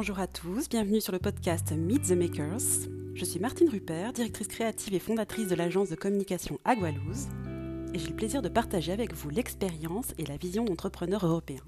Bonjour 0.00 0.20
à 0.20 0.28
tous, 0.28 0.68
bienvenue 0.68 1.00
sur 1.00 1.12
le 1.12 1.18
podcast 1.18 1.72
Meet 1.72 2.04
the 2.04 2.12
Makers. 2.12 2.86
Je 3.14 3.24
suis 3.24 3.40
Martine 3.40 3.68
Rupert, 3.68 4.12
directrice 4.12 4.46
créative 4.46 4.94
et 4.94 5.00
fondatrice 5.00 5.48
de 5.48 5.56
l'agence 5.56 5.88
de 5.88 5.96
communication 5.96 6.60
Agualouz, 6.64 7.26
et 7.92 7.98
j'ai 7.98 8.10
le 8.10 8.14
plaisir 8.14 8.40
de 8.40 8.48
partager 8.48 8.92
avec 8.92 9.12
vous 9.12 9.28
l'expérience 9.28 10.14
et 10.16 10.24
la 10.24 10.36
vision 10.36 10.64
d'entrepreneurs 10.64 11.26
européens. 11.26 11.66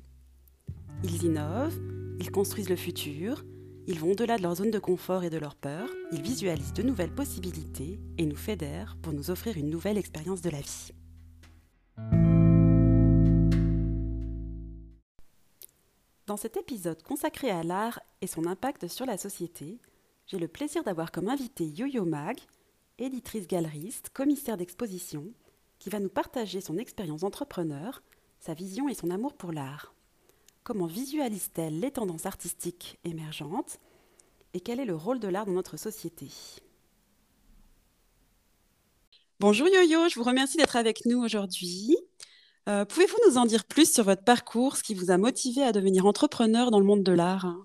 Ils 1.02 1.24
innovent, 1.24 1.80
ils 2.20 2.30
construisent 2.30 2.70
le 2.70 2.76
futur, 2.76 3.44
ils 3.88 3.98
vont 3.98 4.12
au-delà 4.12 4.36
de 4.36 4.42
leur 4.42 4.54
zone 4.54 4.70
de 4.70 4.78
confort 4.78 5.24
et 5.24 5.30
de 5.30 5.38
leur 5.38 5.56
peur, 5.56 5.88
ils 6.12 6.22
visualisent 6.22 6.72
de 6.72 6.84
nouvelles 6.84 7.12
possibilités 7.12 7.98
et 8.16 8.26
nous 8.26 8.36
fédèrent 8.36 8.96
pour 9.02 9.12
nous 9.12 9.32
offrir 9.32 9.58
une 9.58 9.70
nouvelle 9.70 9.98
expérience 9.98 10.40
de 10.40 10.50
la 10.50 10.60
vie. 10.60 10.92
Dans 16.30 16.36
cet 16.36 16.56
épisode 16.56 17.02
consacré 17.02 17.50
à 17.50 17.64
l'art 17.64 17.98
et 18.20 18.28
son 18.28 18.46
impact 18.46 18.86
sur 18.86 19.04
la 19.04 19.18
société, 19.18 19.80
j'ai 20.28 20.38
le 20.38 20.46
plaisir 20.46 20.84
d'avoir 20.84 21.10
comme 21.10 21.28
invité 21.28 21.66
Yo-Yo 21.66 22.04
Mag, 22.04 22.38
éditrice 23.00 23.48
galeriste, 23.48 24.10
commissaire 24.10 24.56
d'exposition, 24.56 25.24
qui 25.80 25.90
va 25.90 25.98
nous 25.98 26.08
partager 26.08 26.60
son 26.60 26.78
expérience 26.78 27.24
entrepreneur, 27.24 28.00
sa 28.38 28.54
vision 28.54 28.88
et 28.88 28.94
son 28.94 29.10
amour 29.10 29.34
pour 29.34 29.50
l'art. 29.50 29.92
Comment 30.62 30.86
visualise-t-elle 30.86 31.80
les 31.80 31.90
tendances 31.90 32.26
artistiques 32.26 33.00
émergentes 33.02 33.80
et 34.54 34.60
quel 34.60 34.78
est 34.78 34.84
le 34.84 34.94
rôle 34.94 35.18
de 35.18 35.26
l'art 35.26 35.46
dans 35.46 35.52
notre 35.54 35.78
société? 35.78 36.28
Bonjour 39.40 39.66
Yo-Yo, 39.66 40.08
je 40.08 40.14
vous 40.14 40.24
remercie 40.24 40.58
d'être 40.58 40.76
avec 40.76 41.06
nous 41.06 41.18
aujourd'hui. 41.18 41.96
Euh, 42.68 42.84
pouvez-vous 42.84 43.16
nous 43.26 43.38
en 43.38 43.46
dire 43.46 43.64
plus 43.64 43.92
sur 43.92 44.04
votre 44.04 44.22
parcours, 44.22 44.76
ce 44.76 44.82
qui 44.82 44.94
vous 44.94 45.10
a 45.10 45.18
motivé 45.18 45.62
à 45.62 45.72
devenir 45.72 46.06
entrepreneur 46.06 46.70
dans 46.70 46.78
le 46.78 46.86
monde 46.86 47.02
de 47.02 47.12
l'art? 47.12 47.56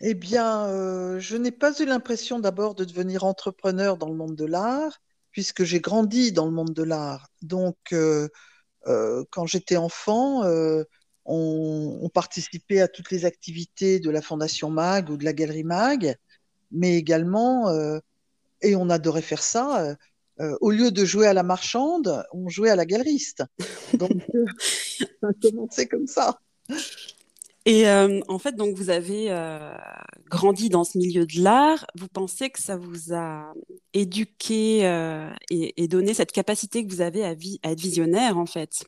Eh 0.00 0.14
bien, 0.14 0.66
euh, 0.66 1.20
je 1.20 1.36
n'ai 1.36 1.52
pas 1.52 1.78
eu 1.80 1.84
l'impression 1.84 2.40
d'abord 2.40 2.74
de 2.74 2.84
devenir 2.84 3.24
entrepreneur 3.24 3.96
dans 3.96 4.08
le 4.08 4.16
monde 4.16 4.34
de 4.34 4.44
l'art, 4.44 5.00
puisque 5.30 5.64
j'ai 5.64 5.80
grandi 5.80 6.32
dans 6.32 6.46
le 6.46 6.50
monde 6.50 6.72
de 6.72 6.82
l'art. 6.82 7.28
Donc, 7.42 7.76
euh, 7.92 8.28
quand 9.30 9.46
j'étais 9.46 9.76
enfant, 9.76 10.42
on, 11.24 11.98
on, 12.02 12.08
participait 12.08 12.80
à 12.80 12.88
toutes 12.88 13.12
les 13.12 13.24
activités 13.24 14.00
de 14.00 14.10
la 14.10 14.22
Fondation 14.22 14.70
MAG 14.70 15.08
ou 15.08 15.16
de 15.16 15.24
la 15.24 15.32
Galerie 15.32 15.62
MAG, 15.62 16.16
mais 16.72 16.96
également, 16.96 17.70
et 18.60 18.74
on 18.74 18.90
adorait 18.90 19.22
faire 19.22 19.42
ça, 19.42 19.94
euh, 20.42 20.56
au 20.60 20.70
lieu 20.70 20.90
de 20.90 21.04
jouer 21.04 21.26
à 21.26 21.34
la 21.34 21.44
marchande, 21.44 22.24
on 22.32 22.48
jouait 22.48 22.70
à 22.70 22.76
la 22.76 22.84
galeriste. 22.84 23.44
Donc, 23.94 24.10
euh, 24.34 24.44
ça 25.20 25.28
a 25.28 25.32
commencé 25.40 25.86
comme 25.86 26.06
ça. 26.06 26.40
Et 27.64 27.88
euh, 27.88 28.20
en 28.26 28.40
fait, 28.40 28.56
donc 28.56 28.76
vous 28.76 28.90
avez 28.90 29.28
grandi 30.28 30.68
dans 30.68 30.82
ce 30.82 30.98
milieu 30.98 31.26
de 31.26 31.40
l'art. 31.40 31.86
Vous 31.94 32.08
pensez 32.08 32.50
que 32.50 32.60
ça 32.60 32.76
vous 32.76 33.14
a 33.14 33.52
éduqué 33.92 34.80
et, 35.50 35.88
donné 35.88 36.12
cette 36.12 36.32
capacité 36.32 36.84
que 36.84 36.92
vous 36.92 37.02
avez 37.02 37.24
à, 37.24 37.32
être 37.32 37.80
visionnaire, 37.80 38.36
en 38.36 38.46
fait? 38.46 38.84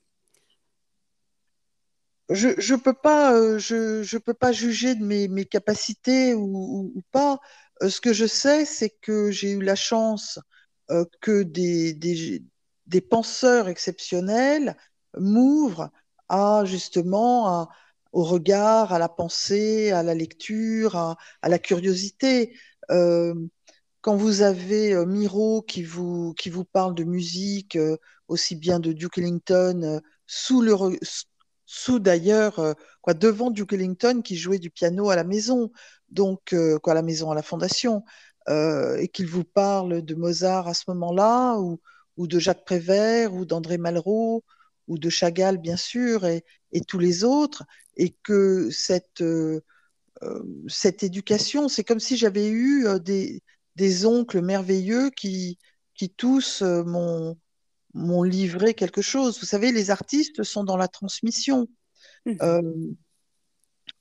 Je 2.31 2.49
ne 2.49 2.79
peux, 2.79 2.95
pas, 2.95 3.59
je, 3.59 4.19
peux 4.19 4.35
pas 4.35 4.51
juger 4.51 4.97
de 4.97 5.05
mes, 5.05 5.29
mes 5.29 5.45
capacités 5.45 6.35
ou, 6.35 6.91
ou, 6.97 7.03
pas. 7.13 7.39
ce 7.87 8.01
que 8.01 8.13
je 8.13 8.27
sais, 8.27 8.65
c'est 8.65 8.91
que 8.91 9.31
j'ai 9.31 9.53
eu 9.53 9.63
la 9.63 9.77
chance 9.77 10.41
euh, 10.91 11.05
que 11.21 11.43
des, 11.43 11.95
des, 11.95 13.01
penseurs 13.01 13.69
exceptionnels 13.69 14.77
m'ouvrent 15.17 15.91
à 16.29 16.65
justement 16.67 17.69
au 18.13 18.23
regard, 18.23 18.93
à 18.93 18.99
la 18.99 19.09
pensée, 19.09 19.93
à 19.93 20.03
la 20.03 20.15
lecture, 20.15 20.97
à, 20.97 21.17
la 21.49 21.59
curiosité. 21.59 22.55
Euh, 22.91 23.35
quand 24.03 24.17
vous 24.17 24.43
avez 24.43 24.93
euh, 24.93 25.07
Miro 25.07 25.63
qui 25.63 25.83
vous, 25.83 26.35
qui 26.35 26.51
vous 26.51 26.65
parle 26.65 26.95
de 26.95 27.05
musique, 27.05 27.79
aussi 28.29 28.55
bien 28.55 28.79
de 28.79 28.93
Duke 28.93 29.19
Ellington, 29.19 30.01
sous, 30.27 30.61
le, 30.61 30.75
sous 31.65 31.99
d'ailleurs, 31.99 32.75
quoi, 33.01 33.15
devant 33.15 33.51
Duke 33.51 33.73
Ellington 33.73 34.21
qui 34.23 34.37
jouait 34.37 34.59
du 34.59 34.71
piano 34.71 35.09
à 35.09 35.17
la 35.17 35.25
maison, 35.25 35.71
donc 36.11 36.55
quoi, 36.83 36.93
à 36.93 36.95
la 36.95 37.03
maison, 37.03 37.31
à 37.31 37.35
la 37.35 37.43
fondation. 37.43 38.05
Euh, 38.49 38.97
et 38.99 39.09
qu'il 39.09 39.27
vous 39.27 39.45
parle 39.45 40.03
de 40.03 40.15
Mozart 40.15 40.69
à 40.69 40.75
ce 40.75 40.85
moment-là, 40.89 41.59
ou, 41.59 41.81
ou, 42.19 42.27
de 42.27 42.39
Jacques 42.39 42.65
Prévert, 42.65 43.33
ou 43.33 43.47
d'André 43.47 43.79
Malraux, 43.79 44.45
ou 44.87 44.99
de 44.99 45.09
Chagall, 45.09 45.57
bien 45.57 45.79
sûr, 45.79 46.27
et, 46.27 46.45
et 46.73 46.83
tous 46.83 46.99
les 46.99 47.25
autres, 47.25 47.65
et 47.97 48.11
que 48.23 48.69
cette, 48.71 49.23
euh, 49.23 49.61
euh 50.23 50.43
cette 50.69 51.03
éducation, 51.03 51.69
c'est 51.69 51.85
comme 51.85 52.01
si 52.01 52.19
j'avais 52.19 52.49
eu 52.49 52.87
des, 53.01 53.43
des, 53.77 54.05
oncles 54.05 54.43
merveilleux 54.43 55.11
qui, 55.11 55.59
qui 55.95 56.11
tous 56.11 56.63
m'ont 56.63 57.39
m'ont 57.95 58.25
livré 58.25 58.75
quelque 58.75 59.03
chose. 59.03 59.39
Vous 59.41 59.47
savez, 59.47 59.73
les 59.73 59.91
artistes 59.91 60.43
sont 60.43 60.65
dans 60.65 60.77
la 60.77 60.89
transmission. 60.89 61.69
Mmh. 62.27 62.95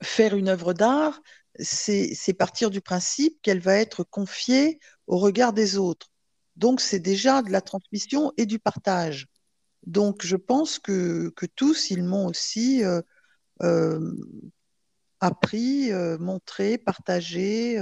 faire 0.01 0.35
une 0.35 0.47
œuvre 0.47 0.73
d'art, 0.73 1.21
c'est 1.59 2.33
partir 2.37 2.69
du 2.69 2.81
principe 2.81 3.41
qu'elle 3.41 3.59
va 3.59 3.75
être 3.77 4.03
confiée 4.03 4.79
au 5.07 5.17
regard 5.17 5.53
des 5.53 5.77
autres. 5.77 6.09
Donc, 6.55 6.81
c'est 6.81 6.99
déjà 6.99 7.41
de 7.41 7.51
la 7.51 7.61
transmission 7.61 8.31
et 8.37 8.45
du 8.45 8.59
partage. 8.59 9.27
Donc, 9.85 10.25
je 10.25 10.35
pense 10.35 10.79
que, 10.79 11.29
que 11.35 11.45
tous, 11.45 11.89
ils 11.89 12.03
m'ont 12.03 12.27
aussi 12.27 12.83
euh, 12.83 13.01
euh, 13.63 14.13
appris, 15.19 15.91
euh, 15.91 16.17
montré, 16.19 16.77
partagé, 16.77 17.79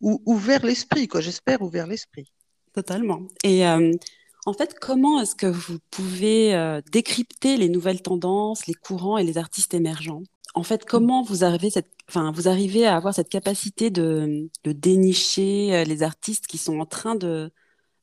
ou, 0.00 0.22
ouvert 0.26 0.64
l'esprit, 0.64 1.08
quoi. 1.08 1.20
J'espère 1.20 1.62
ouvert 1.62 1.86
l'esprit. 1.86 2.30
Totalement. 2.72 3.22
Et 3.42 3.64
en 3.66 4.52
fait, 4.52 4.78
comment 4.78 5.20
est-ce 5.20 5.34
que 5.34 5.46
vous 5.46 5.78
pouvez 5.90 6.80
décrypter 6.92 7.56
les 7.56 7.68
nouvelles 7.68 8.02
tendances, 8.02 8.66
les 8.66 8.74
courants 8.74 9.16
et 9.16 9.24
les 9.24 9.38
artistes 9.38 9.74
émergents? 9.74 10.22
En 10.54 10.62
fait, 10.62 10.84
comment 10.84 11.22
vous 11.22 11.44
arrivez 11.44 11.70
cette 11.70 11.93
enfin, 12.08 12.32
vous 12.32 12.48
arrivez 12.48 12.86
à 12.86 12.96
avoir 12.96 13.14
cette 13.14 13.28
capacité 13.28 13.90
de, 13.90 14.48
dénicher 14.64 15.74
euh, 15.74 15.84
les 15.84 16.02
artistes 16.02 16.46
qui 16.46 16.58
sont 16.58 16.80
en 16.80 16.86
train 16.86 17.14
de 17.14 17.50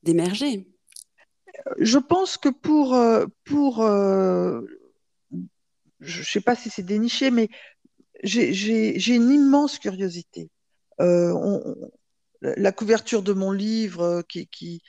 d'émerger 0.02 0.66
Je 1.78 1.98
pense 1.98 2.36
que 2.36 2.48
pour, 2.48 2.94
euh, 2.94 3.26
pour 3.44 3.82
euh, 3.82 4.62
je 6.00 6.22
sais 6.22 6.40
pas 6.40 6.56
si 6.56 6.70
c'est 6.70 6.82
déniché, 6.82 7.30
mais 7.30 7.48
j'ai 8.24 9.14
une 9.14 9.30
immense 9.30 9.78
curiosité. 9.78 10.50
la 10.98 12.72
couverture 12.72 13.22
de 13.22 13.32
mon 13.32 13.52
livre 13.52 14.22
qui 14.28 14.82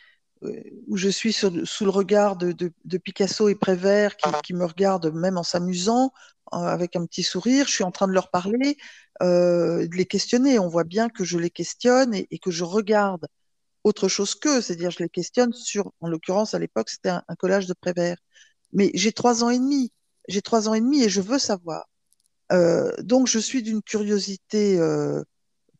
où 0.87 0.97
je 0.97 1.09
suis 1.09 1.33
sous 1.33 1.85
le 1.85 1.89
regard 1.89 2.35
de, 2.35 2.51
de, 2.51 2.97
Picasso 2.97 3.47
et 3.47 3.55
Prévert 3.55 4.17
qui, 4.17 4.29
qui, 4.43 4.53
me 4.53 4.65
regardent 4.65 5.13
même 5.13 5.37
en 5.37 5.43
s'amusant, 5.43 6.11
avec 6.53 6.95
un 6.95 7.05
petit 7.05 7.23
sourire. 7.23 7.67
Je 7.67 7.73
suis 7.73 7.83
en 7.83 7.91
train 7.91 8.07
de 8.07 8.13
leur 8.13 8.29
parler. 8.29 8.77
Euh, 9.21 9.87
de 9.87 9.95
les 9.95 10.05
questionner. 10.05 10.57
On 10.59 10.67
voit 10.67 10.83
bien 10.83 11.07
que 11.07 11.23
je 11.23 11.37
les 11.37 11.51
questionne 11.51 12.13
et, 12.15 12.39
que 12.39 12.49
je 12.51 12.63
regarde 12.63 13.27
autre 13.83 14.07
chose 14.07 14.33
qu'eux, 14.35 14.61
c'est-à-dire 14.61 14.91
je 14.91 15.03
les 15.03 15.09
questionne 15.09 15.53
sur, 15.53 15.93
en 16.01 16.07
l'occurrence 16.07 16.53
à 16.53 16.59
l'époque 16.59 16.89
c'était 16.89 17.09
un, 17.09 17.23
collage 17.37 17.67
de 17.67 17.73
Prévert. 17.73 18.17
Mais 18.73 18.91
j'ai 18.95 19.11
trois 19.11 19.43
ans 19.43 19.49
et 19.49 19.59
demi, 19.59 19.91
j'ai 20.27 20.41
trois 20.41 20.67
ans 20.67 20.73
et 20.73 20.81
demi 20.81 21.03
et 21.03 21.09
je 21.09 21.21
veux 21.21 21.39
savoir. 21.39 21.85
Euh, 22.51 22.91
donc 23.01 23.27
je 23.27 23.39
suis 23.39 23.61
d'une 23.61 23.81
curiosité 23.83 24.79
euh, 24.79 25.21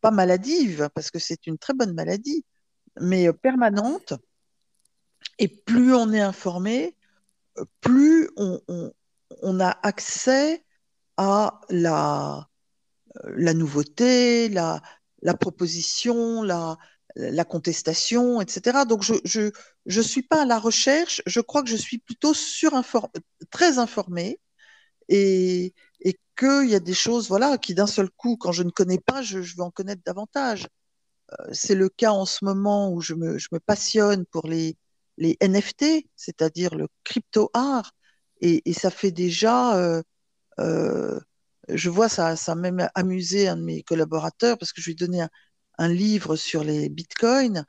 pas 0.02 0.12
maladive 0.12 0.90
parce 0.94 1.12
que 1.12 1.20
c'est 1.20 1.48
une 1.48 1.58
très 1.58 1.74
bonne 1.74 1.94
maladie, 1.94 2.46
mais 3.02 3.34
permanente. 3.34 4.14
Et 5.40 5.48
plus 5.48 5.94
on 5.96 6.14
est 6.14 6.22
informé, 6.22 6.96
plus 7.82 8.30
on 8.38 9.60
a 9.60 9.70
accès 9.82 10.63
à 11.18 11.62
la, 11.70 12.50
la 13.26 13.54
nouveauté, 13.54 14.50
la, 14.50 14.82
la 15.22 15.34
proposition, 15.36 16.44
la, 16.44 16.78
la, 17.16 17.46
contestation, 17.46 18.42
etc. 18.42 18.86
Donc, 18.86 19.04
je 19.04 19.14
ne 19.40 19.52
je, 19.86 20.02
suis 20.02 20.24
pas 20.24 20.44
à 20.44 20.46
la 20.46 20.60
recherche, 20.60 21.22
je 21.26 21.42
crois 21.42 21.64
que 21.64 21.70
je 21.70 21.76
suis 21.76 22.00
plutôt 22.00 22.34
très 23.52 23.78
informée 23.80 24.40
et, 25.10 25.74
et 26.02 26.18
qu'il 26.38 26.70
y 26.70 26.76
a 26.76 26.80
des 26.80 26.94
choses 26.94 27.28
voilà, 27.30 27.58
qui 27.58 27.76
d'un 27.76 27.88
seul 27.88 28.10
coup, 28.12 28.38
quand 28.38 28.52
je 28.52 28.64
ne 28.64 28.72
connais 28.72 29.00
pas, 29.00 29.22
je, 29.22 29.42
je 29.42 29.56
veux 29.58 29.64
en 29.64 29.72
connaître 29.72 30.02
davantage. 30.06 30.68
Euh, 31.32 31.50
c'est 31.54 31.76
le 31.76 31.90
cas 31.90 32.12
en 32.12 32.26
ce 32.26 32.46
moment 32.46 32.92
où 32.92 33.02
je 33.02 33.14
me, 33.16 33.38
je 33.38 33.50
me 33.52 33.60
passionne 33.60 34.26
pour 34.26 34.48
les, 34.48 34.78
les 35.18 35.38
NFT, 35.42 36.08
c'est-à-dire 36.16 36.76
le 36.76 36.88
crypto-art, 37.04 37.92
et, 38.42 38.62
et, 38.70 38.74
ça 38.74 38.92
fait 38.92 39.12
déjà 39.12 39.78
euh, 39.78 40.02
euh, 40.02 40.04
je 40.58 41.90
vois, 41.90 42.10
ça, 42.10 42.36
ça 42.36 42.54
a 42.54 42.56
même 42.56 42.90
amusé 42.96 43.48
un 43.48 43.58
de 43.58 43.64
mes 43.64 43.84
collaborateurs 43.84 44.58
parce 44.58 44.74
que 44.74 44.82
je 44.82 44.88
lui 44.88 44.94
ai 44.94 44.96
donné 44.96 45.22
un, 45.78 45.88
livre 45.88 46.36
sur 46.36 46.64
les 46.64 46.90
bitcoins 46.90 47.66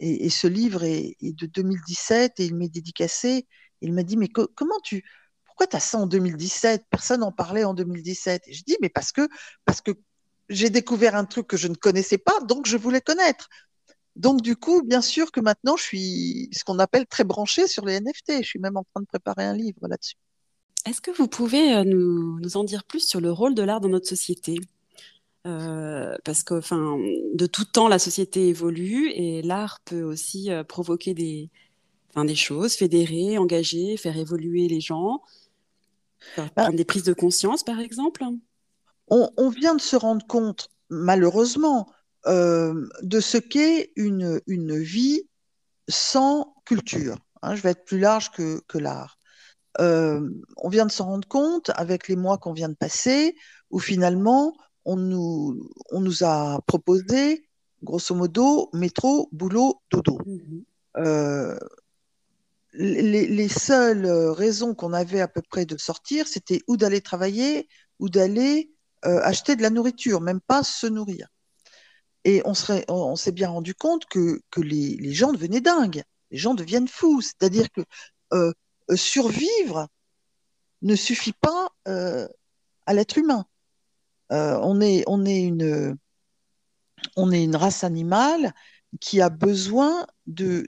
et, 0.00 0.30
ce 0.30 0.46
livre 0.46 0.84
est, 0.84 1.16
de 1.20 1.46
2017 1.46 2.40
et 2.40 2.46
il 2.46 2.54
m'est 2.54 2.68
dédicacé. 2.68 3.46
Il 3.80 3.92
m'a 3.92 4.02
dit, 4.02 4.16
mais 4.16 4.28
comment 4.28 4.80
tu, 4.82 5.04
pourquoi 5.44 5.66
tu 5.66 5.76
as 5.76 5.80
ça 5.80 5.98
en 5.98 6.06
2017 6.06 6.84
Personne 6.90 7.20
n'en 7.20 7.32
parlait 7.32 7.64
en 7.64 7.74
2017. 7.74 8.42
Et 8.46 8.52
je 8.52 8.64
dis, 8.64 8.76
mais 8.82 8.88
parce 8.88 9.12
que, 9.12 9.28
parce 9.64 9.80
que 9.80 9.92
j'ai 10.48 10.70
découvert 10.70 11.14
un 11.16 11.24
truc 11.24 11.46
que 11.46 11.56
je 11.56 11.68
ne 11.68 11.74
connaissais 11.74 12.18
pas, 12.18 12.40
donc 12.40 12.66
je 12.66 12.76
voulais 12.76 13.00
connaître. 13.00 13.48
Donc, 14.16 14.42
du 14.42 14.56
coup, 14.56 14.82
bien 14.82 15.00
sûr 15.02 15.32
que 15.32 15.40
maintenant, 15.40 15.76
je 15.76 15.82
suis 15.84 16.48
ce 16.52 16.64
qu'on 16.64 16.78
appelle 16.78 17.06
très 17.06 17.24
branché 17.24 17.66
sur 17.68 17.84
les 17.84 17.94
NFT. 17.94 18.42
Je 18.42 18.48
suis 18.48 18.60
même 18.60 18.76
en 18.76 18.84
train 18.84 19.00
de 19.02 19.06
préparer 19.06 19.44
un 19.44 19.54
livre 19.54 19.88
là-dessus. 19.88 20.16
Est-ce 20.84 21.00
que 21.00 21.10
vous 21.10 21.28
pouvez 21.28 21.74
euh, 21.74 21.84
nous, 21.84 22.38
nous, 22.40 22.56
en 22.56 22.64
dire 22.64 22.84
plus 22.84 23.06
sur 23.06 23.20
le 23.20 23.32
rôle 23.32 23.54
de 23.54 23.62
l'art 23.62 23.80
dans 23.80 23.88
notre 23.88 24.08
société? 24.08 24.58
Euh, 25.46 26.16
Parce 26.24 26.42
que, 26.42 26.54
enfin, 26.54 26.98
de 27.34 27.46
tout 27.46 27.64
temps, 27.64 27.88
la 27.88 27.98
société 27.98 28.48
évolue 28.48 29.10
et 29.10 29.42
l'art 29.42 29.80
peut 29.84 30.02
aussi 30.02 30.50
euh, 30.50 30.64
provoquer 30.64 31.14
des, 31.14 31.50
enfin, 32.10 32.24
des 32.24 32.34
choses, 32.34 32.74
fédérer, 32.74 33.38
engager, 33.38 33.96
faire 33.96 34.16
évoluer 34.16 34.68
les 34.68 34.80
gens, 34.80 35.22
faire 36.34 36.50
bah 36.56 36.64
prendre 36.64 36.76
des 36.76 36.84
prises 36.84 37.04
de 37.04 37.12
conscience, 37.14 37.62
par 37.64 37.80
exemple. 37.80 38.24
On, 39.08 39.30
on 39.36 39.48
vient 39.50 39.74
de 39.74 39.80
se 39.80 39.96
rendre 39.96 40.26
compte, 40.26 40.70
malheureusement, 40.90 41.90
euh, 42.26 42.88
de 43.02 43.20
ce 43.20 43.38
qu'est 43.38 43.92
une, 43.96 44.40
une 44.46 44.78
vie 44.78 45.22
sans 45.88 46.54
culture. 46.64 47.18
Hein, 47.42 47.54
je 47.54 47.62
vais 47.62 47.70
être 47.70 47.84
plus 47.84 48.00
large 48.00 48.30
que, 48.32 48.60
que 48.66 48.78
l'art. 48.78 49.18
Euh, 49.80 50.28
on 50.56 50.68
vient 50.68 50.86
de 50.86 50.92
s'en 50.92 51.06
rendre 51.06 51.28
compte 51.28 51.70
avec 51.74 52.08
les 52.08 52.16
mois 52.16 52.38
qu'on 52.38 52.52
vient 52.52 52.68
de 52.68 52.74
passer, 52.74 53.36
où 53.70 53.78
finalement, 53.78 54.54
on 54.84 54.96
nous, 54.96 55.70
on 55.90 56.00
nous 56.00 56.24
a 56.24 56.60
proposé, 56.66 57.48
grosso 57.82 58.14
modo, 58.14 58.70
métro, 58.72 59.28
boulot, 59.32 59.80
dodo. 59.90 60.18
Mmh 60.26 60.62
euh, 60.96 61.58
les, 62.72 63.26
les, 63.26 63.48
seules 63.48 64.06
raisons 64.06 64.74
qu'on 64.74 64.92
avait 64.92 65.20
à 65.20 65.28
peu 65.28 65.42
près 65.42 65.64
de 65.66 65.76
sortir, 65.76 66.28
c'était 66.28 66.60
ou 66.68 66.76
d'aller 66.76 67.00
travailler 67.00 67.68
ou 67.98 68.08
d'aller 68.08 68.72
euh, 69.06 69.20
acheter 69.22 69.56
de 69.56 69.62
la 69.62 69.70
nourriture, 69.70 70.20
même 70.20 70.40
pas 70.40 70.62
se 70.62 70.86
nourrir. 70.86 71.28
Et 72.24 72.42
on 72.44 72.54
s'est 72.54 72.84
on, 72.88 73.14
bien 73.32 73.50
rendu 73.50 73.74
compte 73.74 74.06
que, 74.06 74.40
que 74.50 74.60
les, 74.60 74.96
les, 74.96 75.12
gens 75.12 75.32
devenaient 75.32 75.60
dingues, 75.60 76.02
les 76.30 76.38
gens 76.38 76.54
deviennent 76.54 76.88
fous. 76.88 77.20
C'est-à-dire 77.20 77.70
que 77.70 77.82
euh, 78.32 78.52
survivre 78.94 79.88
ne 80.82 80.94
suffit 80.94 81.32
pas 81.32 81.70
euh, 81.88 82.28
à 82.86 82.94
l'être 82.94 83.18
humain. 83.18 83.46
Euh, 84.32 84.58
on, 84.62 84.80
est, 84.80 85.04
une, 85.42 85.96
race 87.56 87.84
animale 87.84 88.54
qui 89.00 89.20
a 89.20 89.28
besoin 89.28 90.06
de, 90.26 90.64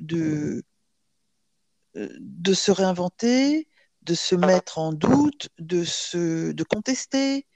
se 2.54 2.70
réinventer, 2.70 3.68
de 4.02 4.14
se 4.14 4.34
mettre 4.34 4.78
en 4.78 4.92
doute, 4.92 5.48
de, 5.58 6.62
contester, 6.64 7.46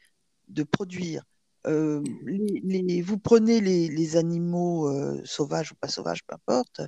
de 0.49 0.63
produire. 0.63 1.23
Euh, 1.67 2.03
vous 3.05 3.19
prenez 3.19 3.61
les, 3.61 4.17
animaux 4.17 4.89
euh, 4.89 5.21
sauvages 5.25 5.73
ou 5.73 5.75
pas 5.75 5.89
sauvages, 5.89 6.25
peu 6.25 6.35
importe, 6.35 6.81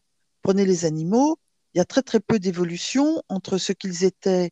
prenez 0.43 0.65
les 0.65 0.87
animaux, 0.87 1.39
il 1.75 1.79
y 1.79 1.81
a 1.81 1.85
très 1.85 2.03
très 2.03 2.21
peu 2.21 2.39
d'évolution 2.39 3.23
entre 3.29 3.59
ce 3.59 3.73
qu'ils 3.73 4.05
étaient, 4.05 4.51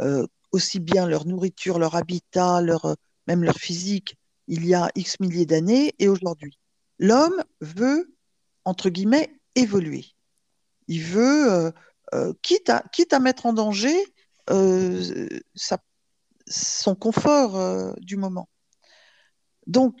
euh, 0.00 0.26
aussi 0.52 0.80
bien 0.80 1.06
leur 1.06 1.26
nourriture, 1.26 1.78
leur 1.78 1.96
habitat, 1.96 2.60
leur, 2.60 2.96
même 3.26 3.44
leur 3.44 3.56
physique, 3.56 4.16
il 4.46 4.66
y 4.66 4.74
a 4.74 4.90
X 4.94 5.20
milliers 5.20 5.46
d'années 5.46 5.94
et 5.98 6.08
aujourd'hui. 6.08 6.58
L'homme 6.98 7.42
veut, 7.60 8.16
entre 8.64 8.90
guillemets, 8.90 9.32
évoluer. 9.54 10.06
Il 10.88 11.02
veut, 11.02 11.72
quitte, 12.42 12.68
à, 12.68 12.82
quitte 12.92 13.12
à 13.12 13.20
mettre 13.20 13.46
en 13.46 13.52
danger 13.52 13.94
son 16.48 16.94
confort 16.96 17.94
du 18.00 18.16
moment. 18.16 18.48
Donc, 19.66 19.96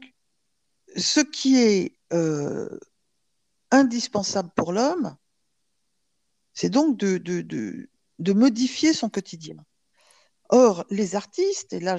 ce 0.96 1.20
qui 1.20 1.58
est 1.58 1.96
euh, 2.12 2.78
indispensable 3.70 4.50
pour 4.56 4.72
l'homme, 4.72 5.16
c'est 6.60 6.68
donc 6.68 6.98
de, 6.98 7.88
modifier 8.34 8.92
son 8.92 9.08
quotidien. 9.08 9.56
Or, 10.50 10.84
les 10.90 11.16
artistes, 11.16 11.72
et 11.72 11.80
là, 11.80 11.96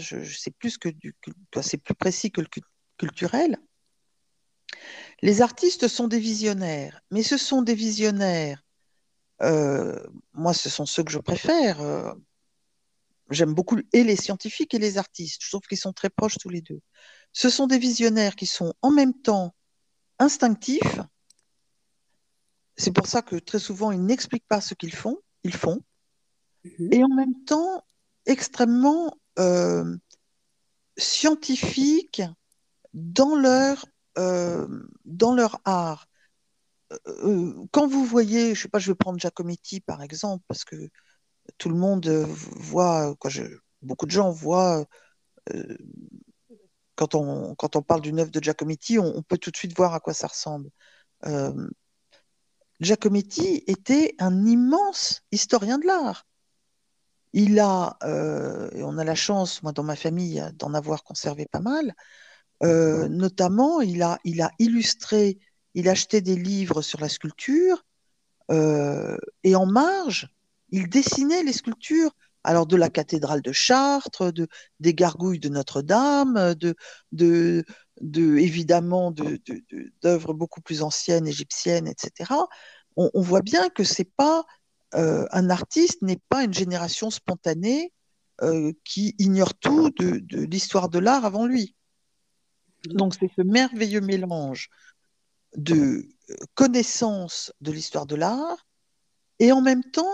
plus 0.60 0.78
que 0.78 0.90
du, 0.90 1.16
c'est 1.64 1.80
plus 1.80 1.96
précis 1.96 2.32
que 2.32 2.42
le 2.42 2.48
culturel, 3.00 3.58
les 5.24 5.42
artistes 5.42 5.88
sont 5.88 6.08
des 6.08 6.20
visionnaires, 6.20 7.02
mais 7.10 7.24
ce 7.24 7.38
sont 7.38 7.64
des 7.64 7.74
visionnaires. 7.74 8.64
Euh, 9.42 10.00
moi, 10.34 10.54
ce 10.54 10.70
sont 10.70 10.86
ceux 10.86 11.04
que 11.04 11.12
je 11.12 11.18
préfère. 11.18 11.82
Euh, 11.82 12.14
j'aime 13.32 13.56
beaucoup 13.56 13.80
et 13.94 14.04
les 14.04 14.16
scientifiques 14.16 14.76
et 14.76 14.80
les 14.80 15.00
artistes. 15.00 15.42
Je 15.44 15.50
trouve 15.50 15.62
qu'ils 15.62 15.80
sont 15.80 15.94
très 15.94 16.12
proches 16.12 16.38
tous 16.40 16.50
les 16.50 16.62
deux. 16.62 16.82
Ce 17.34 17.50
sont 17.50 17.66
des 17.66 17.80
visionnaires 17.80 18.36
qui 18.36 18.46
sont 18.46 18.76
en 18.84 18.92
même 18.92 19.20
temps 19.24 19.56
instinctifs. 20.20 21.00
C'est 22.78 22.94
pour 22.94 23.08
ça 23.08 23.22
que 23.22 23.36
très 23.36 23.60
souvent, 23.60 23.92
ils 23.92 24.04
n'expliquent 24.04 24.48
pas 24.48 24.62
ce 24.62 24.74
qu'ils 24.74 24.96
font. 24.96 25.18
Ils 25.44 25.56
font. 25.56 25.82
Mhm. 26.64 26.90
Et 26.92 27.04
en 27.04 27.10
même 27.10 27.44
temps, 27.46 27.84
extrêmement 28.26 29.18
euh, 29.40 29.98
scientifiques 30.98 32.22
dans 32.94 33.36
leur, 33.36 33.86
euh, 34.18 34.68
dans 35.06 35.34
leur 35.34 35.60
art. 35.66 36.08
Euh, 37.08 37.54
quand 37.72 37.88
vous 37.88 38.06
voyez, 38.06 38.54
je 38.54 38.64
sais 38.64 38.68
pas, 38.68 38.80
je 38.80 38.92
vais 38.92 38.96
prendre 38.96 39.20
Giacometti 39.20 39.80
par 39.80 40.02
exemple, 40.04 40.44
parce 40.48 40.66
que 40.66 40.90
tout 41.58 41.70
le 41.70 41.76
monde 41.76 42.08
voit, 42.08 43.16
je, 43.28 43.44
beaucoup 43.82 44.06
de 44.06 44.12
gens 44.12 44.30
voient 44.30 44.86
quand 47.02 47.16
on, 47.16 47.56
quand 47.56 47.76
on 47.76 47.82
parle 47.82 48.02
d'une 48.02 48.20
œuvre 48.20 48.30
de 48.30 48.40
Giacometti, 48.40 49.00
on, 49.00 49.24
peut 49.24 49.40
tout 49.40 49.50
de 49.50 49.58
suite 49.58 49.76
voir 49.76 49.96
à 49.96 50.00
quoi 50.00 50.14
ça 50.14 50.28
ressemble. 50.28 50.70
Euh, 51.26 51.68
Giacometti 52.82 53.64
était 53.68 54.16
un 54.20 54.46
immense 54.46 55.22
historien 55.32 55.78
de 55.78 55.86
l'art. 55.86 56.28
Il 57.34 57.60
a, 57.60 57.98
euh, 58.04 58.70
et 58.74 58.84
on 58.84 58.98
a 58.98 59.04
la 59.04 59.16
chance, 59.16 59.64
moi 59.64 59.72
dans 59.72 59.84
ma 59.84 59.96
famille, 59.96 60.44
d'en 60.56 60.74
avoir 60.74 61.04
conservé 61.04 61.46
pas 61.46 61.62
mal. 61.62 61.94
Euh, 62.64 63.08
notamment, 63.08 63.82
il 63.82 64.04
a, 64.04 64.20
il 64.26 64.42
a 64.42 64.52
illustré, 64.60 65.40
il 65.76 65.88
achetait 65.88 66.22
des 66.22 66.36
livres 66.36 66.82
sur 66.82 67.00
la 67.00 67.10
sculpture, 67.10 67.86
et 69.44 69.56
en 69.56 69.66
marge, 69.66 70.28
il 70.72 70.90
dessinait 70.90 71.44
les 71.44 71.54
sculptures 71.54 72.12
alors 72.44 72.66
de 72.66 72.76
la 72.76 72.90
cathédrale 72.90 73.42
de 73.42 73.52
Chartres, 73.52 74.32
de, 74.32 74.48
des 74.80 74.94
gargouilles 74.94 75.40
de 75.40 75.50
Notre-Dame, 75.50 76.56
de, 76.56 77.64
de, 78.02 78.38
évidemment 78.38 79.14
d'œuvres 80.02 80.34
beaucoup 80.34 80.62
plus 80.62 80.82
anciennes, 80.82 81.28
égyptiennes, 81.28 81.88
etc. 81.88 82.34
On, 82.98 83.22
voit 83.22 83.42
bien 83.42 83.70
que 83.70 83.84
c'est 83.84 84.12
pas 84.18 84.44
euh, 84.96 85.26
un 85.32 85.50
artiste 85.50 86.02
n'est 86.02 86.20
pas 86.30 86.44
une 86.44 86.54
génération 86.54 87.10
spontanée 87.10 87.94
euh, 88.42 88.74
qui 88.84 89.16
ignore 89.18 89.54
tout 89.54 89.92
de, 89.92 90.22
l'histoire 90.46 90.90
de 90.90 91.00
l'art 91.00 91.26
avant 91.26 91.46
lui. 91.46 91.76
Donc 92.86 93.16
c'est 93.16 93.30
ce 93.36 93.42
merveilleux 93.44 94.02
mélange 94.02 94.70
de 95.56 96.10
euh, 96.30 96.36
connaissance 96.56 97.54
de 97.62 97.72
l'histoire 97.72 98.06
de 98.06 98.16
l'art 98.16 98.68
et 99.40 99.52
en 99.52 99.62
même 99.62 99.84
temps, 99.84 100.14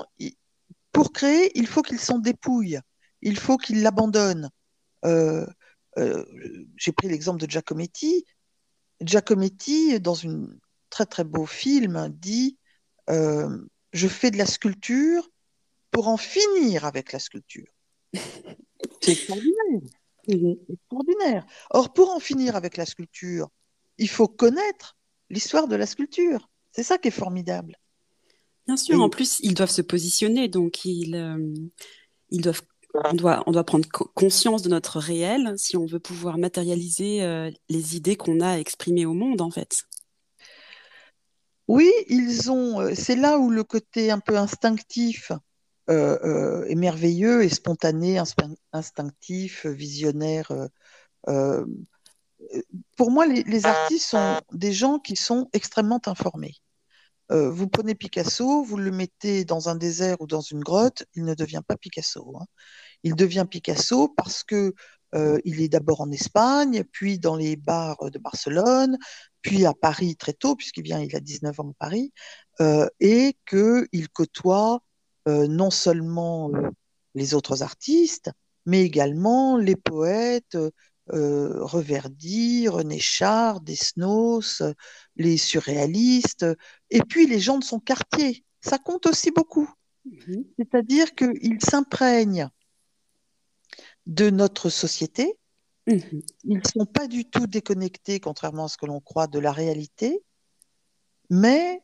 pour 0.91 1.12
créer, 1.12 1.51
il 1.58 1.67
faut 1.67 1.82
qu'il 1.82 2.00
s'en 2.00 2.20
dépouille, 2.20 2.79
il 3.22 3.38
faut 3.38 3.58
qu'il 3.58 3.82
l'abandonne. 3.82 4.50
Euh, 5.98 6.25
j'ai 6.75 6.92
pris 6.92 7.08
l'exemple 7.08 7.39
de 7.39 7.50
Giacometti. 7.50 8.25
Giacometti, 9.01 10.00
dans 10.00 10.25
un 10.25 10.48
très 10.89 11.06
très 11.06 11.24
beau 11.24 11.46
film, 11.46 12.10
dit 12.10 12.58
euh, 13.10 13.58
Je 13.94 14.08
fais 14.08 14.32
de 14.32 14.38
la 14.38 14.46
sculpture 14.46 15.30
pour 15.92 16.08
en 16.08 16.18
finir 16.18 16.86
avec 16.86 17.12
la 17.12 17.20
sculpture. 17.20 17.72
C'est 19.01 19.12
extraordinaire. 19.13 19.82
extraordinaire. 20.27 21.46
Or, 21.72 21.94
pour 21.94 22.12
en 22.12 22.20
finir 22.20 22.56
avec 22.56 22.77
la 22.77 22.86
sculpture, 22.86 23.50
il 23.98 24.10
faut 24.10 24.27
connaître 24.27 24.98
l'histoire 25.30 25.68
de 25.68 25.75
la 25.75 25.86
sculpture. 25.86 26.50
C'est 26.72 26.84
ça 26.84 26.98
qui 26.98 27.08
est 27.08 27.12
formidable. 27.12 27.75
Bien 28.68 28.77
sûr, 28.77 29.01
en 29.01 29.10
plus, 29.10 29.39
ils 29.42 29.54
doivent 29.54 29.72
se 29.72 29.82
positionner, 29.82 30.50
donc 30.50 30.84
ils, 30.84 31.16
euh, 31.16 31.54
ils 32.30 32.42
doivent, 32.42 32.62
on, 33.06 33.13
doit, 33.13 33.63
prendre 33.63 33.88
conscience 33.88 34.62
de 34.62 34.70
notre 34.70 35.00
réel 35.00 35.54
si 35.58 35.77
on 35.77 35.86
veut 35.86 36.00
pouvoir 36.00 36.38
matérialiser 36.38 37.24
euh, 37.24 37.51
les 37.70 37.96
idées 37.96 38.16
qu'on 38.16 38.42
a 38.42 38.58
exprimées 38.58 39.06
au 39.06 39.13
monde, 39.13 39.42
en 39.42 39.51
fait. 39.51 39.84
Oui, 41.68 41.92
ils 42.08 42.51
ont. 42.51 42.82
Euh, 42.82 42.94
c'est 42.96 43.16
là 43.16 43.38
où 43.39 43.50
le 43.50 43.63
côté 43.63 44.12
un 44.12 44.20
peu 44.20 44.38
instinctif 44.38 45.32
est 45.89 46.75
merveilleux 46.75 47.46
et 47.46 47.50
spontané, 47.50 48.22
instinctif, 48.74 49.66
visionnaire. 49.66 50.51
pour 52.98 53.10
moi, 53.10 53.25
les, 53.25 53.66
artistes 53.66 54.10
sont 54.10 54.42
des 54.51 54.74
gens 54.74 55.00
qui 55.00 55.16
sont 55.16 55.48
extrêmement 55.54 56.01
informés. 56.06 56.56
Euh, 57.32 57.50
vous 57.50 57.68
prenez 57.68 57.96
Picasso, 57.96 58.63
vous 58.63 58.77
le 58.77 58.92
mettez 58.92 59.44
dans 59.44 59.70
un 59.70 59.75
désert 59.75 60.22
ou 60.22 60.27
dans 60.27 60.42
une 60.42 60.62
grotte, 60.62 61.04
il 61.13 61.25
ne 61.25 61.34
devient 61.34 61.62
pas 61.68 61.75
Picasso. 61.75 62.34
Hein. 62.39 62.46
Il 63.04 63.16
devient 63.16 63.46
Picasso 63.50 64.13
parce 64.16 64.44
que 64.44 64.74
euh, 65.16 65.39
il 65.46 65.62
est 65.62 65.70
d'abord 65.70 66.01
en 66.01 66.12
Espagne, 66.12 66.84
puis 66.92 67.20
dans 67.20 67.36
les 67.36 67.56
bars 67.56 68.12
de 68.12 68.20
Barcelone, 68.20 68.98
puis 69.42 69.66
à 69.66 69.74
Paris 69.74 70.16
très 70.16 70.34
tôt, 70.34 70.56
puisqu'il 70.56 70.84
vient, 70.84 71.00
il 71.00 71.16
a 71.16 71.20
19 71.20 71.60
ans 71.60 71.70
à 71.70 71.74
Paris, 71.80 72.12
euh, 72.60 72.88
et 73.00 73.38
qu'il 73.48 74.10
côtoie 74.10 74.82
euh, 75.27 75.48
non 75.48 75.72
seulement 75.72 76.51
les 77.16 77.34
autres 77.34 77.63
artistes, 77.63 78.32
mais 78.66 78.84
également 78.84 79.58
les 79.58 79.75
poètes, 79.75 80.58
Reverdy, 81.10 82.68
René 82.68 83.00
Char, 83.00 83.62
Desnos, 83.62 84.62
les 85.16 85.38
surréalistes, 85.38 86.46
et 86.89 87.00
puis 87.00 87.27
les 87.27 87.39
gens 87.39 87.58
de 87.60 87.63
son 87.63 87.80
quartier. 87.80 88.44
Ça 88.60 88.77
compte 88.77 89.06
aussi 89.06 89.32
beaucoup. 89.32 89.70
Mhm. 90.04 90.44
C'est-à-dire 90.58 91.16
qu'il 91.16 91.62
s'imprègne 91.62 92.50
de 94.08 94.30
notre 94.30 94.70
société. 94.70 95.38
Mhm. 95.86 96.22
Ils 96.46 96.58
ne 96.58 96.64
sont 96.64 96.86
pas 96.86 97.08
du 97.08 97.26
tout 97.26 97.46
déconnectés, 97.46 98.20
contrairement 98.20 98.66
à 98.66 98.68
ce 98.68 98.78
que 98.78 98.86
l'on 98.86 99.02
croit, 99.02 99.28
de 99.28 99.40
la 99.40 99.52
réalité. 99.52 100.24
Mais 101.30 101.84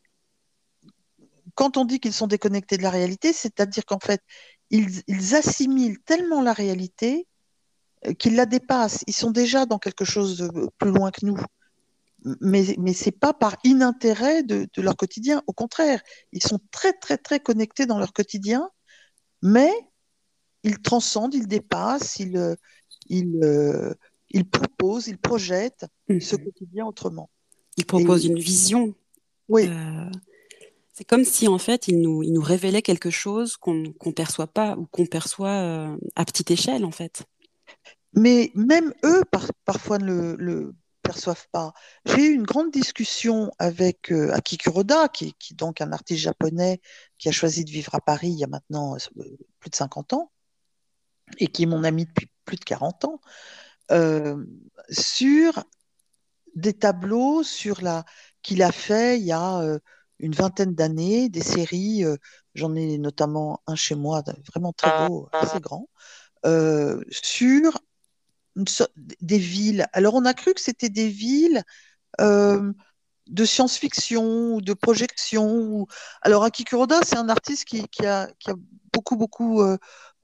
quand 1.56 1.78
on 1.78 1.86
dit 1.86 2.00
qu'ils 2.00 2.14
sont 2.14 2.28
déconnectés 2.28 2.78
de 2.78 2.84
la 2.84 2.90
réalité, 2.90 3.34
c'est-à-dire 3.34 3.86
qu'en 3.86 4.00
fait, 4.00 4.22
ils, 4.72 5.36
assimilent 5.36 6.00
tellement 6.00 6.42
la 6.42 6.54
réalité 6.54 7.28
euh, 8.08 8.14
qu'ils 8.14 8.36
la 8.36 8.46
dépassent. 8.46 9.04
Ils 9.06 9.14
sont 9.14 9.32
déjà 9.32 9.66
dans 9.66 9.78
quelque 9.78 10.06
chose 10.06 10.38
de 10.38 10.70
plus 10.78 10.92
loin 10.92 11.12
que 11.12 11.26
nous. 11.26 11.38
Mais, 12.40 12.76
mais 12.80 12.94
ce 12.94 13.06
n'est 13.06 13.12
pas 13.12 13.34
par 13.34 13.58
inintérêt 13.66 14.44
de, 14.44 14.68
de, 14.74 14.82
leur 14.82 14.96
quotidien. 14.96 15.44
Au 15.46 15.54
contraire, 15.54 16.02
ils 16.32 16.42
sont 16.42 16.60
très, 16.72 16.94
très, 16.94 17.18
très 17.18 17.42
connectés 17.42 17.86
dans 17.86 18.00
leur 18.00 18.14
quotidien, 18.14 18.70
mais 19.42 19.70
ils 20.64 20.80
transcendent, 20.80 21.34
ils 21.34 21.48
dépassent, 21.48 22.20
ils, 22.20 22.56
ils, 23.10 23.40
euh, 23.44 23.94
ils 24.30 24.46
proposent, 24.46 25.08
ils 25.08 25.18
projettent 25.18 25.86
ce 26.08 26.36
mhm. 26.36 26.44
quotidien 26.46 26.86
autrement. 26.86 27.30
Ils 27.78 27.86
proposent 27.86 28.26
une 28.26 28.40
vision. 28.40 28.94
Oui. 29.50 29.68
Euh, 29.68 30.10
c'est 30.94 31.04
comme 31.06 31.24
si 31.24 31.48
en 31.48 31.58
fait 31.58 31.88
ils 31.88 32.00
nous, 32.00 32.24
ils 32.24 32.32
nous 32.32 32.42
révélaient 32.42 32.82
quelque 32.82 33.10
chose 33.10 33.58
qu'on 33.58 33.74
ne 33.74 34.12
perçoit 34.12 34.48
pas 34.48 34.76
ou 34.78 34.86
qu'on 34.86 35.06
perçoit 35.06 35.50
euh, 35.50 35.98
à 36.16 36.24
petite 36.24 36.52
échelle 36.52 36.86
en 36.86 36.92
fait. 36.92 37.24
Mais 38.14 38.52
même 38.54 38.94
eux 39.04 39.24
parfois 39.66 39.98
ne 39.98 40.36
le, 40.38 40.76
perçoivent 41.02 41.48
pas. 41.52 41.74
J'ai 42.06 42.28
eu 42.28 42.34
une 42.34 42.44
grande 42.44 42.72
discussion 42.72 43.52
avec 43.60 44.12
Aki 44.12 44.58
Kuroda, 44.58 45.10
qui, 45.10 45.34
qui 45.34 45.54
est 45.54 45.58
donc 45.58 45.82
un 45.82 45.92
artiste 45.92 46.22
japonais 46.22 46.80
qui 47.18 47.28
a 47.28 47.32
choisi 47.34 47.66
de 47.66 47.72
vivre 47.72 47.94
à 47.96 48.00
Paris 48.00 48.30
il 48.30 48.40
y 48.40 48.44
a 48.44 48.48
maintenant 48.48 48.96
plus 49.60 49.70
de 49.70 49.76
50 49.76 50.14
ans, 50.14 50.32
et 51.38 51.48
qui 51.48 51.64
est 51.64 51.68
mon 51.68 51.84
ami 51.84 52.06
depuis 52.06 52.30
plus 52.46 52.58
de 52.58 52.64
40 52.64 53.06
ans, 53.06 53.22
euh, 53.92 54.44
sur 54.90 55.64
des 56.56 56.74
tableaux 56.74 57.44
sur 57.44 57.82
la 57.82 58.06
qu'il 58.42 58.62
a 58.62 58.72
fait 58.72 59.20
il 59.20 59.26
y 59.26 59.32
a 59.32 59.60
euh, 59.60 59.80
une 60.20 60.34
vingtaine 60.34 60.76
d'années, 60.76 61.30
des 61.30 61.42
séries, 61.42 62.06
euh, 62.06 62.16
j'en 62.54 62.76
ai 62.76 62.98
notamment 62.98 63.62
un 63.68 63.76
chez 63.76 63.96
moi, 63.96 64.24
vraiment 64.52 64.74
très 64.74 65.08
beau, 65.08 65.30
assez 65.34 65.60
grand, 65.60 65.90
sur 68.68 68.88
des 68.96 69.38
villes. 69.38 69.88
Alors 69.94 70.14
on 70.14 70.26
a 70.26 70.34
cru 70.34 70.54
que 70.54 70.62
c'était 70.62 70.90
des 70.90 71.08
villes 71.08 71.64
de 72.20 73.46
science-fiction 73.46 74.56
ou 74.56 74.62
de 74.62 74.74
projection. 74.74 75.88
Alors 76.22 76.44
Aki 76.44 76.66
Kuroda, 76.66 77.02
c'est 77.04 77.18
un 77.18 77.30
artiste 77.30 77.66
qui, 77.66 77.80
a, 78.06 78.28
qui, 78.40 78.52
a, 78.52 78.56
beaucoup, 78.92 79.16
beaucoup 79.16 79.62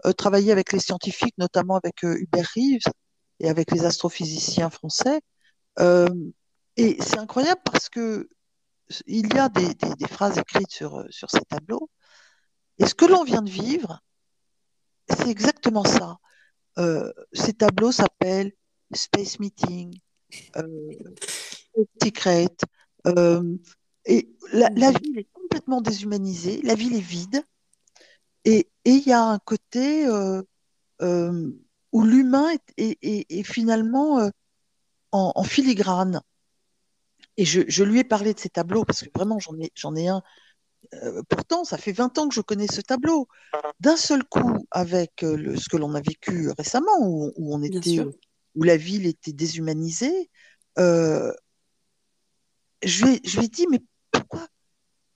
euh, 0.05 0.13
travaillé 0.13 0.51
avec 0.51 0.71
les 0.71 0.79
scientifiques, 0.79 1.37
notamment 1.37 1.75
avec 1.75 2.05
euh, 2.05 2.17
Hubert 2.17 2.49
Reeves 2.55 2.91
et 3.41 3.49
avec 3.49 3.71
les 3.71 3.85
astrophysiciens 3.85 4.69
français. 4.69 5.19
Euh, 5.79 6.07
et 6.77 6.97
c'est 7.01 7.19
incroyable 7.19 7.61
parce 7.65 7.89
que 7.89 8.29
il 9.05 9.33
y 9.33 9.37
a 9.37 9.49
des, 9.49 9.75
phrases 10.09 10.37
écrites 10.37 10.71
sur, 10.71 11.05
ces 11.11 11.41
tableaux. 11.41 11.89
Et 12.79 12.87
ce 12.87 12.95
que 12.95 13.05
l'on 13.05 13.23
vient 13.23 13.41
de 13.41 13.49
vivre, 13.49 13.99
c'est 15.09 15.29
exactement 15.29 15.83
ça. 15.83 16.17
ces 17.33 17.53
tableaux 17.53 17.91
s'appellent 17.91 18.51
Space 18.93 19.39
Meeting, 19.39 19.99
Secret. 22.01 22.47
et 24.05 24.35
la, 24.53 24.91
ville 24.91 25.19
est 25.19 25.31
complètement 25.33 25.81
déshumanisée, 25.81 26.61
la 26.63 26.73
ville 26.73 26.95
est 26.95 26.99
vide. 26.99 27.43
Et 28.49 28.67
il 28.83 29.07
y 29.07 29.11
a 29.11 29.23
un 29.23 29.37
côté 29.37 30.07
euh, 30.07 30.41
euh, 31.03 31.51
où 31.91 32.03
l'humain 32.03 32.49
est, 32.77 33.43
finalement 33.43 34.21
euh, 34.21 34.29
en, 35.11 35.43
filigrane. 35.43 36.21
Et 37.37 37.45
je, 37.45 37.83
lui 37.83 37.99
ai 37.99 38.03
parlé 38.03 38.33
de 38.33 38.39
ces 38.39 38.49
tableaux 38.49 38.85
parce 38.85 39.01
que 39.01 39.09
vraiment, 39.13 39.37
j'en 39.37 39.55
ai, 39.59 39.71
j'en 39.75 39.95
ai 39.95 40.07
un. 40.07 40.23
pourtant, 41.29 41.63
ça 41.63 41.77
fait 41.77 41.91
20 41.91 42.17
ans 42.17 42.27
que 42.27 42.33
je 42.33 42.41
connais 42.41 42.65
ce 42.65 42.81
tableau. 42.81 43.27
D'un 43.81 43.97
seul 43.97 44.23
coup, 44.23 44.65
avec 44.71 45.11
ce 45.19 45.69
que 45.69 45.77
l'on 45.77 45.93
a 45.93 46.01
vécu 46.01 46.49
récemment, 46.57 46.97
où, 47.01 47.31
on 47.37 47.61
était, 47.61 48.03
où 48.55 48.63
la 48.63 48.77
ville 48.77 49.05
était 49.05 49.31
déshumanisée, 49.31 50.31
je, 50.75 51.35
lui 53.05 53.21
je 53.23 53.37
lui 53.37 53.45
ai 53.45 53.49
dit, 53.49 53.67
mais 53.69 53.83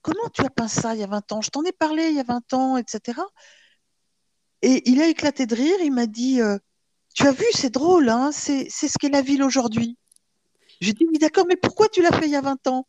Comment 0.04 0.28
tu 0.34 0.42
as 0.42 0.50
peint 0.50 0.68
ça 0.68 0.94
il 0.94 1.00
y 1.00 1.02
a 1.02 1.06
20 1.06 1.32
ans? 1.32 1.40
Je 1.40 1.48
t'en 1.48 1.64
ai 1.64 1.72
parlé 1.72 2.08
il 2.10 2.16
y 2.16 2.20
a 2.20 2.24
20 2.24 2.52
ans, 2.52 2.76
etc. 2.76 3.22
Et 4.60 4.90
il 4.90 5.00
a 5.00 5.08
éclaté 5.08 5.46
de 5.46 5.54
rire. 5.54 5.76
Il 5.82 5.92
m'a 5.92 6.04
dit 6.06 6.42
euh, 6.42 6.58
Tu 7.14 7.26
as 7.26 7.32
vu, 7.32 7.46
c'est 7.54 7.70
drôle, 7.70 8.10
hein 8.10 8.30
c'est 8.30 8.68
ce 8.68 8.98
qu'est 8.98 9.08
la 9.08 9.22
ville 9.22 9.42
aujourd'hui. 9.42 9.96
J'ai 10.82 10.92
dit 10.92 11.06
Oui, 11.10 11.18
d'accord, 11.18 11.46
mais 11.48 11.56
pourquoi 11.56 11.88
tu 11.88 12.02
l'as 12.02 12.12
fait 12.12 12.26
il 12.26 12.32
y 12.32 12.36
a 12.36 12.42
20 12.42 12.66
ans? 12.66 12.86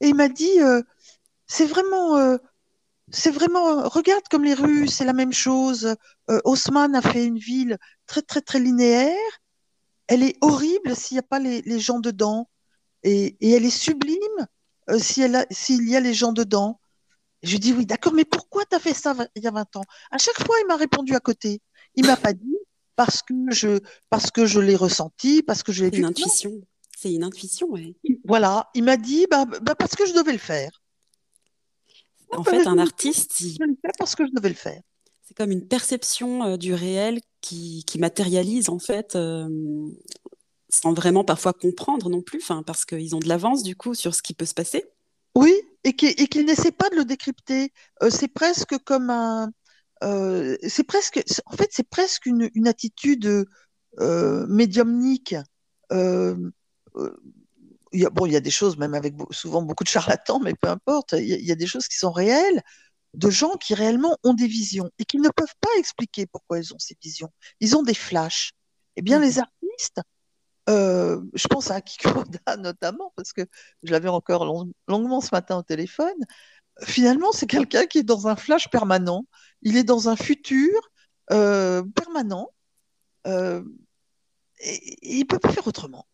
Et 0.00 0.08
il 0.08 0.14
m'a 0.14 0.28
dit 0.28 0.60
euh, 0.60 0.82
C'est 1.48 1.66
vraiment. 1.66 2.16
Euh, 2.16 2.38
c'est 3.10 3.32
vraiment, 3.32 3.88
regarde 3.88 4.22
comme 4.30 4.44
les 4.44 4.54
rues, 4.54 4.86
c'est 4.86 5.04
la 5.04 5.12
même 5.12 5.32
chose. 5.32 5.96
Haussmann 6.44 6.94
a 6.94 7.02
fait 7.02 7.26
une 7.26 7.38
ville 7.38 7.76
très, 8.06 8.22
très, 8.22 8.40
très 8.40 8.60
linéaire. 8.60 9.18
Elle 10.06 10.22
est 10.22 10.36
horrible 10.40 10.94
s'il 10.94 11.16
n'y 11.16 11.18
a 11.18 11.24
pas 11.24 11.40
les, 11.40 11.80
gens 11.80 11.98
dedans. 11.98 12.48
Et, 13.02 13.36
et, 13.40 13.50
elle 13.50 13.64
est 13.64 13.70
sublime 13.70 14.46
euh, 14.92 14.98
s'il 14.98 15.88
y 15.88 15.96
a 15.96 16.00
les 16.00 16.14
gens 16.14 16.32
dedans. 16.32 16.80
Je 17.42 17.52
lui 17.52 17.58
dis 17.58 17.72
oui, 17.72 17.86
d'accord, 17.86 18.12
mais 18.12 18.24
pourquoi 18.24 18.64
tu 18.66 18.76
as 18.76 18.78
fait 18.78 18.94
ça 18.94 19.16
il 19.34 19.42
y 19.42 19.48
a 19.48 19.50
20 19.50 19.76
ans? 19.76 19.84
À 20.10 20.18
chaque 20.18 20.38
fois, 20.44 20.54
il 20.62 20.66
m'a 20.66 20.76
répondu 20.76 21.14
à 21.14 21.20
côté. 21.20 21.60
Il 21.96 22.06
m'a 22.06 22.16
pas 22.16 22.32
dit 22.32 22.56
parce 22.94 23.22
que 23.22 23.34
je 23.50 23.80
parce 24.10 24.30
que 24.30 24.46
je 24.46 24.60
l'ai 24.60 24.76
ressenti, 24.76 25.42
parce 25.42 25.62
que 25.62 25.72
je 25.72 25.84
l'ai 25.84 25.90
vu. 25.90 25.98
Une 25.98 26.06
intuition. 26.06 26.52
C'est 26.96 27.12
une 27.12 27.24
intuition, 27.24 27.66
oui. 27.70 27.96
Voilà, 28.24 28.70
il 28.74 28.84
m'a 28.84 28.96
dit 28.96 29.26
bah, 29.28 29.44
bah, 29.44 29.74
parce 29.74 29.96
que 29.96 30.06
je 30.06 30.12
devais 30.12 30.32
le 30.32 30.38
faire. 30.38 30.70
En 32.30 32.44
fait, 32.44 32.66
un 32.66 32.78
artiste, 32.78 33.32
je 33.38 33.62
le 33.62 33.74
fais 33.82 33.90
parce 33.98 34.14
que 34.14 34.24
je 34.24 34.30
devais 34.32 34.48
le 34.48 34.54
faire. 34.54 34.80
C'est 35.22 35.36
comme 35.36 35.50
une 35.50 35.66
perception 35.66 36.44
euh, 36.44 36.56
du 36.56 36.74
réel 36.74 37.20
qui, 37.40 37.84
qui, 37.86 37.98
matérialise 37.98 38.68
en 38.68 38.78
fait 38.78 39.16
euh, 39.16 39.48
sans 40.74 40.92
vraiment 40.94 41.24
parfois 41.24 41.52
comprendre 41.52 42.08
non 42.08 42.22
plus, 42.22 42.42
parce 42.66 42.84
qu'ils 42.84 43.14
ont 43.14 43.20
de 43.20 43.28
l'avance 43.28 43.62
du 43.62 43.76
coup 43.76 43.94
sur 43.94 44.14
ce 44.14 44.22
qui 44.22 44.34
peut 44.34 44.46
se 44.46 44.54
passer. 44.54 44.84
Oui, 45.34 45.54
et 45.84 45.94
qu'ils 45.94 46.46
n'essaient 46.46 46.72
pas 46.72 46.90
de 46.90 46.96
le 46.96 47.04
décrypter. 47.04 47.72
Euh, 48.02 48.10
c'est 48.10 48.28
presque 48.28 48.76
comme 48.84 49.10
un, 49.10 49.50
euh, 50.02 50.56
c'est 50.66 50.84
presque, 50.84 51.22
en 51.46 51.56
fait, 51.56 51.70
c'est 51.72 51.88
presque 51.88 52.26
une, 52.26 52.68
attitude 52.68 53.46
euh, 54.00 54.46
médiumnique. 54.46 55.34
il 55.90 56.50
y 58.00 58.06
a, 58.06 58.10
bon, 58.10 58.26
il 58.26 58.32
y 58.32 58.36
a 58.36 58.40
des 58.40 58.50
choses, 58.50 58.76
même 58.76 58.94
avec 58.94 59.14
souvent 59.30 59.62
beaucoup 59.62 59.84
de 59.84 59.88
charlatans, 59.88 60.40
mais 60.40 60.54
peu 60.54 60.68
importe, 60.68 61.12
il 61.12 61.26
y, 61.26 61.52
a, 61.52 61.54
des 61.54 61.66
choses 61.66 61.88
qui 61.88 61.98
sont 61.98 62.12
réelles, 62.12 62.62
de 63.14 63.30
gens 63.30 63.56
qui 63.56 63.74
réellement 63.74 64.16
ont 64.24 64.34
des 64.34 64.46
visions 64.46 64.90
et 64.98 65.04
qui 65.04 65.18
ne 65.18 65.28
peuvent 65.28 65.54
pas 65.60 65.68
expliquer 65.78 66.26
pourquoi 66.26 66.58
ils 66.58 66.72
ont 66.74 66.78
ces 66.78 66.96
visions. 67.02 67.30
Ils 67.60 67.76
ont 67.76 67.82
des 67.82 67.94
flashs. 67.94 68.52
Eh 68.96 69.02
bien, 69.02 69.18
mmh. 69.18 69.22
les 69.22 69.38
artistes, 69.38 70.00
euh, 70.68 71.20
je 71.34 71.48
pense 71.48 71.70
à 71.70 71.80
Kikuroda 71.80 72.38
notamment, 72.58 73.12
parce 73.16 73.32
que 73.32 73.42
je 73.82 73.92
l'avais 73.92 74.08
encore 74.08 74.44
longuement 74.88 75.20
ce 75.20 75.30
matin 75.32 75.58
au 75.58 75.62
téléphone. 75.62 76.14
Finalement, 76.82 77.32
c'est 77.32 77.46
quelqu'un 77.46 77.86
qui 77.86 77.98
est 77.98 78.02
dans 78.02 78.28
un 78.28 78.36
flash 78.36 78.68
permanent. 78.70 79.26
Il 79.62 79.76
est 79.76 79.84
dans 79.84 80.08
un 80.08 80.16
futur 80.16 80.70
euh, 81.32 81.82
permanent. 81.94 82.50
Euh, 83.26 83.62
et, 84.60 85.16
il 85.16 85.20
ne 85.20 85.24
peut 85.24 85.38
pas 85.38 85.52
faire 85.52 85.66
autrement. 85.66 86.06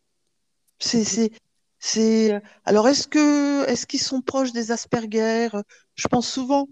C'est, 0.79 1.31
c'est, 1.79 2.41
Alors, 2.65 2.87
est-ce, 2.87 3.07
que, 3.07 3.65
est-ce 3.67 3.85
qu'ils 3.87 4.01
sont 4.01 4.21
proches 4.21 4.51
des 4.53 4.71
Asperger? 4.71 5.49
Je 5.95 6.07
pense 6.07 6.29
souvent 6.29 6.67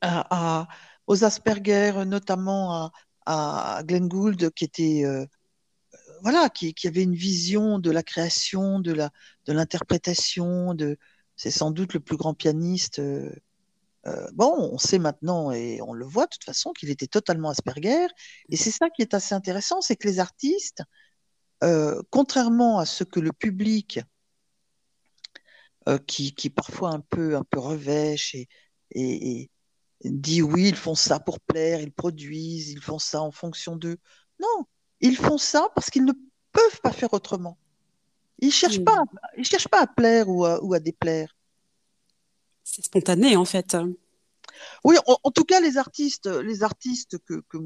à, 0.00 0.68
aux 1.06 1.24
Asperger, 1.24 2.04
notamment 2.06 2.90
à, 3.26 3.78
à 3.78 3.82
Glenn 3.84 4.08
Gould, 4.08 4.50
qui 4.52 4.64
était 4.64 5.04
voilà, 6.22 6.48
qui, 6.50 6.74
avait 6.86 7.02
une 7.02 7.14
vision 7.14 7.78
de 7.78 7.90
la 7.90 8.02
création, 8.02 8.80
de 8.80 8.92
la, 8.92 9.10
de 9.46 9.52
l'interprétation, 9.52 10.74
de, 10.74 10.98
c'est 11.36 11.50
sans 11.50 11.70
doute 11.70 11.94
le 11.94 12.00
plus 12.00 12.16
grand 12.16 12.34
pianiste. 12.34 13.00
bon, 14.32 14.70
on 14.72 14.78
sait 14.78 14.98
maintenant 14.98 15.52
et 15.52 15.80
on 15.82 15.92
le 15.92 16.04
voit 16.04 16.24
de 16.24 16.30
toute 16.30 16.44
façon 16.44 16.72
qu'il 16.72 16.90
était 16.90 17.06
totalement 17.06 17.50
Asperger. 17.50 18.06
Et 18.48 18.56
c'est 18.56 18.70
ça 18.70 18.90
qui 18.90 19.02
est 19.02 19.14
assez 19.14 19.34
intéressant, 19.34 19.80
c'est 19.80 19.96
que 19.96 20.08
les 20.08 20.20
artistes, 20.20 20.82
contrairement 22.10 22.78
à 22.78 22.86
ce 22.86 23.04
que 23.04 23.20
le 23.20 23.32
public 23.32 24.00
qui, 26.06 26.34
qui, 26.34 26.50
parfois 26.50 26.90
un 26.90 27.00
peu, 27.00 27.36
un 27.36 27.44
peu 27.44 27.58
revêche 27.58 28.34
et, 28.34 28.48
et, 28.92 29.50
dit 30.04 30.42
oui, 30.42 30.68
ils 30.68 30.76
font 30.76 30.94
ça 30.94 31.18
pour 31.20 31.40
plaire, 31.40 31.80
ils 31.80 31.92
produisent, 31.92 32.70
ils 32.70 32.82
font 32.82 32.98
ça 32.98 33.22
en 33.22 33.30
fonction 33.30 33.76
d'eux. 33.76 33.98
Non, 34.40 34.66
ils 35.00 35.16
font 35.16 35.38
ça 35.38 35.68
parce 35.74 35.90
qu'ils 35.90 36.04
ne 36.04 36.12
peuvent 36.52 36.80
pas 36.82 36.92
faire 36.92 37.12
autrement. 37.12 37.56
Ils 38.40 38.52
cherchent 38.52 38.84
pas, 38.84 39.02
ils 39.36 39.44
cherchent 39.44 39.68
pas 39.68 39.82
à 39.82 39.86
plaire 39.86 40.28
ou 40.28 40.44
à, 40.44 40.62
ou 40.62 40.74
à 40.74 40.80
déplaire. 40.80 41.36
C'est 42.62 42.84
spontané 42.84 43.36
en 43.36 43.44
fait. 43.44 43.76
Oui, 44.84 44.96
en, 45.06 45.30
tout 45.30 45.44
cas, 45.44 45.60
les 45.60 45.76
artistes, 45.78 46.26
les 46.26 46.62
artistes 46.62 47.18
que, 47.18 47.42
que, 47.48 47.58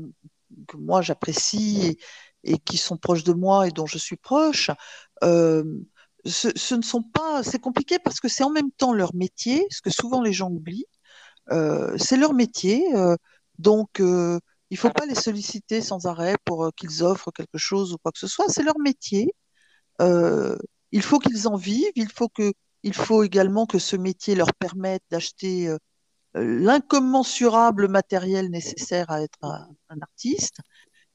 que 0.69 0.77
moi 0.77 1.03
j'apprécie 1.03 1.99
et, 2.45 2.53
et, 2.53 2.59
qui 2.59 2.77
sont 2.77 2.97
proches 2.97 3.25
de 3.25 3.33
moi 3.33 3.67
et 3.67 3.71
dont 3.71 3.87
je 3.87 3.99
suis 3.99 4.17
proche, 4.17 4.71
euh, 5.25 5.65
ce, 6.25 6.49
ce, 6.57 6.75
ne 6.75 6.83
sont 6.83 7.03
pas. 7.03 7.43
C'est 7.43 7.59
compliqué 7.59 7.99
parce 7.99 8.21
que 8.21 8.29
c'est 8.29 8.45
en 8.45 8.51
même 8.51 8.71
temps 8.71 8.93
leur 8.93 9.15
métier, 9.15 9.67
ce 9.71 9.81
que 9.81 9.91
souvent 9.91 10.23
les 10.23 10.33
gens 10.33 10.51
oublient. 10.51 10.87
Euh, 11.51 11.97
c'est 11.99 12.17
leur 12.17 12.35
métier, 12.35 12.85
euh, 12.95 13.17
donc 13.59 14.01
il 14.73 14.77
ne 14.77 14.79
faut 14.79 14.91
pas 14.91 15.05
les 15.05 15.15
solliciter 15.15 15.83
sans 15.83 16.07
arrêt 16.07 16.37
pour 16.47 16.71
qu'ils 16.75 17.05
offrent 17.05 17.31
quelque 17.31 17.59
chose 17.59 17.93
ou 17.93 17.99
quoi 17.99 18.11
que 18.11 18.19
ce 18.19 18.27
soit. 18.27 18.47
C'est 18.49 18.63
leur 18.63 18.79
métier. 18.79 19.35
il 20.01 21.03
faut 21.03 21.19
qu'ils 21.19 21.47
en 21.47 21.57
vivent. 21.57 21.93
Il 21.95 22.11
faut 22.11 22.31
que, 22.31 22.55
il 22.83 22.95
faut 22.95 23.23
également 23.23 23.67
que 23.67 23.79
ce 23.79 23.97
métier 23.97 24.35
leur 24.35 24.55
permette 24.55 25.03
d'acheter 25.11 25.77
l'incommensurable 26.33 27.87
matériel 27.89 28.49
nécessaire 28.49 29.11
à 29.11 29.21
être 29.21 29.39
un, 29.43 30.01
artiste. 30.01 30.57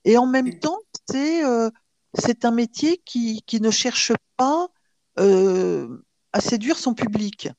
Et 0.06 0.20
en 0.20 0.28
même 0.28 0.60
temps, 0.60 0.78
c'est 1.10 2.46
un 2.46 2.52
métier 2.52 3.02
qui, 3.06 3.42
qui, 3.48 3.60
ne 3.60 3.72
cherche 3.72 4.12
pas 4.36 4.68
à 5.16 6.42
séduire 6.42 6.78
son 6.78 6.94
public. 6.94 7.50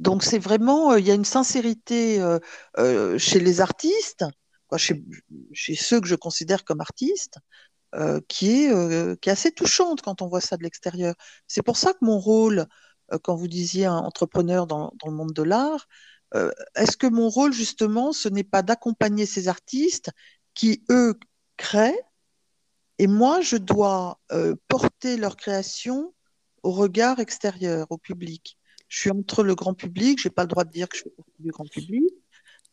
Donc 0.00 0.22
c'est 0.24 0.38
vraiment, 0.38 0.92
euh, 0.92 1.00
il 1.00 1.06
y 1.06 1.10
a 1.10 1.14
une 1.14 1.24
sincérité 1.24 2.20
euh, 2.20 2.38
euh, 2.78 3.18
chez 3.18 3.40
les 3.40 3.60
artistes, 3.60 4.24
chez, 4.76 5.04
ceux 5.76 6.00
que 6.00 6.08
je 6.08 6.16
considère 6.16 6.64
comme 6.64 6.80
artistes, 6.80 7.38
qui, 8.28 8.64
est, 8.64 9.28
assez 9.28 9.52
touchante 9.52 10.02
quand 10.02 10.20
on 10.20 10.26
voit 10.26 10.40
ça 10.40 10.56
de 10.56 10.64
l'extérieur. 10.64 11.14
C'est 11.46 11.62
pour 11.62 11.76
ça 11.76 11.92
que 11.92 11.98
mon 12.04 12.18
rôle, 12.18 12.66
quand 13.22 13.36
vous 13.36 13.46
disiez 13.46 13.86
entrepreneur 13.86 14.66
dans, 14.66 14.92
dans 15.00 15.08
le 15.08 15.14
monde 15.14 15.32
de 15.32 15.44
l'art, 15.44 15.86
est-ce 16.74 16.96
que 16.96 17.06
mon 17.06 17.28
rôle 17.28 17.52
justement, 17.52 18.12
ce 18.12 18.28
n'est 18.28 18.42
pas 18.42 18.62
d'accompagner 18.62 19.26
ces 19.26 19.46
artistes 19.46 20.10
qui, 20.54 20.82
eux, 20.90 21.14
créent, 21.56 22.02
et 22.98 23.06
moi, 23.06 23.40
je 23.42 23.56
dois 23.56 24.18
porter 24.66 25.16
leur 25.16 25.36
création 25.36 26.12
au 26.64 26.72
regard 26.72 27.20
extérieur, 27.20 27.86
au 27.90 27.98
public? 27.98 28.58
Je 28.94 29.00
suis 29.00 29.10
entre 29.10 29.42
le 29.42 29.56
grand 29.56 29.74
public, 29.74 30.20
je 30.20 30.28
n'ai 30.28 30.32
pas 30.32 30.42
le 30.42 30.48
droit 30.48 30.62
de 30.62 30.70
dire 30.70 30.88
que 30.88 30.96
je 30.96 31.02
fais 31.02 31.10
partie 31.10 31.42
du 31.42 31.50
grand 31.50 31.68
public. 31.68 32.04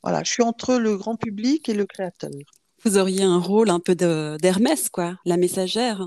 Voilà, 0.03 0.23
je 0.23 0.31
suis 0.31 0.43
entre 0.43 0.75
le 0.75 0.95
grand 0.95 1.15
public 1.15 1.67
et 1.67 1.73
le 1.73 1.87
créateur. 1.87 2.29
Vous 2.83 2.99
auriez 2.99 3.23
un 3.23 3.39
rôle 3.39 3.71
un 3.71 3.79
peu 3.79 3.95
d'Hermès, 3.95 4.89
quoi, 4.89 5.17
la 5.25 5.37
messagère. 5.37 6.05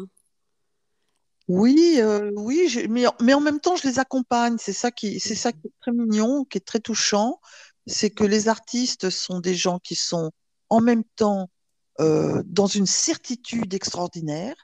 Oui, 1.48 1.96
euh, 1.98 2.30
oui, 2.36 2.86
mais, 2.88 3.06
mais, 3.20 3.34
en 3.34 3.40
même 3.40 3.58
temps, 3.58 3.74
je 3.74 3.88
les 3.88 3.98
accompagne. 3.98 4.54
C'est 4.60 4.72
ça 4.72 4.92
qui, 4.92 5.18
c'est 5.18 5.34
ça 5.34 5.50
qui 5.50 5.66
est 5.66 5.72
très 5.80 5.90
mignon, 5.90 6.44
qui 6.44 6.58
est 6.58 6.66
très 6.66 6.80
touchant. 6.80 7.40
C'est 7.88 8.10
que 8.10 8.24
les 8.24 8.48
artistes 8.48 9.10
sont 9.10 9.40
des 9.40 9.56
gens 9.56 9.80
qui 9.80 9.96
sont 9.96 10.30
en 10.70 10.80
même 10.80 11.02
temps 11.16 11.50
euh, 11.98 12.40
dans 12.46 12.68
une 12.68 12.86
certitude 12.86 13.74
extraordinaire, 13.74 14.54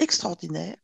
extraordinaire, 0.00 0.76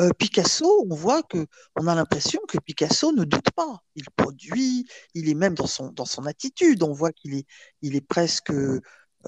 euh, 0.00 0.10
Picasso, 0.18 0.86
on 0.90 0.94
voit 0.94 1.22
que 1.22 1.46
on 1.76 1.86
a 1.86 1.94
l'impression 1.94 2.40
que 2.48 2.58
Picasso 2.58 3.12
ne 3.12 3.24
doute 3.24 3.50
pas. 3.52 3.82
Il 3.94 4.04
produit, 4.16 4.86
il 5.14 5.28
est 5.28 5.34
même 5.34 5.54
dans 5.54 5.66
son 5.66 5.92
dans 5.92 6.04
son 6.04 6.26
attitude. 6.26 6.82
On 6.82 6.92
voit 6.92 7.12
qu'il 7.12 7.34
est 7.34 7.46
il 7.82 7.94
est 7.96 8.00
presque 8.00 8.50
euh, 8.50 8.80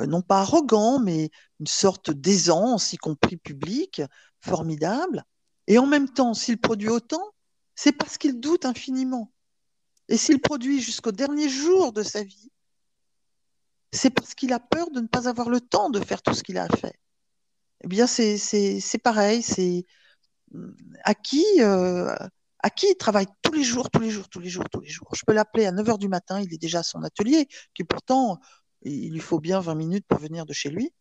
non 0.06 0.22
pas 0.22 0.40
arrogant, 0.40 0.98
mais 0.98 1.30
une 1.60 1.66
sorte 1.66 2.10
d'aisance, 2.10 2.92
y 2.92 2.96
compris 2.96 3.36
publique, 3.36 4.02
formidable. 4.40 5.24
Et 5.68 5.78
en 5.78 5.86
même 5.86 6.08
temps, 6.08 6.34
s'il 6.34 6.60
produit 6.60 6.88
autant, 6.88 7.32
c'est 7.74 7.92
parce 7.92 8.18
qu'il 8.18 8.40
doute 8.40 8.64
infiniment. 8.66 9.32
Et 10.08 10.16
s'il 10.16 10.40
produit 10.40 10.80
jusqu'au 10.80 11.12
dernier 11.12 11.48
jour 11.48 11.92
de 11.92 12.02
sa 12.02 12.22
vie, 12.22 12.50
c'est 13.92 14.10
parce 14.10 14.34
qu'il 14.34 14.52
a 14.52 14.60
peur 14.60 14.90
de 14.90 15.00
ne 15.00 15.06
pas 15.06 15.28
avoir 15.28 15.48
le 15.48 15.60
temps 15.60 15.90
de 15.90 16.00
faire 16.00 16.22
tout 16.22 16.34
ce 16.34 16.42
qu'il 16.42 16.58
a 16.58 16.64
à 16.64 16.76
faire. 16.76 16.92
Eh 17.84 17.88
bien, 17.88 18.06
c'est 18.06 19.00
pareil, 19.02 19.42
c'est 19.42 19.84
à 21.04 21.14
qui, 21.14 21.44
euh, 21.60 22.14
à 22.60 22.70
qui 22.70 22.86
il 22.90 22.96
travaille 22.96 23.26
tous 23.42 23.52
les 23.52 23.62
jours, 23.62 23.90
tous 23.90 24.00
les 24.00 24.10
jours, 24.10 24.28
tous 24.28 24.40
les 24.40 24.48
jours, 24.48 24.64
tous 24.70 24.80
les 24.80 24.88
jours. 24.88 25.08
Je 25.14 25.22
peux 25.26 25.32
l'appeler 25.32 25.66
à 25.66 25.72
9h 25.72 25.98
du 25.98 26.08
matin, 26.08 26.40
il 26.40 26.52
est 26.52 26.58
déjà 26.58 26.80
à 26.80 26.82
son 26.82 27.02
atelier, 27.02 27.48
qui 27.74 27.84
pourtant, 27.84 28.40
il 28.82 29.12
lui 29.12 29.20
faut 29.20 29.40
bien 29.40 29.60
20 29.60 29.74
minutes 29.74 30.06
pour 30.08 30.18
venir 30.18 30.46
de 30.46 30.52
chez 30.52 30.70
lui. 30.70 30.92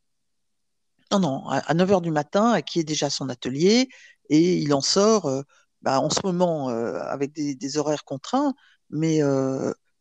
Non, 1.12 1.20
non, 1.20 1.48
à 1.48 1.74
9h 1.74 2.02
du 2.02 2.12
matin, 2.12 2.52
à 2.52 2.62
qui 2.62 2.80
est 2.80 2.84
déjà 2.84 3.08
à 3.08 3.10
son 3.10 3.30
atelier, 3.30 3.90
et 4.30 4.58
il 4.58 4.74
en 4.74 4.82
sort 4.82 5.28
euh, 5.28 5.44
bah, 5.82 6.00
en 6.02 6.10
ce 6.10 6.20
moment 6.24 6.70
euh, 6.70 7.00
avec 7.00 7.32
des, 7.32 7.78
horaires 7.78 8.04
contraints, 8.06 8.54
mais, 8.90 9.22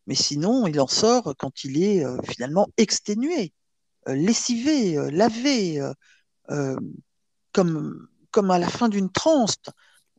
mais 0.07 0.15
sinon, 0.15 0.67
il 0.67 0.81
en 0.81 0.87
sort 0.87 1.35
quand 1.39 1.65
il 1.65 1.83
est 1.83 2.05
finalement 2.25 2.69
exténué, 2.77 3.53
lessivé, 4.07 4.97
lavé, 5.11 5.81
comme 7.53 8.09
comme 8.35 8.51
à 8.51 8.59
la 8.59 8.69
fin 8.69 8.89
d'une 8.89 9.13
transe. 9.13 9.55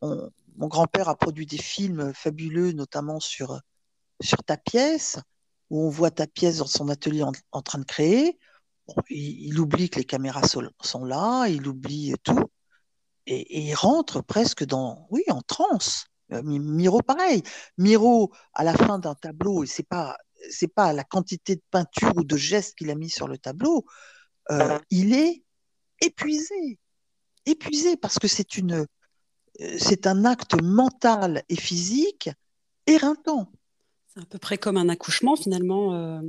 mon 0.01 0.67
grand-père 0.69 1.09
a 1.09 1.17
produit 1.17 1.45
des 1.45 1.57
films 1.57 2.13
fabuleux, 2.13 2.71
notamment 2.71 3.19
sur, 3.19 3.59
sur 4.21 4.41
ta 4.45 4.55
pièce, 4.55 5.19
où 5.69 5.85
on 5.85 5.89
voit 5.89 6.11
ta 6.11 6.25
pièce 6.25 6.59
dans 6.59 6.65
son 6.65 6.87
atelier 6.87 7.23
en, 7.23 7.61
train 7.61 7.79
de 7.79 7.83
créer. 7.83 8.39
il, 9.09 9.59
oublie 9.59 9.89
que 9.89 9.99
les 9.99 10.05
caméras 10.05 10.43
sont, 10.47 11.03
là, 11.03 11.47
il 11.47 11.67
oublie 11.67 12.13
tout, 12.23 12.49
et, 13.25 13.67
il 13.67 13.75
rentre 13.75 14.21
presque 14.21 14.63
dans, 14.63 15.07
oui, 15.09 15.23
en 15.27 15.41
transe. 15.41 16.05
Euh, 16.31 16.41
Miro, 16.41 17.01
pareil. 17.01 17.43
Miro, 17.77 18.31
à 18.53 18.63
la 18.63 18.75
fin 18.75 18.97
d'un 18.97 19.15
tableau, 19.15 19.65
et 19.65 19.67
c'est 19.67 19.87
pas 19.87 20.15
c'est 20.49 20.73
pas 20.73 20.93
la 20.93 21.03
quantité 21.03 21.55
de 21.55 21.63
peinture 21.69 22.13
ou 22.15 22.23
de 22.23 22.37
gestes 22.37 22.75
qu'il 22.77 22.91
a 22.91 22.95
mis 22.95 23.09
sur 23.09 23.27
le 23.27 23.37
tableau, 23.37 23.85
euh, 24.51 24.79
il 24.89 25.13
est 25.13 25.43
épuisé 26.01 26.79
épuisé 27.45 27.97
parce 27.97 28.19
que 28.19 28.27
c'est 28.27 28.57
une, 28.57 28.85
euh, 29.61 29.75
c'est 29.77 30.07
un 30.07 30.25
acte 30.25 30.61
mental 30.61 31.43
et 31.49 31.55
physique 31.55 32.29
éreintant. 32.87 33.51
C'est 34.13 34.21
à 34.21 34.25
peu 34.25 34.37
près 34.37 34.57
comme 34.57 34.77
un 34.77 34.89
accouchement 34.89 35.35
finalement. 35.35 35.93
Euh, 35.93 36.21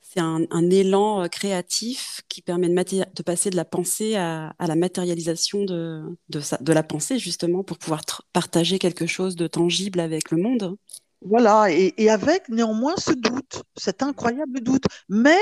c'est 0.00 0.20
un, 0.20 0.70
élan 0.70 1.22
euh, 1.22 1.28
créatif 1.28 2.20
qui 2.28 2.42
permet 2.42 2.68
de, 2.68 3.22
passer 3.22 3.48
de 3.48 3.56
la 3.56 3.64
pensée 3.64 4.16
à, 4.16 4.54
la 4.58 4.76
matérialisation 4.76 5.64
de, 5.64 6.02
de, 6.28 6.72
la 6.72 6.82
pensée 6.82 7.18
justement 7.18 7.64
pour 7.64 7.78
pouvoir 7.78 8.02
partager 8.32 8.78
quelque 8.78 9.06
chose 9.06 9.36
de 9.36 9.46
tangible 9.46 10.00
avec 10.00 10.30
le 10.30 10.36
monde. 10.36 10.76
Voilà, 11.24 11.70
et, 11.70 12.10
avec 12.10 12.48
néanmoins 12.48 12.94
ce 12.96 13.12
doute, 13.12 13.62
cet 13.76 14.02
incroyable 14.02 14.60
doute. 14.60 14.84
Même 15.08 15.36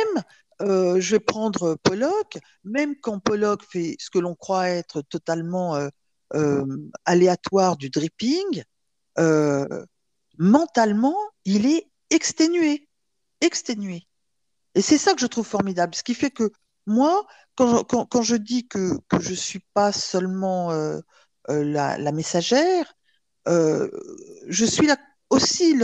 euh, 0.62 1.00
je 1.00 1.12
vais 1.12 1.20
prendre 1.20 1.76
Pollock, 1.82 2.38
même 2.64 2.94
quand 3.00 3.18
Pollock 3.18 3.62
fait 3.64 3.96
ce 3.98 4.10
que 4.10 4.18
l'on 4.18 4.34
croit 4.34 4.68
être 4.68 5.00
totalement 5.02 5.76
euh, 5.76 5.88
euh, 6.34 6.66
aléatoire 7.04 7.76
du 7.76 7.88
dripping, 7.90 8.62
mentalement, 10.38 11.16
il 11.44 11.66
est 11.66 11.90
exténué, 12.10 12.88
exténué. 13.40 14.06
Et 14.74 14.82
c'est 14.82 14.98
ça 14.98 15.14
que 15.14 15.20
je 15.20 15.26
trouve 15.26 15.46
formidable. 15.46 15.94
Ce 15.94 16.02
qui 16.02 16.14
fait 16.14 16.30
que 16.30 16.50
moi, 16.86 17.26
quand 17.56 18.22
je, 18.22 18.36
dis 18.36 18.66
que, 18.68 18.98
je 19.20 19.30
ne 19.30 19.34
suis 19.34 19.60
pas 19.74 19.92
seulement 19.92 20.72
la, 21.48 21.98
la, 21.98 22.12
messagère, 22.12 22.94
je 23.46 24.64
suis 24.64 24.86
la 24.86 24.96
aussi 25.30 25.76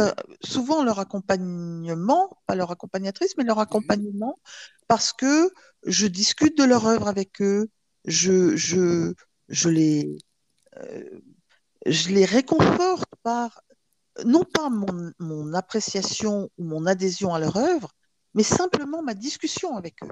souvent 0.42 0.82
leur 0.82 0.98
accompagnement, 0.98 2.36
pas 2.46 2.56
leur 2.56 2.72
accompagnatrice, 2.72 3.36
mais 3.38 3.44
leur 3.44 3.60
accompagnement, 3.60 4.38
parce 4.88 5.12
que 5.12 5.50
je 5.84 6.06
discute 6.08 6.58
de 6.58 6.64
leur 6.64 6.86
œuvre 6.86 7.06
avec 7.08 7.40
eux, 7.40 7.68
je, 8.04 8.56
je, 8.56 9.14
je, 9.48 9.68
les, 9.68 10.18
euh, 10.78 11.20
je 11.86 12.08
les 12.10 12.24
réconforte 12.24 13.08
par, 13.22 13.62
non 14.24 14.42
pas 14.42 14.68
mon, 14.68 15.12
mon, 15.20 15.54
appréciation 15.54 16.50
ou 16.58 16.64
mon 16.64 16.86
adhésion 16.86 17.32
à 17.32 17.38
leur 17.38 17.56
œuvre, 17.56 17.92
mais 18.34 18.42
simplement 18.42 19.02
ma 19.02 19.14
discussion 19.14 19.76
avec 19.76 20.02
eux. 20.02 20.08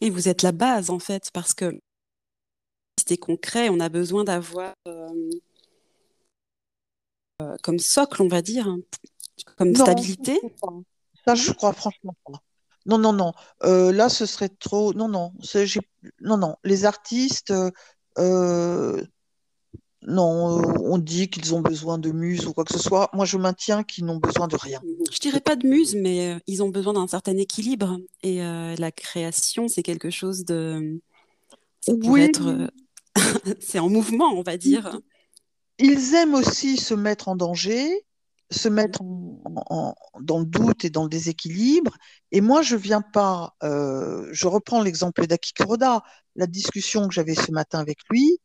Et 0.00 0.10
vous 0.10 0.28
êtes 0.28 0.42
la 0.42 0.52
base, 0.52 0.90
en 0.90 0.98
fait, 0.98 1.30
parce 1.32 1.54
que 1.54 1.78
c'est 3.06 3.16
concret, 3.16 3.68
on 3.68 3.78
a 3.78 3.88
besoin 3.88 4.24
d'avoir... 4.24 4.74
Euh, 4.88 5.30
comme 7.62 7.78
socle, 7.78 8.22
on 8.22 8.28
va 8.28 8.42
dire, 8.42 8.68
hein, 8.68 8.78
comme 9.56 9.74
stabilité 9.74 10.40
Ça, 11.26 11.34
je 11.34 11.52
crois 11.52 11.72
franchement 11.72 12.14
pas. 12.24 12.42
Non, 12.86 12.98
non, 12.98 13.12
non. 13.12 13.32
Euh, 13.64 13.92
là, 13.92 14.08
ce 14.08 14.26
serait 14.26 14.48
trop. 14.48 14.92
Non, 14.92 15.08
non. 15.08 15.32
Non, 16.20 16.36
non. 16.36 16.56
Les 16.64 16.84
artistes, 16.84 17.52
euh, 18.18 19.02
non, 20.02 20.60
euh, 20.60 20.72
on 20.82 20.98
dit 20.98 21.30
qu'ils 21.30 21.54
ont 21.54 21.62
besoin 21.62 21.96
de 21.96 22.10
muse 22.10 22.46
ou 22.46 22.52
quoi 22.52 22.64
que 22.64 22.74
ce 22.74 22.78
soit. 22.78 23.08
Moi, 23.14 23.24
je 23.24 23.38
maintiens 23.38 23.84
qu'ils 23.84 24.04
n'ont 24.04 24.18
besoin 24.18 24.48
de 24.48 24.56
rien. 24.56 24.82
Je 25.10 25.18
dirais 25.18 25.40
pas 25.40 25.56
de 25.56 25.66
muse, 25.66 25.94
mais 25.94 26.38
ils 26.46 26.62
ont 26.62 26.68
besoin 26.68 26.92
d'un 26.92 27.08
certain 27.08 27.36
équilibre. 27.38 27.98
Et 28.22 28.38
la 28.40 28.92
création, 28.92 29.68
c'est 29.68 29.82
quelque 29.82 30.10
chose 30.10 30.44
de. 30.44 31.00
oui. 31.88 32.30
c'est 33.60 33.78
en 33.78 33.88
mouvement, 33.88 34.32
on 34.34 34.42
va 34.42 34.56
dire. 34.56 35.00
Ils 35.78 36.14
aiment 36.14 36.34
aussi 36.34 36.76
se 36.76 36.94
mettre 36.94 37.28
en 37.28 37.36
danger 37.36 38.04
se 38.50 38.68
mettre 38.68 39.00
dans 39.02 40.38
le 40.38 40.44
doute 40.44 40.84
et 40.84 40.90
dans 40.90 41.04
le 41.04 41.08
déséquilibre. 41.08 41.96
Et 42.32 42.40
moi, 42.40 42.62
je 42.62 42.76
viens 42.76 43.02
pas, 43.02 43.54
euh, 43.62 44.28
je 44.32 44.46
reprends 44.46 44.82
l'exemple 44.82 45.26
d'Aki 45.26 45.52
Kuroda, 45.54 46.02
la 46.36 46.46
discussion 46.46 47.08
que 47.08 47.14
j'avais 47.14 47.34
ce 47.34 47.50
matin 47.52 47.80
avec 47.80 47.98
lui, 48.10 48.38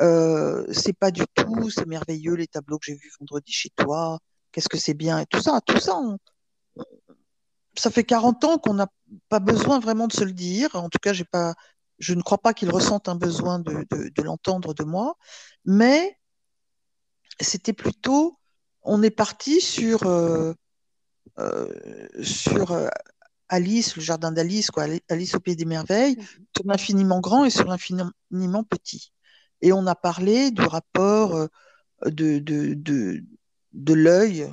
euh, 0.00 0.64
c'est 0.72 0.92
pas 0.92 1.10
du 1.10 1.22
tout, 1.34 1.70
c'est 1.70 1.86
merveilleux 1.86 2.34
les 2.34 2.46
tableaux 2.46 2.78
que 2.78 2.86
j'ai 2.86 2.94
vus 2.94 3.12
vendredi 3.20 3.52
chez 3.52 3.70
toi, 3.76 4.18
qu'est-ce 4.52 4.68
que 4.68 4.78
c'est 4.78 4.94
bien 4.94 5.20
et 5.20 5.26
tout 5.26 5.40
ça, 5.40 5.60
tout 5.64 5.78
ça. 5.78 6.00
ça 7.76 7.90
fait 7.90 8.04
40 8.04 8.44
ans 8.44 8.58
qu'on 8.58 8.74
n'a 8.74 8.88
pas 9.28 9.40
besoin 9.40 9.78
vraiment 9.80 10.06
de 10.06 10.12
se 10.12 10.24
le 10.24 10.32
dire. 10.32 10.74
En 10.74 10.88
tout 10.88 10.98
cas, 11.00 11.12
j'ai 11.12 11.24
pas, 11.24 11.54
je 11.98 12.14
ne 12.14 12.22
crois 12.22 12.38
pas 12.38 12.54
qu'il 12.54 12.70
ressente 12.70 13.08
un 13.08 13.16
besoin 13.16 13.58
de, 13.58 13.84
de, 13.90 14.08
de 14.08 14.22
l'entendre 14.22 14.74
de 14.74 14.84
moi, 14.84 15.16
mais 15.64 16.18
c'était 17.40 17.72
plutôt 17.72 18.38
on 18.84 19.02
est 19.02 19.10
parti 19.10 19.60
sur, 19.60 20.06
euh, 20.06 20.52
euh, 21.38 22.06
sur 22.22 22.72
euh, 22.72 22.88
Alice, 23.48 23.96
le 23.96 24.02
jardin 24.02 24.30
d'Alice, 24.30 24.70
quoi, 24.70 24.86
Alice 25.08 25.34
au 25.34 25.40
pied 25.40 25.56
des 25.56 25.64
merveilles, 25.64 26.16
mhm. 26.16 26.24
sur 26.56 26.66
l'infiniment 26.66 27.20
grand 27.20 27.44
et 27.44 27.50
sur 27.50 27.66
l'infiniment 27.66 28.64
petit. 28.64 29.12
Et 29.62 29.72
on 29.72 29.86
a 29.86 29.94
parlé 29.94 30.50
du 30.50 30.62
rapport 30.62 31.48
de, 32.04 32.38
de, 32.38 32.74
de, 32.74 33.24
de 33.72 33.94
l'œil, 33.94 34.52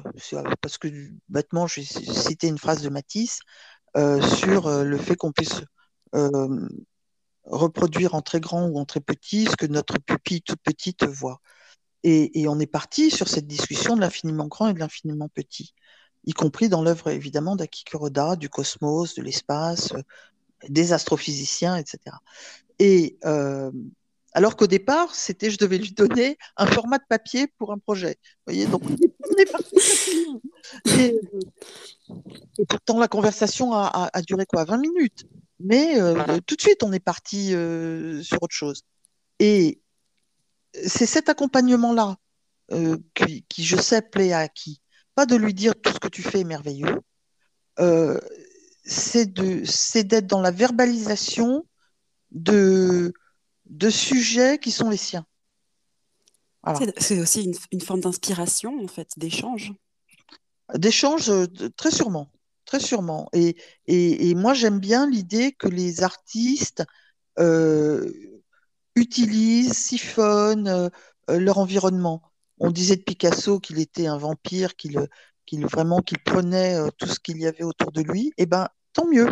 parce 0.62 0.78
que 0.78 0.88
bêtement, 1.28 1.67
j'ai 1.67 1.84
cité 1.84 2.48
une 2.48 2.58
phrase 2.58 2.82
de 2.82 2.88
Matisse 2.88 3.41
sur 4.38 4.70
le 4.70 4.98
fait 4.98 5.17
qu'on 5.17 5.34
puisse 5.34 5.62
reproduire 7.44 8.15
en 8.15 8.22
très 8.22 8.39
grand 8.39 8.67
ou 8.67 8.78
en 8.78 8.86
très 8.86 9.02
petit 9.02 9.48
ce 9.48 9.58
que 9.58 9.65
notre 9.65 9.98
pupille 10.00 10.41
toute 10.44 10.62
petite 10.62 11.04
voit. 11.04 11.41
Et, 12.04 12.48
on 12.48 12.60
est 12.60 12.68
parti 12.68 13.12
sur 13.12 13.28
cette 13.28 13.48
discussion 13.48 13.96
de 13.96 14.02
l'infiniment 14.02 14.48
grand 14.48 14.70
et 14.70 14.74
de 14.74 14.80
l'infiniment 14.80 15.30
petit, 15.30 15.74
y 16.26 16.34
compris 16.34 16.68
dans 16.68 16.82
l'œuvre 16.82 17.10
évidemment 17.10 17.56
d'Aki 17.56 17.84
Kuroda, 17.84 18.36
du 18.36 18.50
cosmos, 18.50 19.16
de 19.16 19.22
l'espace, 19.22 19.94
euh, 19.94 20.02
des 20.68 20.94
astrophysiciens, 20.94 21.76
etc. 21.76 22.18
Et 22.80 23.18
euh, 23.26 23.72
alors 24.34 24.56
qu'au 24.56 24.68
départ, 24.68 25.14
c'était 25.14 25.52
je 25.52 25.58
devais 25.58 25.78
lui 25.78 25.92
donner 25.92 26.38
un 26.58 26.66
format 26.66 26.98
de 26.98 27.04
papier 27.08 27.48
pour 27.58 27.72
un 27.72 27.78
projet. 27.78 28.18
Vous 28.24 28.54
voyez, 28.54 28.66
donc 28.66 28.82
on 28.84 29.36
est 29.38 29.52
parti. 29.52 29.76
Et, 30.98 31.20
et 32.60 32.66
pourtant, 32.68 32.98
la 33.00 33.08
conversation 33.08 33.74
a, 33.74 34.10
duré 34.26 34.46
quoi 34.46 34.64
20 34.64 34.78
minutes? 34.78 35.26
Mais 35.60 36.00
euh, 36.00 36.40
tout 36.48 36.56
de 36.56 36.62
suite, 36.62 36.82
on 36.82 36.94
est 36.94 37.00
parti 37.00 37.50
sur 38.24 38.42
autre 38.42 38.56
chose. 38.56 38.82
Et 39.40 39.81
c'est 40.74 41.06
cet 41.06 41.30
accompagnement-là 41.30 42.18
euh, 42.72 42.98
qui, 43.14 43.64
je 43.64 43.76
sais, 43.78 44.02
plaît 44.02 44.34
à 44.34 44.48
qui? 44.48 44.82
Pas 45.16 45.26
de 45.26 45.36
lui 45.36 45.54
dire 45.54 45.74
tout 45.80 45.92
ce 45.92 46.00
que 46.00 46.08
tu 46.08 46.22
fais 46.22 46.42
est 46.42 46.46
merveilleux, 46.46 47.02
euh, 47.80 48.20
c'est 48.86 49.26
d'être 49.26 50.28
dans 50.28 50.42
la 50.42 50.52
verbalisation 50.52 51.66
de, 52.32 53.14
de 53.66 53.90
sujets 53.90 54.58
qui 54.58 54.72
sont 54.72 54.90
les 54.90 54.98
siens. 54.98 55.26
C'est 56.98 57.20
aussi 57.20 57.52
une, 57.72 57.82
forme 57.82 58.02
d'inspiration, 58.02 58.80
en 58.82 58.88
fait, 58.88 59.10
d'échange. 59.18 59.74
D'échange, 60.76 61.30
euh, 61.30 61.48
très 61.76 61.92
sûrement. 61.92 62.32
Très 62.66 62.80
sûrement. 62.80 63.28
Et, 63.34 63.58
et, 63.88 64.36
moi, 64.36 64.54
j'aime 64.54 64.80
bien 64.80 65.10
l'idée 65.10 65.52
que 65.52 65.68
les 65.68 66.04
artistes 66.04 66.84
utilisent, 68.95 69.73
siphonnent 69.73 70.67
euh, 70.67 70.89
euh, 71.30 71.39
leur 71.39 71.58
environnement. 71.58 72.21
On 72.60 72.71
disait 72.71 72.95
de 72.95 73.01
Picasso 73.01 73.60
qu'il 73.60 73.80
était 73.80 74.08
un 74.08 74.17
vampire, 74.17 74.75
qu'il 74.75 75.08
vraiment 75.65 76.01
qu'il 76.01 76.19
prenait 76.19 76.75
euh, 76.75 76.89
tout 76.97 77.08
ce 77.08 77.19
qu'il 77.19 77.38
y 77.39 77.47
avait 77.47 77.63
autour 77.63 77.91
de 77.91 78.01
lui. 78.01 78.32
Eh 78.38 78.45
ben, 78.45 78.67
tant 78.93 79.08
mieux, 79.08 79.30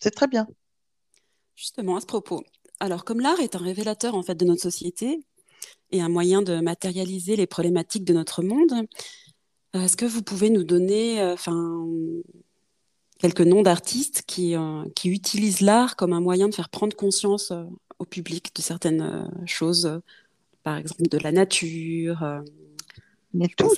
c'est 0.00 0.10
très 0.10 0.26
bien. 0.26 0.46
Justement, 1.56 1.96
à 1.96 2.00
ce 2.00 2.06
propos, 2.06 2.42
alors 2.80 3.04
comme 3.04 3.20
l'art 3.20 3.40
est 3.40 3.54
un 3.54 3.60
révélateur 3.60 4.14
en 4.14 4.22
fait 4.22 4.34
de 4.34 4.44
notre 4.44 4.62
société 4.62 5.20
et 5.90 6.00
un 6.02 6.08
moyen 6.08 6.42
de 6.42 6.60
matérialiser 6.60 7.36
les 7.36 7.46
problématiques 7.46 8.04
de 8.04 8.14
notre 8.14 8.42
monde, 8.42 8.86
est-ce 9.74 9.96
que 9.96 10.04
vous 10.04 10.22
pouvez 10.22 10.50
nous 10.50 10.64
donner, 10.64 11.22
enfin, 11.22 11.86
quelques 13.18 13.42
noms 13.42 13.62
d'artistes 13.62 14.22
qui, 14.26 14.54
qui 14.96 15.08
utilisent 15.10 15.60
l'art 15.60 15.96
comme 15.96 16.12
un 16.12 16.20
moyen 16.20 16.48
de 16.48 16.54
faire 16.54 16.68
prendre 16.68 16.96
conscience 16.96 17.52
au 18.02 18.04
public 18.04 18.54
de 18.54 18.62
certaines 18.62 19.00
euh, 19.00 19.46
choses, 19.46 20.00
par 20.64 20.76
exemple 20.76 21.02
de 21.08 21.18
la 21.18 21.32
nature. 21.32 22.22
Euh, 22.22 22.40
Mais 23.32 23.48
tout. 23.56 23.70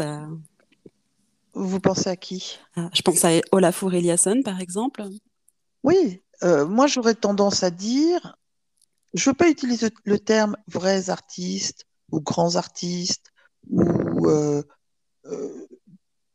Vous 1.53 1.79
pensez 1.79 2.09
à 2.09 2.17
qui? 2.17 2.59
Ah, 2.75 2.91
Je 2.93 3.03
pense 3.03 3.25
à 3.25 3.31
Olafur 3.53 3.95
Eliasson, 3.95 4.43
par 4.43 4.61
exemple. 4.61 5.05
Oui, 5.85 6.21
euh, 6.43 6.67
moi 6.67 6.89
j'aurais 6.89 7.15
tendance 7.15 7.63
à 7.63 7.71
dire, 7.71 8.37
je 9.13 9.29
ne 9.29 9.33
veux 9.33 9.37
pas 9.37 9.49
utiliser 9.49 9.91
le 10.05 10.19
terme 10.19 10.57
vrais 10.67 11.11
artistes 11.11 11.87
ou 12.11 12.21
grands 12.21 12.57
artistes 12.57 13.31
ou 13.71 14.27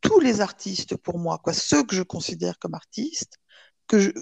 tous 0.01 0.19
les 0.21 0.39
artistes 0.39 0.95
pour 0.95 1.19
moi, 1.19 1.39
quoi, 1.43 1.51
ceux 1.53 1.83
que 1.83 1.95
je 1.95 2.03
considère 2.03 2.57
comme 2.59 2.73
artistes, 2.73 3.37
que 3.87 4.13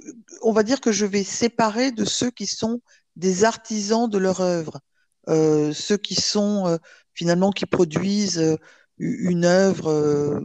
on 0.41 0.51
va 0.51 0.63
dire 0.63 0.81
que 0.81 0.91
je 0.91 1.05
vais 1.05 1.23
séparer 1.23 1.91
de 1.91 2.05
ceux 2.05 2.31
qui 2.31 2.47
sont 2.47 2.81
des 3.17 3.43
artisans 3.43 4.07
de 4.09 4.17
leur 4.19 4.41
œuvre, 4.41 4.79
euh, 5.27 5.73
ceux 5.73 5.97
qui 5.97 6.15
sont 6.15 6.67
euh, 6.67 6.77
finalement 7.13 7.51
qui 7.51 7.65
produisent 7.65 8.39
euh, 8.39 8.57
une 8.99 9.45
œuvre, 9.45 10.41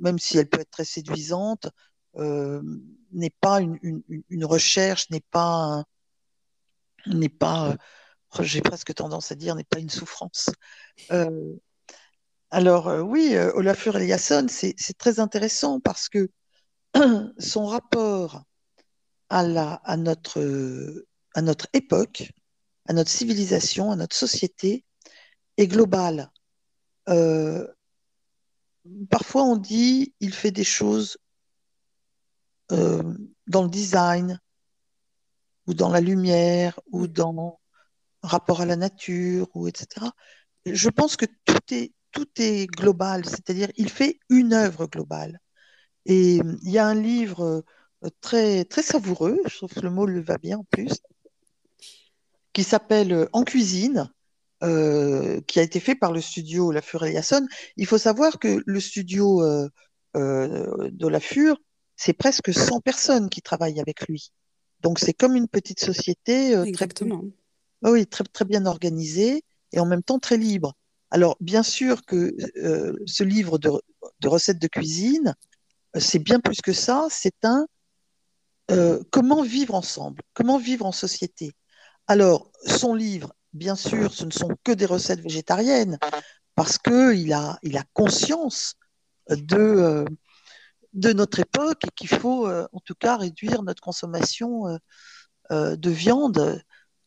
même 0.00 0.18
si 0.18 0.36
elle 0.38 0.48
peut 0.48 0.60
être 0.60 0.70
très 0.70 0.84
séduisante, 0.84 1.68
n'est 2.16 3.34
pas 3.40 3.60
une, 3.60 4.44
recherche, 4.44 5.08
n'est 5.08 5.24
pas 5.30 5.84
n'est 7.06 7.30
pas, 7.30 7.76
j'ai 8.40 8.60
presque 8.60 8.92
tendance 8.92 9.32
à 9.32 9.36
dire, 9.36 9.54
n'est 9.54 9.64
pas 9.64 9.78
une 9.78 9.88
souffrance. 9.88 10.50
alors 12.50 12.86
oui, 13.08 13.34
Olafur 13.54 13.96
Eliasson, 13.96 14.48
c'est 14.50 14.98
très 14.98 15.18
intéressant 15.18 15.80
parce 15.80 16.10
que 16.10 16.28
son 17.38 17.64
rapport 17.64 18.42
à, 19.30 19.42
la, 19.44 19.74
à 19.84 19.96
notre 19.96 21.06
à 21.34 21.42
notre 21.42 21.68
époque, 21.72 22.32
à 22.86 22.92
notre 22.92 23.10
civilisation, 23.10 23.90
à 23.90 23.96
notre 23.96 24.16
société 24.16 24.84
est 25.56 25.66
globale. 25.66 26.30
Euh, 27.08 27.66
parfois 29.10 29.44
on 29.44 29.56
dit 29.56 30.14
il 30.20 30.32
fait 30.32 30.50
des 30.50 30.64
choses 30.64 31.18
euh, 32.72 33.02
dans 33.46 33.62
le 33.62 33.68
design 33.68 34.40
ou 35.66 35.74
dans 35.74 35.90
la 35.90 36.00
lumière 36.00 36.80
ou 36.92 37.06
dans 37.06 37.60
rapport 38.22 38.60
à 38.60 38.66
la 38.66 38.76
nature 38.76 39.48
ou 39.54 39.68
etc. 39.68 40.06
Je 40.66 40.88
pense 40.88 41.16
que 41.16 41.26
tout 41.44 41.74
est 41.74 41.92
tout 42.12 42.28
est 42.38 42.66
global, 42.68 43.24
c'est-à-dire 43.26 43.68
il 43.76 43.90
fait 43.90 44.18
une 44.30 44.52
œuvre 44.54 44.86
globale. 44.86 45.40
Et 46.06 46.36
il 46.36 46.70
y 46.70 46.78
a 46.78 46.86
un 46.86 46.94
livre 46.94 47.64
euh, 48.04 48.10
très 48.20 48.64
très 48.64 48.82
savoureux, 48.82 49.40
je 49.46 49.56
trouve 49.56 49.74
que 49.74 49.80
le 49.80 49.90
mot 49.90 50.06
le 50.06 50.20
va 50.22 50.38
bien 50.38 50.58
en 50.58 50.64
plus, 50.64 50.92
qui 52.54 52.62
s'appelle 52.62 53.12
euh, 53.12 53.28
En 53.34 53.44
cuisine, 53.44 54.10
euh, 54.62 55.42
qui 55.42 55.60
a 55.60 55.62
été 55.62 55.80
fait 55.80 55.94
par 55.94 56.12
le 56.12 56.22
studio 56.22 56.70
La 56.70 56.80
Fure 56.80 57.04
Eliasson. 57.04 57.46
Il 57.76 57.86
faut 57.86 57.98
savoir 57.98 58.38
que 58.38 58.62
le 58.64 58.80
studio 58.80 59.42
euh, 59.42 59.68
de 60.14 61.08
La 61.08 61.20
Fure, 61.20 61.58
c'est 61.96 62.14
presque 62.14 62.54
100 62.54 62.80
personnes 62.80 63.28
qui 63.28 63.42
travaillent 63.42 63.80
avec 63.80 64.08
lui. 64.08 64.32
Donc 64.80 64.98
c'est 64.98 65.12
comme 65.12 65.36
une 65.36 65.48
petite 65.48 65.80
société. 65.80 66.54
Exactement. 66.54 67.22
Très, 67.82 67.90
oui, 67.90 68.06
très, 68.06 68.24
très 68.24 68.44
bien 68.44 68.64
organisée 68.64 69.42
et 69.72 69.80
en 69.80 69.86
même 69.86 70.02
temps 70.02 70.18
très 70.18 70.36
libre. 70.36 70.74
Alors 71.10 71.36
bien 71.40 71.62
sûr 71.62 72.04
que 72.04 72.34
ce 73.06 73.24
livre 73.24 73.58
de, 73.58 73.70
de, 74.20 74.28
recettes 74.28 74.60
de 74.60 74.66
cuisine, 74.66 75.34
c'est 75.96 76.18
bien 76.18 76.40
plus 76.40 76.60
que 76.60 76.72
ça. 76.72 77.06
C'est 77.10 77.44
un 77.44 77.66
comment 79.10 79.42
vivre 79.42 79.74
ensemble, 79.74 80.22
comment 80.32 80.58
vivre 80.58 80.86
en 80.86 80.92
société. 80.92 81.52
Alors, 82.06 82.50
son 82.66 82.94
livre, 82.94 83.32
bien 83.52 83.76
sûr, 83.76 84.12
ce 84.12 84.24
ne 84.24 84.30
sont 84.30 84.50
que 84.62 84.72
des 84.72 84.86
recettes 84.86 85.20
végétariennes, 85.20 85.98
parce 86.54 86.78
qu'il 86.78 87.32
a, 87.32 87.58
il 87.62 87.76
a 87.76 87.84
conscience 87.92 88.74
de, 89.30 90.04
de 90.92 91.12
notre 91.12 91.40
époque 91.40 91.84
et 91.86 91.90
qu'il 91.96 92.08
faut 92.08 92.48
en 92.48 92.80
tout 92.84 92.94
cas 92.94 93.16
réduire 93.16 93.62
notre 93.62 93.80
consommation 93.80 94.78
de 95.50 95.90
viande, 95.90 96.62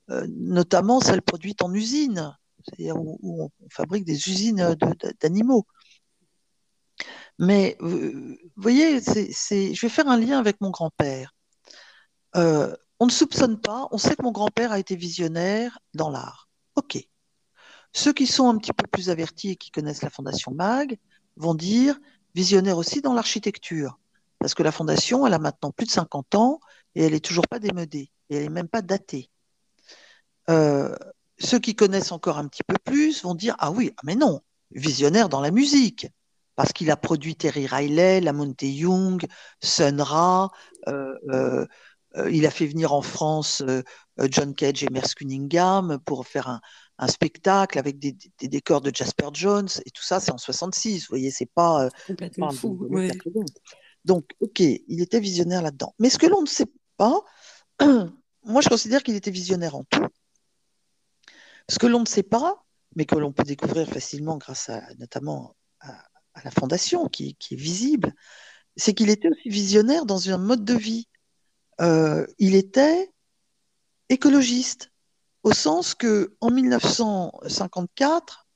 notamment 0.09 0.99
celle 0.99 1.21
produite 1.21 1.61
en 1.61 1.73
usine, 1.73 2.35
où, 2.79 3.19
où 3.21 3.43
on 3.43 3.69
fabrique 3.69 4.05
des 4.05 4.29
usines 4.29 4.75
d'animaux. 5.21 5.65
Mais 7.39 7.77
vous 7.79 8.35
voyez, 8.55 8.99
c'est, 8.99 9.73
je 9.73 9.81
vais 9.85 9.89
faire 9.89 10.07
un 10.07 10.17
lien 10.17 10.39
avec 10.39 10.59
mon 10.59 10.71
grand-père. 10.71 11.35
Euh, 12.35 12.75
on 12.99 13.05
ne 13.05 13.11
soupçonne 13.11 13.59
pas, 13.59 13.87
on 13.91 13.97
sait 13.97 14.15
que 14.15 14.23
mon 14.23 14.31
grand-père 14.31 14.71
a 14.71 14.79
été 14.79 14.95
visionnaire 14.95 15.79
dans 15.93 16.09
l'art. 16.09 16.49
OK. 16.75 16.97
Ceux 17.93 18.13
qui 18.13 18.27
sont 18.27 18.49
un 18.49 18.57
petit 18.57 18.73
peu 18.73 18.85
plus 18.87 19.09
avertis 19.09 19.51
et 19.51 19.55
qui 19.55 19.71
connaissent 19.71 20.03
la 20.03 20.09
Fondation 20.09 20.51
MAG 20.53 20.99
vont 21.35 21.55
dire 21.55 21.97
visionnaire 22.35 22.77
aussi 22.77 23.01
dans 23.01 23.13
l'architecture. 23.13 23.99
Parce 24.39 24.53
que 24.53 24.63
la 24.63 24.71
Fondation, 24.71 25.25
elle 25.25 25.33
a 25.33 25.39
maintenant 25.39 25.71
plus 25.71 25.85
de 25.85 25.91
50 25.91 26.35
ans 26.35 26.59
et 26.95 27.03
elle 27.03 27.13
n'est 27.13 27.19
toujours 27.19 27.47
pas 27.47 27.59
démodée. 27.59 28.11
Et 28.29 28.37
elle 28.37 28.43
n'est 28.43 28.49
même 28.49 28.67
pas 28.67 28.81
datée. 28.81 29.29
Euh, 30.49 30.95
ceux 31.39 31.59
qui 31.59 31.75
connaissent 31.75 32.11
encore 32.11 32.37
un 32.37 32.47
petit 32.47 32.63
peu 32.63 32.75
plus 32.83 33.23
vont 33.23 33.35
dire 33.35 33.55
Ah 33.59 33.71
oui, 33.71 33.93
ah 33.97 34.01
mais 34.03 34.15
non, 34.15 34.41
visionnaire 34.71 35.29
dans 35.29 35.41
la 35.41 35.51
musique 35.51 36.07
parce 36.55 36.73
qu'il 36.73 36.89
a 36.89 36.97
produit 36.97 37.35
Terry 37.35 37.67
Riley, 37.67 38.19
Lamonte 38.19 38.63
Young, 38.63 39.25
Sun 39.61 40.01
Ra. 40.01 40.49
Euh, 40.87 41.13
euh, 41.29 41.65
il 42.31 42.45
a 42.45 42.51
fait 42.51 42.65
venir 42.65 42.93
en 42.93 43.01
France 43.01 43.63
John 44.17 44.55
Cage 44.55 44.83
et 44.83 44.89
Merce 44.89 45.13
Cunningham 45.13 45.99
pour 46.05 46.25
faire 46.25 46.59
un, 46.97 47.07
spectacle 47.07 47.77
avec 47.77 47.99
des, 47.99 48.15
décors 48.41 48.81
de 48.81 48.91
Jasper 48.93 49.29
Jones 49.33 49.69
et 49.85 49.91
tout 49.91 50.01
ça, 50.01 50.19
c'est 50.19 50.31
en 50.31 50.37
66. 50.37 51.01
Vous 51.01 51.05
voyez, 51.09 51.29
c'est 51.29 51.49
pas 51.53 51.89
complètement 52.07 52.51
fou. 52.51 52.89
Donc, 54.05 54.31
ok, 54.39 54.61
il 54.61 55.01
était 55.01 55.19
visionnaire 55.19 55.61
là-dedans. 55.61 55.93
Mais 55.99 56.09
ce 56.09 56.17
que 56.17 56.27
l'on 56.27 56.41
ne 56.41 56.47
sait 56.47 56.71
pas, 56.95 57.21
moi 58.43 58.61
je 58.61 58.69
considère 58.69 59.03
qu'il 59.03 59.15
était 59.15 59.31
visionnaire 59.31 59.75
en 59.75 59.83
tout. 59.83 60.05
Ce 61.69 61.77
que 61.77 61.87
l'on 61.87 61.99
ne 61.99 62.07
sait 62.07 62.23
pas, 62.23 62.65
mais 62.95 63.05
que 63.05 63.15
l'on 63.15 63.33
peut 63.33 63.43
découvrir 63.43 63.87
facilement 63.87 64.37
grâce 64.37 64.69
à 64.69 64.81
notamment 64.97 65.55
à, 65.81 66.03
à 66.37 66.43
la 66.43 66.51
fondation, 66.51 67.07
qui, 67.07 67.35
est 67.51 67.55
visible, 67.55 68.13
c'est 68.75 68.93
qu'il 68.93 69.09
était 69.09 69.29
aussi 69.29 69.49
visionnaire 69.49 70.05
dans 70.05 70.29
un 70.29 70.37
mode 70.37 70.63
de 70.63 70.75
vie. 70.75 71.07
Euh, 71.81 72.25
il 72.39 72.55
était 72.55 73.11
écologiste, 74.09 74.91
au 75.43 75.53
sens 75.53 75.93
que 75.95 76.35
en 76.41 76.49
1954, 76.49 78.47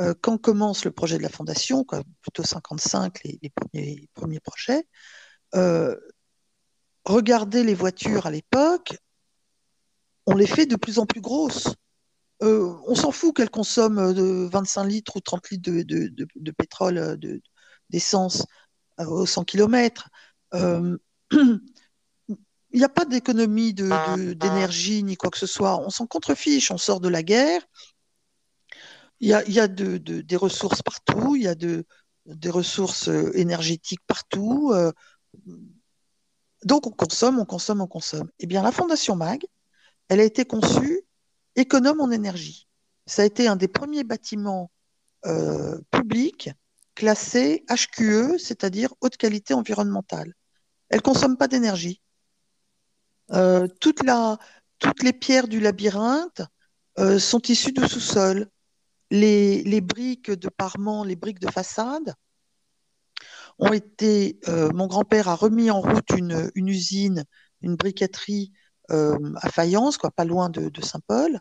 euh, 0.00 0.14
quand 0.20 0.38
commence 0.38 0.84
le 0.84 0.90
projet 0.90 1.18
de 1.18 1.22
la 1.22 1.28
fondation, 1.28 1.84
plutôt 2.22 2.42
55 2.42 3.22
les, 3.24 3.38
les 3.74 4.08
premiers, 4.14 4.40
projets, 4.40 4.86
euh, 5.54 5.96
regardez 7.04 7.62
les 7.62 7.74
voitures 7.74 8.26
à 8.26 8.30
l'époque, 8.30 8.96
on 10.26 10.34
les 10.34 10.46
fait 10.46 10.66
de 10.66 10.76
plus 10.76 10.98
en 10.98 11.06
plus 11.06 11.20
grosses. 11.20 11.68
Euh, 12.42 12.74
on 12.86 12.94
s'en 12.94 13.12
fout 13.12 13.36
qu'elle 13.36 13.50
consomme 13.50 13.98
euh, 13.98 14.12
de 14.12 14.48
25 14.50 14.84
litres 14.84 15.16
ou 15.16 15.20
30 15.20 15.50
litres 15.50 15.70
de, 15.70 16.50
pétrole, 16.52 17.18
d'essence 17.90 18.44
aux 18.98 19.26
100 19.26 19.44
km. 19.44 20.08
Il 22.72 22.78
n'y 22.78 22.84
a 22.84 22.88
pas 22.88 23.04
d'économie 23.04 23.74
d'énergie 23.74 25.02
ni 25.02 25.16
quoi 25.16 25.30
que 25.30 25.38
ce 25.38 25.46
soit. 25.46 25.78
On 25.78 25.90
s'en 25.90 26.06
contrefiche, 26.06 26.70
on 26.70 26.78
sort 26.78 27.00
de 27.00 27.08
la 27.08 27.22
guerre. 27.22 27.62
Il 29.20 29.28
y 29.28 29.60
a, 29.60 29.68
des 29.68 30.36
ressources 30.36 30.82
partout, 30.82 31.36
il 31.36 31.42
y 31.42 31.48
a 31.48 31.54
des 31.54 32.50
ressources 32.50 33.08
énergétiques 33.34 34.00
partout. 34.06 34.74
donc 36.64 36.86
on 36.86 36.90
consomme, 36.90 37.38
on 37.38 37.44
consomme, 37.44 37.80
on 37.80 37.86
consomme. 37.86 38.30
Eh 38.38 38.46
bien, 38.46 38.62
la 38.62 38.72
Fondation 38.72 39.16
MAG, 39.16 39.44
elle 40.08 40.20
a 40.20 40.24
été 40.24 40.44
conçue 40.44 41.02
économe 41.56 42.00
en 42.00 42.10
énergie. 42.10 42.66
Ça 43.06 43.22
a 43.22 43.24
été 43.24 43.48
un 43.48 43.56
des 43.56 43.68
premiers 43.68 44.04
bâtiments 44.04 44.70
euh, 45.26 45.78
publics 45.90 46.50
classés 46.94 47.64
HQE, 47.68 48.38
c'est-à-dire 48.38 48.92
haute 49.00 49.16
qualité 49.16 49.54
environnementale. 49.54 50.34
Elle 50.88 50.98
ne 50.98 51.02
consomme 51.02 51.36
pas 51.36 51.48
d'énergie. 51.48 52.00
Euh, 53.32 53.66
toutes 53.80 54.02
les 55.02 55.12
pierres 55.12 55.48
du 55.48 55.60
labyrinthe 55.60 56.42
euh, 56.98 57.18
sont 57.18 57.40
issues 57.48 57.72
du 57.72 57.86
sous-sol. 57.86 58.48
Les, 59.10 59.80
briques 59.80 60.30
de 60.30 60.48
parement, 60.48 61.04
les 61.04 61.16
briques 61.16 61.40
de 61.40 61.50
façade 61.50 62.14
ont 63.58 63.72
été. 63.72 64.40
mon 64.48 64.86
grand-père 64.86 65.28
a 65.28 65.34
remis 65.34 65.70
en 65.70 65.80
route 65.80 66.10
une, 66.16 66.50
usine, 66.56 67.24
une 67.60 67.76
briqueterie 67.76 68.52
euh, 68.90 69.16
à 69.36 69.48
Fayence, 69.48 69.96
quoi, 69.96 70.10
pas 70.10 70.24
loin 70.24 70.50
de, 70.50 70.70
Saint-Paul, 70.82 71.40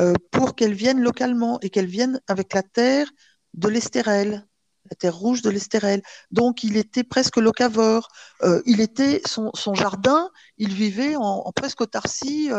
euh, 0.00 0.14
pour 0.30 0.54
qu'elles 0.54 0.74
viennent 0.74 1.02
localement 1.02 1.58
et 1.60 1.70
qu'elles 1.70 1.86
viennent 1.86 2.20
avec 2.28 2.54
la 2.54 2.62
terre 2.62 3.10
de 3.54 3.68
l'Estérel, 3.68 4.46
la 4.92 4.96
terre 4.96 5.16
rouge 5.16 5.42
de 5.42 5.50
l'Estérel. 5.50 6.02
Donc 6.30 6.64
il 6.64 6.76
était 6.76 7.04
presque 7.04 7.36
locavore. 7.36 8.08
Euh, 8.42 8.62
il 8.66 8.80
était 8.80 9.22
son, 9.26 9.52
jardin, 9.74 10.30
il 10.58 10.74
vivait 10.74 11.16
en, 11.16 11.50
presque 11.52 11.80
autarcie 11.80 12.50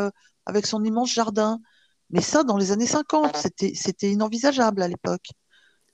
avec 0.45 0.65
son 0.65 0.83
immense 0.83 1.11
jardin. 1.11 1.59
Mais 2.09 2.21
ça, 2.21 2.43
dans 2.43 2.57
les 2.57 2.71
années 2.71 2.87
50, 2.87 3.37
c'était 3.75 4.11
inenvisageable 4.11 4.81
à 4.81 4.87
l'époque. 4.87 5.29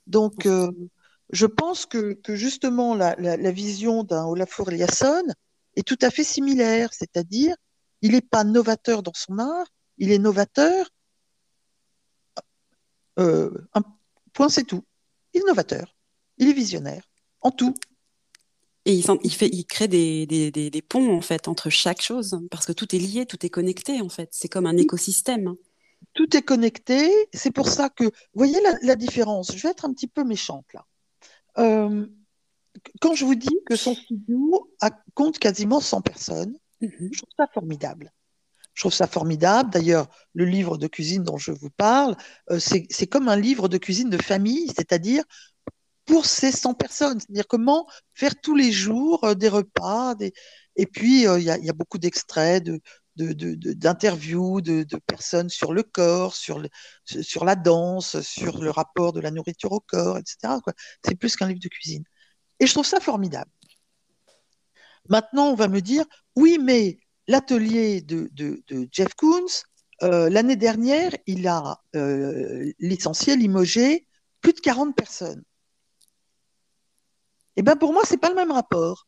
Donc, 0.08 0.47
je 1.32 1.45
pense 1.45 1.86
que, 1.86 2.19
justement, 2.30 2.95
la, 2.95 3.15
la 3.15 3.52
vision 3.52 4.04
d'un 4.04 4.25
Olafur 4.25 4.69
Eliasson 4.69 5.23
est 5.75 5.88
tout 5.88 5.97
à 6.02 6.10
fait 6.10 6.23
similaire, 6.23 6.89
c'est-à-dire 6.93 7.56
il 8.02 8.13
n'est 8.13 8.21
pas 8.21 8.43
novateur 8.43 9.04
dans 9.04 9.13
son 9.13 9.39
art, 9.39 9.67
il 9.97 10.12
est 10.12 10.19
novateur. 10.19 10.89
Euh, 13.19 13.52
un 13.73 13.82
point, 14.34 14.49
c'est 14.49 14.63
tout. 14.63 14.86
Il 15.34 15.41
est 15.41 15.45
novateur, 15.45 15.95
il 16.39 16.49
est 16.49 16.54
visionnaire, 16.54 17.04
en 17.41 17.52
tout. 17.52 17.75
Et 18.86 18.93
il, 18.93 19.06
il, 19.23 19.34
fait, 19.34 19.49
il 19.49 19.65
crée 19.65 19.88
des, 19.88 20.25
des, 20.25 20.82
ponts 20.82 21.15
en 21.15 21.21
fait 21.21 21.47
entre 21.47 21.69
chaque 21.69 22.02
chose, 22.02 22.39
parce 22.49 22.65
que 22.65 22.71
tout 22.71 22.95
est 22.95 22.99
lié, 22.99 23.25
tout 23.25 23.45
est 23.45 23.49
connecté 23.49 24.02
en 24.02 24.10
fait. 24.10 24.30
C'est 24.32 24.47
comme 24.47 24.65
un 24.65 24.78
écosystème. 24.78 25.56
Tout 26.13 26.36
est 26.36 26.41
connecté. 26.41 27.12
C'est 27.34 27.52
pour 27.52 27.67
ça 27.67 27.89
que, 27.89 28.06
vous 28.06 28.12
voyez 28.34 28.58
la, 28.82 28.95
différence. 28.95 29.52
Je 29.56 29.62
vais 29.62 29.69
être 29.69 29.86
un 29.86 29.93
petit 29.93 30.08
peu 30.08 30.23
méchante 30.23 30.65
là. 30.73 30.86
Euh, 31.58 32.08
quand 33.02 33.13
je 33.13 33.25
vous 33.25 33.36
dis 33.36 33.60
que 33.65 33.75
son 33.75 33.93
studio 33.93 34.71
compte 35.13 35.38
quasiment 35.38 35.82
100 35.82 36.02
personnes, 36.02 36.58
Mhm. 36.82 37.10
Je 37.12 37.17
trouve 37.17 37.34
ça 37.38 37.47
formidable. 37.54 38.12
Je 38.73 38.82
trouve 38.84 38.93
ça 38.93 39.08
formidable. 39.08 39.69
D'ailleurs, 39.71 40.08
le 40.34 40.45
livre 40.45 40.78
de 40.78 40.88
cuisine 40.88 41.23
dont 41.23 41.38
je 41.38 41.52
vous 41.52 41.69
parle, 41.69 42.15
euh, 42.49 42.60
c'est 42.60 43.08
comme 43.08 43.28
un 43.28 43.36
livre 43.36 43.67
de 43.67 43.78
cuisine 43.78 44.10
de 44.10 44.21
famille, 44.21 44.67
c'est-à-dire 44.67 45.23
pour 46.10 46.26
ces 46.26 46.52
100 46.52 46.74
personnes. 46.74 47.19
C'est-à-dire 47.19 47.48
comment 47.48 47.88
faire 48.15 48.34
tous 48.41 48.56
les 48.56 48.72
jours 48.72 49.24
euh, 49.24 49.36
des 49.36 49.48
repas. 49.48 50.15
Et 50.76 50.88
puis, 50.88 51.28
euh, 51.28 51.39
il 51.39 51.45
y, 51.45 51.69
a 51.69 51.74
beaucoup 51.74 52.00
d'extraits 52.00 52.63
de, 52.63 52.82
d'interviews 53.15 54.60
de, 54.62 54.86
personnes 55.06 55.50
sur 55.50 55.72
le 55.72 55.84
corps, 55.84 56.36
sur, 56.36 56.63
sur 57.06 57.45
la 57.45 57.56
danse, 57.56 58.22
sur 58.22 58.60
le 58.60 58.72
rapport 58.72 59.13
de 59.13 59.19
la 59.19 59.30
nourriture 59.30 59.72
au 59.72 59.82
corps, 59.82 60.17
etc. 60.17 60.56
C'est 61.06 61.13
plus 61.13 61.36
qu'un 61.36 61.48
livre 61.48 61.60
de 61.62 61.67
cuisine. 61.67 62.04
Et 62.60 62.65
je 62.65 62.74
trouve 62.74 62.88
ça 62.88 63.00
formidable. 63.00 63.52
Maintenant, 65.10 65.50
on 65.50 65.56
va 65.56 65.67
me 65.67 65.80
dire, 65.80 66.06
oui, 66.36 66.58
mais 66.60 66.98
l'atelier 67.28 68.02
de, 68.02 68.32
Jeff 68.91 69.13
Koons, 69.13 69.63
euh, 70.02 70.28
l'année 70.30 70.56
dernière, 70.56 71.12
il 71.28 71.48
a 71.48 71.80
licencié, 72.80 73.36
limogé 73.36 74.08
plus 74.41 74.54
de 74.54 74.60
40 74.60 74.95
personnes. 74.95 75.43
Eh 77.60 77.62
bien, 77.62 77.76
pour 77.76 77.91
moi, 77.91 78.04
ce 78.06 78.13
n'est 78.13 78.19
pas 78.19 78.30
le 78.30 78.36
même 78.36 78.54
rapport. 78.54 79.06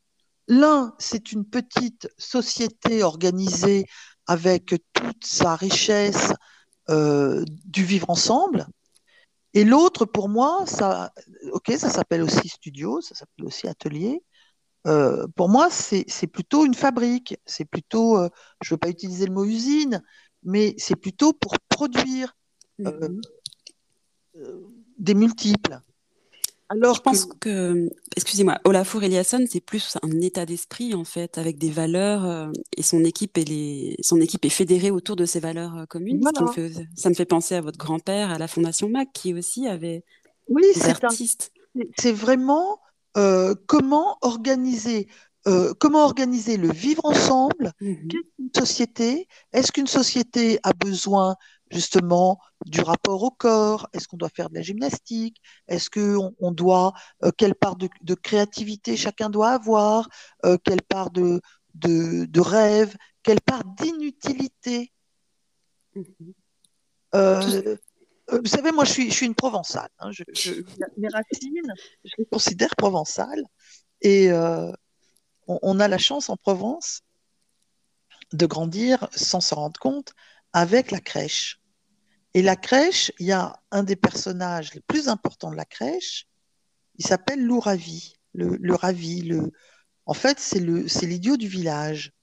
L'un, 0.50 0.94
c'est 1.00 1.32
une 1.32 1.46
petite 1.46 2.10
société 2.18 3.02
organisée 3.02 3.86
avec 4.28 4.74
toute 4.92 5.24
sa 5.24 5.56
richesse 5.56 6.34
euh, 6.90 7.46
du 7.64 7.86
vivre 7.86 8.10
ensemble. 8.10 8.68
Et 9.54 9.64
l'autre, 9.64 10.04
pour 10.04 10.28
moi, 10.28 10.66
ça, 10.66 11.14
ok, 11.54 11.72
ça 11.78 11.90
s'appelle 11.90 12.24
aussi 12.24 12.50
studio, 12.50 13.00
ça 13.00 13.16
s'appelle 13.16 13.46
aussi 13.46 13.70
atelier, 13.70 14.22
euh, 14.86 15.28
pour 15.38 15.48
moi, 15.48 15.70
c'est 15.70 16.28
plutôt 16.28 16.66
une 16.66 16.74
fabrique. 16.74 17.38
C'est 17.46 17.64
plutôt, 17.64 18.18
euh, 18.18 18.28
je 18.62 18.74
ne 18.74 18.76
veux 18.76 18.80
pas 18.80 18.90
utiliser 18.90 19.28
le 19.28 19.34
mot 19.34 19.46
usine, 19.46 20.04
mais 20.44 20.76
c'est 20.78 20.98
plutôt 20.98 21.32
pour 21.32 21.58
produire 21.70 22.36
mm-hmm. 22.80 23.22
des 24.98 25.14
multiples. 25.14 25.80
Alors 26.72 26.96
je 26.96 27.02
pense 27.02 27.26
que, 27.42 27.90
excusez-moi, 28.16 28.58
Olafur 28.64 29.04
Eliasson, 29.04 29.44
c'est 29.50 29.60
plus 29.60 29.98
un 30.02 30.22
état 30.22 30.46
d'esprit 30.46 30.94
en 30.94 31.04
fait, 31.04 31.38
avec 31.38 31.58
des 31.58 31.70
valeurs 31.70 32.50
et 32.78 32.82
son 32.82 33.04
équipe 33.04 33.38
et 33.38 33.44
les, 33.44 33.98
son 34.02 34.22
équipe 34.22 34.46
est 34.46 34.50
fédérée 34.50 34.90
autour 34.90 35.18
de 35.18 35.26
ces 35.26 35.42
valeurs 35.42 35.86
communes. 35.90 36.22
ça 36.96 37.10
me 37.10 37.14
fait 37.14 37.26
penser 37.26 37.56
à 37.56 37.62
votre 37.62 37.78
grand-père, 37.78 38.32
à 38.32 38.38
la 38.38 38.48
Fondation 38.48 38.88
Mac, 38.88 39.10
qui 39.14 39.34
aussi 39.34 39.68
avait 39.68 40.06
Oui, 40.48 40.64
des 40.74 40.86
un- 40.86 40.94
artistes. 41.04 41.52
c'est 41.98 42.14
vraiment 42.14 42.80
euh, 43.18 43.54
comment 43.68 44.18
organiser, 44.22 45.10
euh, 45.48 45.74
comment 45.78 46.06
organiser 46.06 46.56
le 46.56 46.72
vivre 46.72 47.04
ensemble 47.04 47.74
une 47.82 48.50
société? 48.56 49.28
Est-ce 49.52 49.74
qu'une 49.74 49.88
société 49.88 50.58
a 50.64 50.72
besoin 50.72 51.36
justement 51.72 52.40
du 52.66 52.82
rapport 52.82 53.24
au 53.24 53.32
corps 53.32 53.88
Est-ce 53.94 54.08
qu'on 54.08 54.18
doit 54.18 54.30
faire 54.30 54.50
de 54.50 54.56
la 54.56 54.62
gymnastique? 54.62 55.38
Est-ce 55.68 55.90
qu'on 55.90 56.36
on 56.40 56.52
doit, 56.52 56.94
euh, 57.24 57.32
quelle 57.38 57.56
part 57.56 57.76
de, 57.76 57.90
de 58.02 58.14
créativité 58.14 58.98
chacun 58.98 59.30
doit 59.30 59.50
avoir? 59.52 60.08
Euh, 60.46 60.58
Quelle 60.64 60.82
part 60.82 61.10
de, 61.12 61.42
de, 61.76 62.26
de 62.26 62.42
rêve? 62.42 62.96
Quelle 63.24 63.42
part 63.42 63.64
d'inutilité? 63.64 64.92
Euh, 67.16 67.76
vous 68.32 68.46
savez, 68.46 68.72
moi, 68.72 68.86
je 68.86 68.92
suis, 68.92 69.10
je 69.10 69.16
suis 69.16 69.26
une 69.26 69.36
provençale. 69.36 69.90
hein. 70.00 70.12
Je, 70.12 70.24
je- 70.34 70.62
mes 70.98 71.10
racines, 71.10 71.74
je 72.06 72.12
les 72.18 72.26
considère 72.26 72.76
provençales. 72.78 73.44
Et 74.02 74.32
on, 74.32 75.60
on 75.62 75.80
a 75.80 75.88
la 75.88 75.98
chance 75.98 76.30
en 76.30 76.38
Provence 76.38 77.02
de 78.34 78.46
grandir 78.46 79.08
sans 79.12 79.42
se 79.42 79.54
rendre 79.54 79.80
compte 79.80 80.14
avec 80.54 80.92
la 80.92 81.00
crèche. 81.00 81.61
Et 82.34 82.41
la 82.41 82.56
crèche, 82.56 83.12
il 83.20 83.28
y 83.28 83.32
a 83.32 83.62
un 83.72 83.84
des 83.84 83.96
personnages 83.96 84.74
les 84.74 84.82
plus 84.82 85.08
importants 85.08 85.52
de 85.52 85.58
la 85.58 85.65
crèche, 85.65 86.28
il 86.98 87.06
s'appelle 87.06 87.44
Lou 87.44 87.60
Ravi. 87.60 88.15
Le, 88.34 88.58
le 88.60 88.76
Ravi, 88.76 89.22
le... 89.22 89.52
en 90.06 90.13
fait, 90.13 90.39
c'est 90.39 90.60
l'idiot 90.60 91.38
du 91.38 91.48
village. 91.48 92.13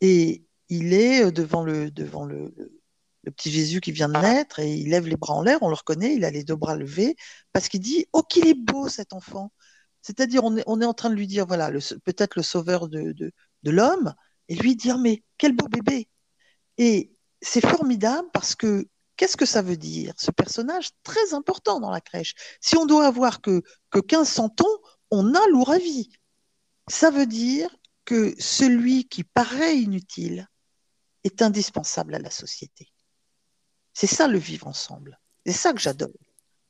Et 0.00 0.44
il 0.68 0.94
est 0.94 1.24
euh, 1.26 1.30
devant 1.30 1.64
le, 1.64 1.90
devant 1.90 2.24
le, 2.24 2.54
petit 3.36 3.50
Jésus 3.50 3.80
qui 3.80 3.92
vient 3.92 4.08
de 4.08 4.18
naître 4.18 4.58
et 4.60 4.74
il 4.74 4.90
lève 4.90 5.06
les 5.06 5.16
bras 5.16 5.34
en 5.34 5.42
l'air, 5.42 5.62
on 5.62 5.68
le 5.68 5.74
reconnaît, 5.74 6.14
il 6.14 6.24
a 6.24 6.30
les 6.30 6.44
deux 6.44 6.56
bras 6.56 6.76
levés, 6.76 7.16
parce 7.52 7.68
qu'il 7.68 7.80
dit 7.80 8.06
Oh, 8.12 8.22
qu'il 8.22 8.46
est 8.48 8.54
beau 8.54 8.88
cet 8.88 9.12
enfant 9.12 9.52
C'est-à-dire, 10.02 10.44
on 10.44 10.56
est, 10.56 10.64
on 10.66 10.80
est 10.80 10.86
en 10.86 10.94
train 10.94 11.10
de 11.10 11.14
lui 11.14 11.26
dire 11.26 11.46
Voilà, 11.46 11.70
peut-être 12.04 12.36
le 12.36 12.42
sauveur 12.42 12.88
de, 12.88 13.12
de, 13.12 13.32
de 13.62 13.70
l'homme, 13.70 14.14
et 14.48 14.56
lui 14.56 14.76
dire 14.76 14.98
Mais 14.98 15.22
quel 15.38 15.52
beau 15.54 15.68
bébé 15.68 16.08
Et 16.78 17.12
c'est 17.40 17.66
formidable 17.66 18.28
parce 18.32 18.54
que 18.54 18.88
qu'est-ce 19.22 19.36
que 19.36 19.46
ça 19.46 19.62
veut 19.62 19.76
dire 19.76 20.14
Ce 20.16 20.32
personnage 20.32 20.90
très 21.04 21.32
important 21.32 21.78
dans 21.78 21.92
la 21.92 22.00
crèche? 22.00 22.34
Si 22.60 22.76
on 22.76 22.86
doit 22.86 23.06
avoir 23.06 23.40
que, 23.40 23.62
que 23.90 24.00
15 24.00 24.28
centons, 24.28 24.80
on 25.12 25.36
a 25.36 25.46
l'ouravi. 25.46 26.10
Ça 26.88 27.12
veut 27.12 27.26
dire 27.26 27.70
que 28.04 28.34
celui 28.40 29.04
qui 29.04 29.22
paraît 29.22 29.78
inutile 29.78 30.48
est 31.22 31.40
indispensable 31.40 32.16
à 32.16 32.18
la 32.18 32.30
société. 32.30 32.92
C'est 33.94 34.08
ça 34.08 34.26
le 34.26 34.38
vivre 34.38 34.66
ensemble. 34.66 35.20
C'est 35.46 35.52
ça 35.52 35.72
que 35.72 35.78
j'adore. 35.78 36.10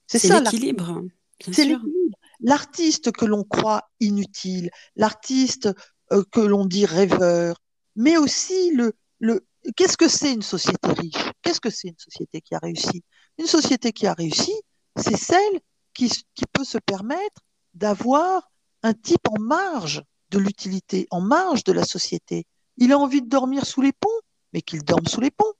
C'est 0.06 0.18
ça 0.18 0.40
l'équilibre, 0.40 1.04
c'est 1.40 1.64
l'équilibre. 1.64 2.18
L'artiste 2.40 3.12
que 3.12 3.24
l'on 3.24 3.44
croit 3.44 3.90
inutile, 3.98 4.70
l'artiste 4.94 5.70
euh, 6.12 6.22
que 6.30 6.40
l'on 6.40 6.66
dit 6.66 6.84
rêveur, 6.84 7.62
mais 7.96 8.18
aussi 8.18 8.72
le, 8.72 8.92
le 9.20 9.46
qu'est-ce 9.76 9.96
que 9.96 10.08
c'est 10.08 10.32
une 10.32 10.42
société 10.42 10.88
riche? 10.92 11.32
Qu'est-ce 11.42 11.60
que 11.60 11.70
c'est 11.70 11.88
une 11.88 11.98
société 11.98 12.40
qui 12.40 12.54
a 12.54 12.58
réussi? 12.58 13.02
Une 13.38 13.46
société 13.46 13.92
qui 13.92 14.06
a 14.06 14.14
réussi, 14.14 14.52
c'est 14.96 15.16
celle 15.16 15.60
qui, 15.94 16.10
peut 16.52 16.64
se 16.64 16.78
permettre 16.78 17.42
d'avoir 17.74 18.50
un 18.82 18.94
type 18.94 19.28
en 19.28 19.40
marge 19.40 20.02
de 20.30 20.38
l'utilité, 20.38 21.06
en 21.10 21.20
marge 21.20 21.64
de 21.64 21.72
la 21.72 21.84
société. 21.84 22.46
Il 22.76 22.92
a 22.92 22.98
envie 22.98 23.22
de 23.22 23.28
dormir 23.28 23.66
sous 23.66 23.82
les 23.82 23.92
ponts, 23.92 24.08
mais 24.52 24.62
qu'il 24.62 24.82
dorme 24.82 25.06
sous 25.06 25.20
les 25.20 25.30
ponts. 25.30 25.52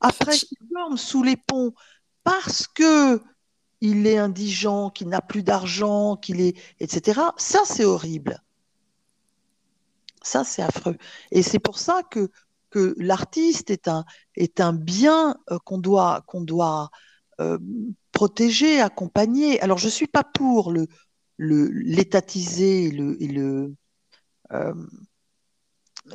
Après 0.00 0.36
qu'il 0.36 0.58
dorme 0.70 0.96
sous 0.96 1.22
les 1.22 1.36
ponts 1.36 1.72
parce 2.24 2.66
que 2.66 3.22
il 3.80 4.06
est 4.06 4.18
indigent, 4.18 4.90
qu'il 4.90 5.08
n'a 5.08 5.20
plus 5.20 5.42
d'argent, 5.42 6.16
qu'il 6.16 6.40
est, 6.40 6.56
etc. 6.80 7.20
Ça, 7.36 7.60
c'est 7.66 7.84
horrible. 7.84 8.42
Ça, 10.24 10.42
c'est 10.42 10.62
affreux. 10.62 10.96
Et 11.30 11.42
c'est 11.42 11.58
pour 11.60 11.78
ça 11.78 12.02
que, 12.10 12.30
que 12.70 12.94
l'artiste 12.98 13.70
est 13.70 13.86
un, 13.88 14.04
est 14.34 14.60
un 14.60 14.72
bien 14.72 15.36
euh, 15.50 15.58
qu'on 15.64 15.78
doit, 15.78 16.24
qu'on 16.26 16.40
doit 16.40 16.90
euh, 17.40 17.58
protéger, 18.10 18.80
accompagner. 18.80 19.60
Alors, 19.60 19.78
je 19.78 19.86
ne 19.86 19.90
suis 19.90 20.06
pas 20.08 20.24
pour 20.24 20.72
le, 20.72 20.88
l'étatiser 21.38 22.86
et 22.86 22.90
le, 22.90 23.74
euh, 24.52 24.74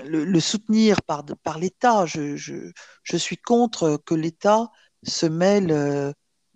le, 0.03 0.25
le 0.25 0.39
soutenir 0.39 1.01
par, 1.03 1.23
par 1.43 1.59
l'État. 1.59 2.05
Je, 2.05 2.35
je, 2.35 2.71
je 3.03 3.17
suis 3.17 3.37
contre 3.37 4.01
que 4.05 4.15
l'État 4.15 4.69
se 5.03 5.27
mêle 5.27 6.13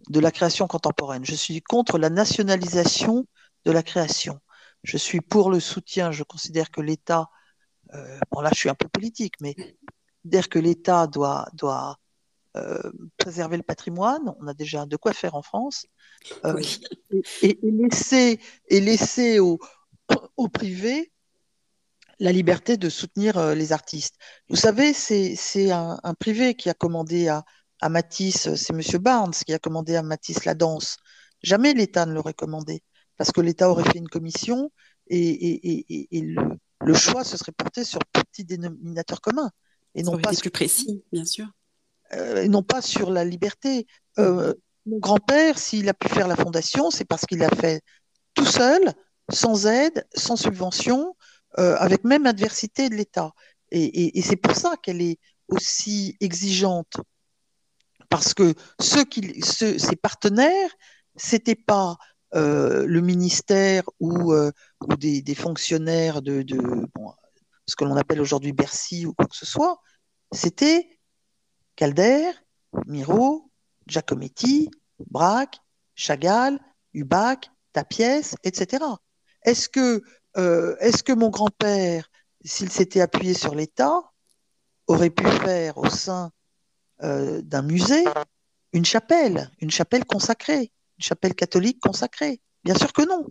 de 0.09 0.19
la 0.19 0.31
création 0.31 0.67
contemporaine. 0.67 1.23
Je 1.25 1.35
suis 1.35 1.61
contre 1.61 1.97
la 1.97 2.09
nationalisation 2.09 3.25
de 3.65 3.71
la 3.71 3.83
création. 3.83 4.39
Je 4.83 4.97
suis 4.97 5.21
pour 5.21 5.49
le 5.49 5.59
soutien. 5.59 6.11
Je 6.11 6.23
considère 6.23 6.71
que 6.71 6.81
l'État, 6.81 7.29
euh, 7.93 8.19
bon 8.31 8.41
là 8.41 8.49
je 8.53 8.59
suis 8.59 8.69
un 8.69 8.75
peu 8.75 8.87
politique, 8.87 9.35
mais 9.41 9.55
considère 10.23 10.49
que 10.49 10.59
l'État 10.59 11.07
doit, 11.07 11.47
doit 11.53 11.97
euh, 12.55 12.91
préserver 13.17 13.57
le 13.57 13.63
patrimoine. 13.63 14.33
On 14.39 14.47
a 14.47 14.53
déjà 14.53 14.85
de 14.85 14.95
quoi 14.97 15.13
faire 15.13 15.35
en 15.35 15.41
France. 15.41 15.85
Euh, 16.45 16.53
Oui. 16.55 16.79
et, 17.41 17.59
et 17.67 17.71
laisser, 17.71 18.39
et 18.69 18.79
laisser 18.79 19.39
au, 19.39 19.59
au 20.37 20.47
privé 20.47 21.11
la 22.19 22.31
liberté 22.31 22.77
de 22.77 22.89
soutenir 22.89 23.53
les 23.55 23.71
artistes. 23.73 24.15
Vous 24.49 24.55
savez, 24.55 24.93
c'est 24.93 25.71
un, 25.71 25.99
un 26.03 26.13
privé 26.13 26.55
qui 26.55 26.69
a 26.69 26.73
commandé 26.73 27.27
à, 27.27 27.43
à 27.81 27.89
Matisse, 27.89 28.53
c'est 28.55 28.71
Monsieur 28.73 28.99
Barnes 28.99 29.33
qui 29.33 29.53
a 29.53 29.59
commandé 29.59 29.95
à 29.95 30.03
Matisse 30.03 30.45
la 30.45 30.53
danse. 30.53 30.97
Jamais 31.41 31.73
l'État 31.73 32.05
ne 32.05 32.13
l'aurait 32.13 32.33
commandé, 32.33 32.83
parce 33.17 33.31
que 33.31 33.41
l'État 33.41 33.69
aurait 33.69 33.83
fait 33.83 33.97
une 33.97 34.07
commission 34.07 34.71
et, 35.07 35.17
et, 35.17 35.69
et, 35.71 35.85
et- 35.89 36.17
et 36.17 36.21
le, 36.21 36.41
le 36.85 36.93
choix 36.93 37.23
se 37.23 37.37
serait 37.37 37.51
porté 37.51 37.83
sur 37.83 37.99
petit 38.11 38.43
dénominateur 38.45 39.21
commun 39.21 39.49
et 39.95 40.03
non 40.03 40.11
pas 40.17 40.31
sur 40.33 40.41
plus 40.41 40.51
précis, 40.51 41.03
bien 41.11 41.25
sûr. 41.25 41.47
euh, 42.13 42.47
non 42.47 42.63
pas 42.63 42.81
sur 42.81 43.09
la 43.11 43.23
liberté. 43.25 43.87
Euh, 44.19 44.53
mon 44.85 44.99
grand-père, 44.99 45.57
s'il 45.59 45.87
a 45.89 45.93
pu 45.93 46.09
faire 46.09 46.27
la 46.27 46.35
fondation, 46.35 46.91
c'est 46.91 47.05
parce 47.05 47.25
qu'il 47.25 47.39
l'a 47.39 47.49
fait 47.49 47.81
tout 48.33 48.45
seul, 48.45 48.81
sans 49.31 49.65
aide, 49.67 50.05
sans 50.15 50.35
subvention, 50.35 51.15
euh, 51.59 51.75
avec 51.77 52.03
même 52.03 52.25
adversité 52.25 52.89
de 52.89 52.95
l'État. 52.95 53.31
Et, 53.71 53.83
et- 53.83 54.19
et 54.19 54.21
c'est 54.21 54.35
pour 54.35 54.55
ça 54.55 54.75
qu'elle 54.81 55.01
est 55.01 55.17
aussi 55.47 56.17
exigeante, 56.19 56.97
parce 58.09 58.33
que 58.33 58.53
ceux 58.79 59.05
qui, 59.05 59.41
ceux- 59.41 59.77
ses 59.77 59.95
partenaires, 59.95 60.69
c'était 61.15 61.55
pas 61.55 61.97
euh, 62.35 62.85
le 62.87 63.01
ministère 63.01 63.83
ou, 63.99 64.33
euh, 64.33 64.51
des, 64.97 65.35
fonctionnaires 65.35 66.21
de, 66.21 66.43
ce 67.67 67.75
que 67.75 67.83
l'on 67.83 67.95
appelle 67.95 68.21
aujourd'hui 68.21 68.53
Bercy 68.53 69.05
ou 69.05 69.13
quoi 69.13 69.27
que 69.27 69.35
ce 69.35 69.45
soit, 69.45 69.79
c'était 70.31 70.99
Calder, 71.75 72.31
Miro, 72.87 73.51
Giacometti, 73.87 74.71
Braque, 75.11 75.59
Chagall, 75.95 76.59
Hubac, 76.93 77.51
Tapiès, 77.71 78.35
etc. 78.43 78.83
Est-ce 79.43 79.69
que, 79.69 80.01
euh, 80.37 80.75
est-ce 80.79 81.03
que 81.03 81.13
mon 81.13 81.29
grand-père, 81.29 82.09
s'il 82.43 82.71
s'était 82.71 83.01
appuyé 83.01 83.35
sur 83.35 83.53
l'État, 83.53 84.01
aurait 84.87 85.11
pu 85.11 85.25
faire 85.25 85.77
au 85.77 85.89
sein 85.89 86.31
d'un 86.99 87.63
musée 87.63 88.05
une 88.71 88.85
chapelle, 88.85 89.51
une 89.59 89.71
chapelle 89.71 90.05
consacrée, 90.05 90.71
une 90.97 91.03
chapelle 91.03 91.35
catholique 91.35 91.79
consacrée 91.79 92.41
Bien 92.63 92.75
sûr 92.75 92.93
que 92.93 93.01
non. 93.01 93.27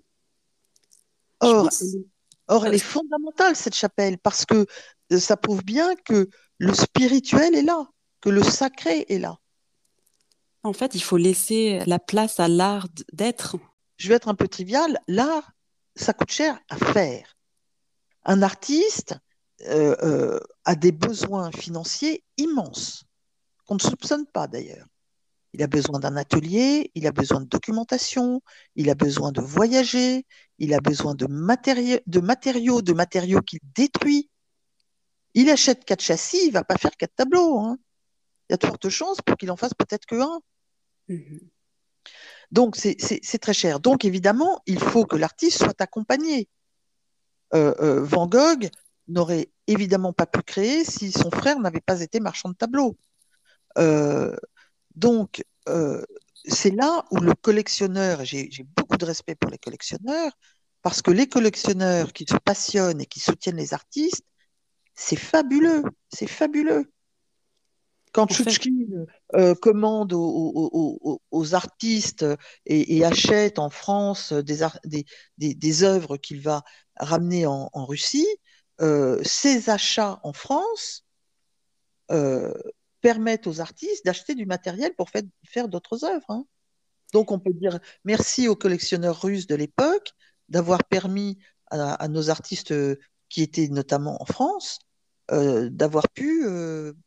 Or, 1.41 1.69
elle 1.81 1.87
est- 1.89 2.07
or, 2.49 2.67
elle 2.67 2.75
est 2.75 2.79
fondamentale, 2.79 3.57
cette 3.57 3.75
chapelle, 3.75 4.19
parce 4.19 4.45
que 4.45 4.67
euh, 5.13 5.19
ça 5.19 5.37
prouve 5.37 5.65
bien 5.65 5.95
que 5.97 6.29
le 6.59 6.75
spirituel 6.75 7.55
est 7.55 7.63
là, 7.63 7.89
que 8.21 8.29
le 8.29 8.43
sacré 8.43 9.07
est 9.09 9.19
là. 9.19 9.39
En 10.63 10.73
fait, 10.73 10.95
il 10.95 11.03
faut 11.03 11.17
laisser 11.17 11.83
la 11.87 11.99
place 11.99 12.39
à 12.39 12.47
l'art 12.47 12.89
d'être. 13.13 13.57
je 13.97 14.09
vais 14.09 14.15
être 14.15 14.29
un 14.29 14.35
peu 14.35 14.49
trivial, 14.49 14.99
l'art, 15.09 15.51
ça 15.97 16.13
coûte 16.13 16.31
cher 16.31 16.59
à 16.69 16.77
faire. 16.77 17.37
Un 18.25 18.43
artiste 18.43 19.17
euh, 19.67 19.97
euh, 20.03 20.41
a 20.65 20.75
des 20.77 20.93
besoins 20.93 21.51
financiers 21.51 22.25
immenses, 22.37 23.05
qu'on 23.67 23.75
ne 23.75 23.81
soupçonne 23.81 24.27
pas 24.27 24.47
d'ailleurs. 24.47 24.87
Il 25.55 25.63
a 25.63 25.67
besoin 25.67 25.99
d'un 25.99 26.17
atelier, 26.17 26.91
il 26.95 27.07
a 27.07 27.13
besoin 27.13 27.41
de 27.41 27.47
documentation, 27.47 28.41
il 28.75 28.89
a 28.89 28.95
besoin 28.95 29.33
de 29.33 29.41
voyager, 29.41 30.25
il 30.59 30.73
a 30.73 30.81
besoin 30.81 31.15
de, 31.15 31.27
matéri- 31.27 32.01
de 32.07 32.21
matériaux, 32.21 32.81
de 32.81 32.93
matériaux 32.93 33.43
qu'il 33.43 33.61
détruit. 33.75 34.31
Il 35.35 35.51
achète 35.51 35.85
quatre 35.85 36.03
châssis, 36.03 36.47
il 36.47 36.53
va 36.53 36.65
pas 36.65 36.77
faire 36.77 36.97
quatre 36.97 37.15
tableaux. 37.15 37.59
hein. 37.59 37.79
Il 38.49 38.53
y 38.53 38.55
a 38.55 38.57
de 38.57 38.67
fortes 38.67 38.89
chances 38.89 39.21
pour 39.21 39.37
qu'il 39.37 39.51
en 39.51 39.57
fasse 39.57 39.75
peut-être 39.75 40.07
que 40.07 40.21
un. 40.21 40.41
Mhm. 41.09 41.41
Donc, 42.51 42.77
c'est 42.77 43.39
très 43.41 43.55
cher. 43.55 43.81
Donc, 43.81 44.05
évidemment, 44.05 44.61
il 44.67 44.79
faut 44.79 45.07
que 45.07 45.17
l'artiste 45.17 45.59
soit 45.59 45.81
accompagné. 45.81 46.49
Euh, 47.55 47.75
euh, 47.81 48.03
Van 48.03 48.27
Gogh 48.27 48.69
n'aurait 49.09 49.51
évidemment 49.67 50.13
pas 50.13 50.27
pu 50.27 50.43
créer 50.43 50.85
si 50.85 51.13
son 51.13 51.31
frère 51.31 51.59
n'avait 51.61 51.81
pas 51.81 52.01
été 52.03 52.21
marchand 52.21 52.51
de 52.51 52.55
tableaux. 52.55 52.97
Euh, 53.79 54.37
donc, 54.97 55.45
euh, 55.69 56.03
c'est 56.45 56.75
là 56.75 57.05
où 57.11 57.19
le 57.19 57.35
collectionneur, 57.35 58.25
j'ai 58.25 58.67
beaucoup 58.77 58.97
de 58.97 59.05
respect 59.05 59.35
pour 59.35 59.51
les 59.51 59.59
collectionneurs, 59.59 60.33
parce 60.83 61.03
que 61.03 61.11
les 61.11 61.29
collectionneurs 61.29 62.13
qui 62.13 62.27
se 62.29 62.37
passionnent 62.37 63.01
et 63.01 63.07
qui 63.07 63.21
soutiennent 63.21 63.57
les 63.57 63.75
artistes, 63.75 64.25
c'est 64.95 65.17
fabuleux, 65.17 65.85
c'est 66.13 66.27
fabuleux. 66.27 66.91
Quand 68.13 68.31
Chouchki 68.31 68.89
euh, 69.35 69.55
commande 69.55 70.13
aux, 70.13 71.55
artistes 71.55 72.27
et, 72.67 73.05
achète 73.05 73.59
en 73.59 73.71
France 73.71 74.35
des, 74.35 74.67
des, 75.39 75.83
œuvres 75.83 76.19
qu'il 76.19 76.43
va 76.43 76.63
ramener 76.97 77.47
en, 77.47 77.87
Russie, 77.87 78.29
euh, 78.83 79.19
ces 79.25 79.71
achats 79.71 80.21
en 80.25 80.35
France 80.35 81.07
euh, 82.11 82.53
permettent 83.03 83.47
aux 83.47 83.61
artistes 83.61 84.07
d'acheter 84.07 84.35
du 84.35 84.47
matériel 84.47 84.95
pour 84.97 85.11
faire, 85.11 85.69
d'autres 85.69 86.05
œuvres. 86.05 86.31
Hein. 86.31 86.47
Donc 87.13 87.31
on 87.31 87.39
peut 87.39 87.53
dire 87.53 87.79
merci 88.05 88.49
aux 88.49 88.57
collectionneurs 88.57 89.21
russes 89.21 89.47
de 89.47 89.55
l'époque 89.55 90.13
d'avoir 90.49 90.85
permis 90.85 91.39
à, 91.71 92.09
nos 92.09 92.31
artistes 92.31 92.75
qui 93.29 93.43
étaient 93.43 93.69
notamment 93.69 94.21
en 94.21 94.27
France 94.27 94.79
d'avoir 95.29 96.09
pu 96.11 96.47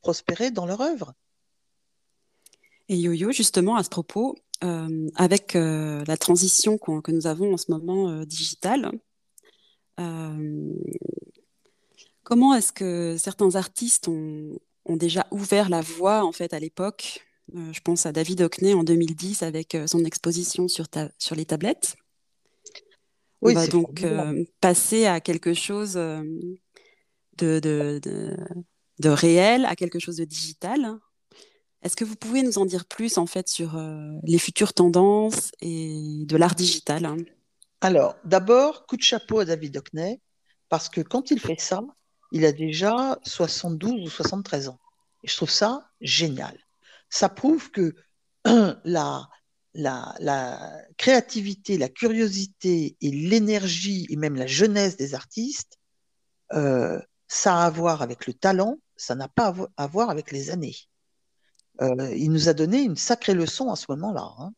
prospérer 0.02 0.50
dans 0.50 0.66
leur 0.66 0.82
œuvre. 0.82 1.14
Et 2.88 2.98
Yo-Yo, 2.98 3.32
justement, 3.32 3.76
à 3.76 3.84
ce 3.84 3.90
propos, 3.90 4.36
euh, 4.64 5.10
avec 5.16 5.56
euh, 5.56 6.04
la 6.08 6.18
transition 6.18 6.78
que 6.78 7.12
nous 7.12 7.28
avons 7.28 7.54
en 7.54 7.58
ce 7.58 7.72
moment 7.72 8.10
euh, 8.10 8.26
digitale, 8.26 8.92
comment 12.24 12.54
est-ce 12.54 12.74
que 12.74 13.16
certains 13.18 13.56
artistes 13.56 14.08
ont, 14.08 14.60
déjà 14.90 15.26
ouvert 15.32 15.70
la 15.70 15.82
voie 15.82 16.24
en 16.24 16.32
fait 16.32 16.54
à 16.54 16.60
l'époque 16.60 17.26
Je 17.54 17.80
pense 17.82 18.06
à 18.06 18.12
David 18.12 18.42
Hockney 18.42 18.74
en 18.74 18.84
2010 18.84 19.44
avec 19.44 19.78
son 19.88 20.06
exposition 20.06 20.68
sur, 20.68 20.86
sur 21.18 21.36
les 21.36 21.46
tablettes. 21.46 21.96
On 23.42 23.54
va 23.54 23.68
donc 23.68 24.06
passer 24.62 25.06
à 25.06 25.20
quelque 25.20 25.54
chose 25.54 25.94
de, 25.94 27.60
de, 27.60 28.00
de, 29.00 29.10
réel, 29.10 29.66
à 29.66 29.76
quelque 29.76 30.00
chose 30.00 30.18
de 30.18 30.26
digital. 30.26 31.00
Est-ce 31.86 31.96
que 31.96 32.04
vous 32.04 32.16
pouvez 32.16 32.42
nous 32.42 32.58
en 32.58 32.66
dire 32.66 32.86
plus 32.86 33.20
en 33.20 33.28
fait 33.28 33.48
sur 33.48 33.78
euh, 33.78 34.14
les 34.24 34.40
futures 34.40 34.74
tendances 34.74 35.52
et 35.62 36.24
de 36.26 36.36
l'art 36.36 36.56
digital 36.56 37.06
hein? 37.06 37.18
Alors, 37.82 38.16
d'abord, 38.24 38.88
coup 38.88 38.98
de 38.98 39.04
chapeau 39.04 39.38
à 39.38 39.46
David 39.46 39.78
Hockney, 39.78 40.20
parce 40.70 40.90
que 40.90 41.02
quand 41.02 41.30
il 41.30 41.40
fait 41.40 41.60
ça, 41.60 41.84
il 42.32 42.46
a 42.46 42.52
déjà 42.52 43.18
72 43.24 44.02
ou 44.02 44.10
73 44.10 44.70
ans. 44.70 44.80
Je 45.24 45.36
trouve 45.36 45.50
ça 45.50 45.90
génial. 46.02 46.58
Ça 47.10 47.30
prouve 47.30 47.72
que 47.72 47.96
la, 48.86 49.30
créativité, 50.98 51.78
la 51.78 51.90
curiosité 51.90 52.98
et 53.02 53.12
l'énergie 53.12 54.08
et 54.10 54.16
même 54.16 54.36
la 54.36 54.48
jeunesse 54.48 54.98
des 54.98 55.16
artistes, 55.16 55.78
euh, 56.54 57.00
ça 57.28 57.62
a 57.62 57.66
à 57.66 57.70
voir 57.70 58.02
avec 58.02 58.28
le 58.28 58.34
talent, 58.34 58.80
ça 58.96 59.16
n'a 59.16 59.28
pas 59.28 59.54
à 59.78 59.88
voir 59.88 60.10
avec 60.10 60.32
les 60.32 60.52
années. 60.52 60.76
Euh, 61.82 62.16
il 62.16 62.32
nous 62.32 62.48
a 62.50 62.54
donné 62.54 62.82
une 62.82 62.96
sacrée 62.96 63.34
leçon 63.34 63.72
à 63.72 63.76
ce 63.76 63.86
moment-là. 63.90 64.34
Hein. 64.40 64.54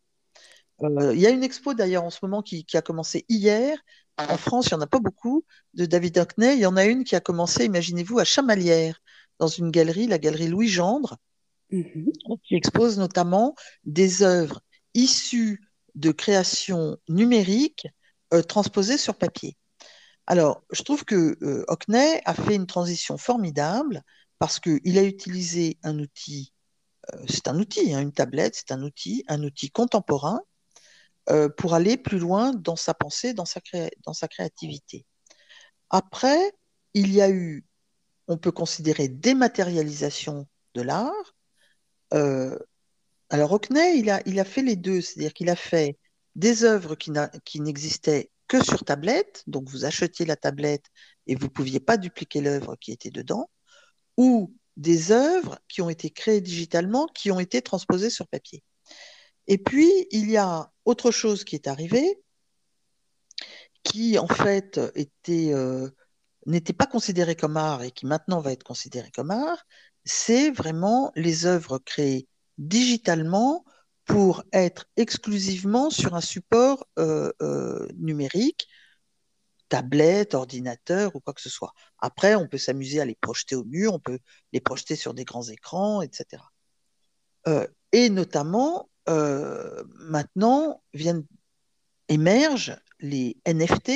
Euh, 0.84 1.14
il 1.16 1.20
y 1.20 1.26
a 1.26 1.32
une 1.32 1.44
expo 1.44 1.74
d'ailleurs 1.74 2.04
en 2.04 2.10
ce 2.10 2.20
moment 2.22 2.42
qui, 2.42 2.66
a 2.74 2.82
commencé 2.82 3.26
hier. 3.30 3.80
En 4.18 4.38
France, 4.38 4.68
il 4.68 4.74
n'y 4.74 4.80
en 4.80 4.82
a 4.82 4.88
pas 4.88 5.00
beaucoup 5.00 5.46
de 5.74 5.86
David 5.86 6.18
Hockney. 6.18 6.56
Il 6.56 6.60
y 6.60 6.66
en 6.66 6.78
a 6.78 6.86
une 6.86 7.04
qui 7.04 7.16
a 7.16 7.20
commencé, 7.20 7.66
imaginez-vous, 7.66 8.20
à 8.20 8.24
Chamalières, 8.24 9.00
dans 9.40 9.48
une 9.48 9.70
galerie, 9.70 10.08
la 10.08 10.18
galerie 10.18 10.48
Louis 10.48 10.68
Gendre, 10.68 11.18
mhm. 11.72 12.12
qui 12.44 12.56
expose 12.56 12.98
notamment 12.98 13.56
des 13.84 14.24
œuvres 14.24 14.62
issues 14.94 15.62
de 15.96 16.12
créations 16.12 16.98
numériques 17.08 17.88
euh, 18.34 18.42
transposées 18.42 18.98
sur 18.98 19.16
papier. 19.16 19.56
Alors, 20.26 20.64
je 20.72 20.84
trouve 20.84 21.06
que 21.06 21.38
Hockney 21.68 22.22
a 22.26 22.34
fait 22.34 22.56
une 22.56 22.68
transition 22.68 23.18
formidable 23.18 24.04
parce 24.40 24.60
qu'il 24.60 24.98
a 24.98 25.04
utilisé 25.04 25.78
un 25.84 26.00
outil 26.00 26.52
euh, 27.14 27.24
c'est 27.28 27.48
un 27.48 27.60
outil, 27.60 27.94
hein, 27.94 28.02
une 28.02 28.12
tablette, 28.12 28.56
c'est 28.56 28.72
un 28.72 28.84
outil, 28.84 29.24
un 29.28 29.44
outil 29.44 29.70
contemporain 29.72 30.42
euh, 31.30 31.50
pour 31.50 31.74
aller 31.74 31.98
plus 31.98 32.20
loin 32.20 32.54
dans 32.54 32.76
sa 32.76 32.94
pensée, 32.94 33.34
dans 33.34 33.46
sa, 33.46 33.60
dans 34.06 34.14
sa 34.14 34.28
créativité. 34.28 35.06
Après, 35.90 36.54
il 36.94 37.14
y 37.14 37.22
a 37.22 37.30
eu, 37.30 37.66
on 38.28 38.38
peut 38.38 38.52
considérer 38.52 39.08
dématérialisation 39.08 40.48
de 40.74 40.82
l'art. 40.82 41.36
Euh, 42.14 42.58
alors 43.30 43.52
Hockney, 43.52 44.00
il 44.00 44.10
a, 44.10 44.22
il 44.26 44.40
a 44.40 44.46
fait 44.46 44.62
les 44.62 44.76
deux, 44.76 45.02
c'est-à-dire 45.02 45.34
qu'il 45.34 45.50
a 45.50 45.56
fait 45.56 45.98
des 46.36 46.64
œuvres 46.64 46.96
qui, 46.96 47.12
qui 47.46 47.62
n'existaient 47.62 48.30
que 48.48 48.64
sur 48.64 48.84
tablette, 48.86 49.44
donc 49.48 49.70
vous 49.70 49.86
achetiez 49.86 50.26
la 50.26 50.38
tablette 50.38 50.86
et 51.26 51.36
vous 51.36 51.46
ne 51.46 51.52
pouviez 51.52 51.80
pas 51.80 51.98
dupliquer 51.98 52.42
l'œuvre 52.42 52.78
qui 52.78 52.92
était 52.92 53.12
dedans, 53.12 53.50
ou 54.16 54.54
des 54.78 55.12
œuvres 55.12 55.60
qui 55.68 55.82
ont 55.82 55.90
été 55.90 56.10
créées 56.10 56.42
digitalement, 56.42 57.08
qui 57.08 57.32
ont 57.32 57.40
été 57.40 57.62
transposées 57.62 58.10
sur 58.10 58.28
papier. 58.28 58.64
Et 59.48 59.58
puis, 59.58 60.08
il 60.12 60.30
y 60.30 60.38
a 60.38 60.72
autre 60.86 61.12
chose 61.12 61.44
qui 61.44 61.56
est 61.56 61.68
arrivé, 61.68 62.22
qui 63.84 64.20
en 64.20 64.28
fait 64.28 64.80
était, 64.96 65.54
euh, 65.54 65.90
n'était 66.46 66.74
pas 66.74 66.86
considéré 66.86 67.36
comme 67.36 67.58
art 67.58 67.84
et 67.84 67.92
qui 67.92 68.06
maintenant 68.06 68.42
va 68.42 68.52
être 68.52 68.64
considéré 68.64 69.12
comme 69.12 69.32
art, 69.32 69.66
c'est 70.04 70.52
vraiment 70.52 71.12
les 71.16 71.46
œuvres 71.46 71.80
créées 71.80 72.28
digitalement 72.58 73.66
pour 74.06 74.44
être 74.54 74.86
exclusivement 74.98 75.90
sur 75.90 76.16
un 76.16 76.22
support 76.22 76.86
euh, 76.98 77.32
euh, 77.42 77.88
numérique, 77.98 78.68
tablette, 79.70 80.34
ordinateur 80.34 81.16
ou 81.16 81.20
quoi 81.20 81.34
que 81.34 81.42
ce 81.42 81.50
soit. 81.50 81.74
Après, 82.00 82.36
on 82.36 82.48
peut 82.48 82.58
s'amuser 82.58 83.02
à 83.02 83.06
les 83.06 83.16
projeter 83.16 83.56
au 83.56 83.66
mur, 83.66 83.94
on 83.94 84.00
peut 84.00 84.20
les 84.54 84.62
projeter 84.62 84.96
sur 84.96 85.14
des 85.14 85.26
grands 85.26 85.48
écrans, 85.48 86.02
etc. 86.02 86.42
Et 87.94 88.10
notamment, 88.10 88.90
euh, 89.10 89.84
maintenant, 89.96 90.82
viennent, 90.94 91.26
émergent 92.10 92.78
les 93.00 93.38
NFT, 93.46 93.92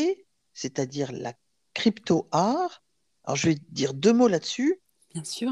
c'est-à-dire 0.53 1.11
la 1.11 1.33
crypto-art. 1.73 2.83
Alors, 3.23 3.35
je 3.35 3.49
vais 3.49 3.57
dire 3.69 3.93
deux 3.93 4.13
mots 4.13 4.27
là-dessus. 4.27 4.81
Bien 5.13 5.23
sûr. 5.23 5.51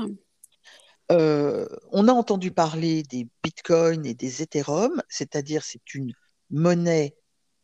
Euh, 1.12 1.68
on 1.91 2.07
a 2.07 2.14
entendu 2.14 2.51
parler 2.51 3.03
des 3.03 3.28
bitcoins 3.43 4.05
et 4.05 4.14
des 4.14 4.43
Ethereum, 4.43 5.01
c'est-à-dire 5.10 5.64
c'est 5.64 5.95
une 5.95 6.14
monnaie 6.51 7.16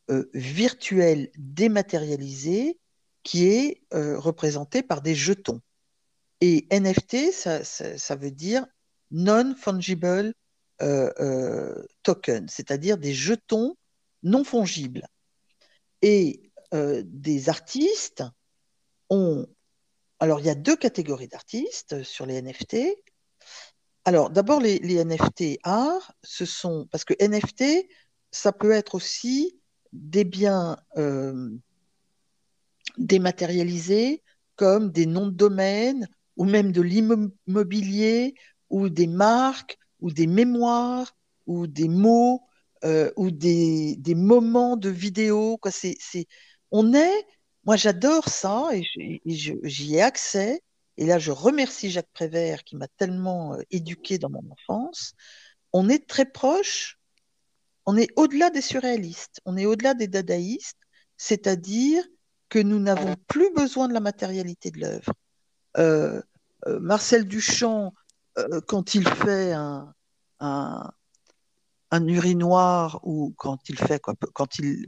euh, 0.10 0.30
virtuel 0.34 1.30
dématérialisé 1.38 2.80
qui 3.24 3.46
est 3.46 3.82
euh, 3.94 4.20
représenté 4.20 4.84
par 4.84 5.02
des 5.02 5.16
jetons. 5.16 5.62
Et 6.42 6.68
NFT, 6.72 7.32
ça, 7.32 8.16
veut 8.16 8.32
dire 8.32 8.66
non-fungible 9.12 10.34
euh, 10.82 11.86
token, 12.04 12.48
c'est-à-dire 12.50 12.98
des 12.98 13.14
jetons 13.14 13.76
non 14.24 14.44
fongibles. 14.44 15.08
Et 16.02 16.42
des 17.04 17.48
artistes 17.48 18.24
ont... 19.10 19.48
Alors, 20.20 20.42
il 20.42 20.46
y 20.46 20.50
a 20.50 20.56
deux 20.56 20.76
catégories 20.76 21.30
d'artistes 21.30 22.04
sur 22.04 22.26
les 22.26 22.42
NFT. 22.42 22.78
Alors, 24.04 24.30
d'abord, 24.30 24.60
les, 24.60 25.04
NFT 25.04 25.60
art, 25.64 26.14
ce 26.22 26.46
sont... 26.46 26.88
Parce 26.92 27.06
que 27.06 27.14
NFT, 27.20 27.88
ça 28.32 28.52
peut 28.52 28.72
être 28.72 28.96
aussi 28.96 29.60
des 29.94 30.26
biens 30.26 30.78
euh, 30.98 31.50
dématérialisés 32.98 34.24
comme 34.56 34.92
des 34.92 35.06
noms 35.06 35.28
de 35.28 35.32
domaine 35.32 36.08
ou 36.38 36.46
même 36.46 36.72
de 36.72 36.82
l'immobilier 36.82 38.36
ou 38.70 38.90
des 38.90 39.08
marques 39.08 39.78
ou 40.02 40.12
des 40.12 40.28
mémoires 40.28 41.16
ou 41.46 41.68
des 41.68 41.90
mots 41.90 42.42
euh, 42.84 43.12
ou 43.16 43.32
des, 43.32 43.98
moments 44.16 44.78
de 44.78 44.90
vidéo. 44.90 45.58
Quoi. 45.58 45.72
C'est, 45.72 45.98
on 46.72 46.94
est, 46.94 47.26
moi 47.64 47.76
j'adore 47.76 48.30
ça 48.30 48.70
et 48.74 48.84
j'y 49.26 49.96
ai 49.96 50.02
accès. 50.02 50.62
Et 50.98 51.06
là, 51.06 51.20
je 51.20 51.32
remercie 51.32 51.92
Jacques 51.92 52.12
Prévert 52.14 52.64
qui 52.64 52.78
m'a 52.78 52.88
tellement 52.88 53.56
euh, 53.56 53.62
éduqué 53.70 54.18
dans 54.18 54.30
mon 54.30 54.44
enfance. 54.50 55.14
On 55.74 55.90
est 55.90 56.08
très 56.08 56.26
proche 56.26 56.98
on 57.86 57.98
est 57.98 58.10
au-delà 58.16 58.50
des 58.50 58.62
surréalistes, 58.62 59.42
on 59.46 59.58
est 59.58 59.66
au-delà 59.66 59.94
des 59.94 60.08
dadaïstes, 60.08 60.80
c'est-à-dire 61.18 62.04
que 62.50 62.60
nous 62.60 62.80
n'avons 62.80 63.16
plus 63.28 63.52
besoin 63.54 63.88
de 63.88 63.94
la 63.94 64.00
matérialité 64.00 64.72
de 64.72 64.80
l'œuvre. 64.80 65.14
Euh, 65.78 66.22
Marcel 66.80 67.26
Duchamp, 67.28 67.94
euh, 68.38 68.62
quand 68.68 68.96
il 68.96 69.08
fait 69.08 69.54
un, 69.54 69.94
un, 70.40 70.92
urinoir 72.08 73.00
ou 73.04 73.34
quand 73.38 73.70
il 73.70 73.78
fait 73.78 74.00
quoi, 74.00 74.16
quand 74.34 74.60
il 74.60 74.88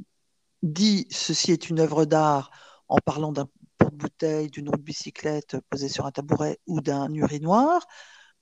dit 0.61 1.07
ceci 1.09 1.51
est 1.51 1.69
une 1.69 1.79
œuvre 1.79 2.05
d'art 2.05 2.51
en 2.87 2.97
parlant 2.97 3.31
d'un 3.31 3.47
porte-bouteille, 3.77 4.49
d'une 4.49 4.69
roue 4.69 4.77
de 4.77 4.81
bicyclette 4.81 5.57
posée 5.69 5.89
sur 5.89 6.05
un 6.05 6.11
tabouret 6.11 6.59
ou 6.67 6.81
d'un 6.81 7.13
urinoir, 7.13 7.85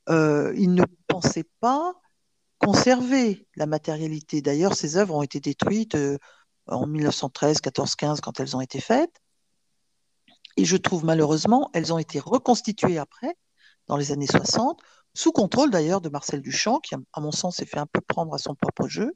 il 0.10 0.74
ne 0.74 0.84
pensait 1.08 1.50
pas 1.60 1.94
conservé 2.60 3.48
la 3.56 3.66
matérialité. 3.66 4.42
D'ailleurs, 4.42 4.76
ces 4.76 4.98
œuvres 4.98 5.16
ont 5.16 5.24
été 5.24 5.40
détruites 5.40 5.96
euh, 5.96 6.18
en 6.68 6.88
1913, 6.88 7.62
14, 7.62 7.96
15 7.96 8.22
quand 8.22 8.40
elles 8.40 8.56
ont 8.56 8.62
été 8.62 8.80
faites. 8.80 9.22
Et 10.58 10.66
je 10.66 10.78
trouve 10.78 11.06
malheureusement, 11.06 11.70
elles 11.74 11.94
ont 11.94 11.98
été 11.98 12.20
reconstituées 12.20 12.98
après, 12.98 13.36
dans 13.88 13.98
les 13.98 14.12
années 14.12 14.28
60, 14.28 14.80
sous 15.14 15.32
contrôle 15.32 15.70
d'ailleurs 15.70 16.02
de 16.02 16.10
Marcel 16.10 16.42
Duchamp, 16.42 16.80
qui, 16.80 16.96
à 16.96 17.22
mon 17.22 17.32
sens, 17.32 17.58
s'est 17.58 17.66
fait 17.66 17.80
un 17.80 17.86
peu 17.86 18.02
prendre 18.02 18.34
à 18.34 18.38
son 18.38 18.56
propre 18.56 18.88
jeu, 18.88 19.14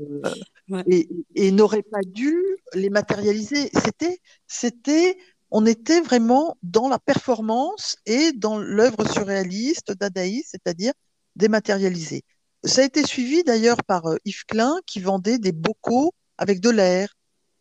euh, 0.00 0.82
et, 0.86 1.08
et 1.34 1.52
n'aurait 1.52 1.82
pas 1.82 2.00
dû 2.04 2.36
les 2.74 2.90
matérialiser. 2.90 3.70
C'était, 3.74 4.18
c'était, 4.46 5.18
on 5.50 5.66
était 5.66 6.00
vraiment 6.00 6.56
dans 6.62 6.88
la 6.88 6.98
performance 6.98 7.96
et 8.06 8.32
dans 8.32 8.58
l'œuvre 8.58 9.06
surréaliste 9.08 9.92
d'Adaïs, 9.92 10.48
c'est-à-dire 10.50 10.92
dématérialisée. 11.36 12.22
Ça 12.64 12.82
a 12.82 12.84
été 12.84 13.04
suivi 13.04 13.42
d'ailleurs 13.42 13.82
par 13.84 14.06
euh, 14.06 14.16
Yves 14.24 14.44
Klein 14.46 14.76
qui 14.86 15.00
vendait 15.00 15.38
des 15.38 15.52
bocaux 15.52 16.12
avec 16.38 16.60
de 16.60 16.70
l'air. 16.70 17.14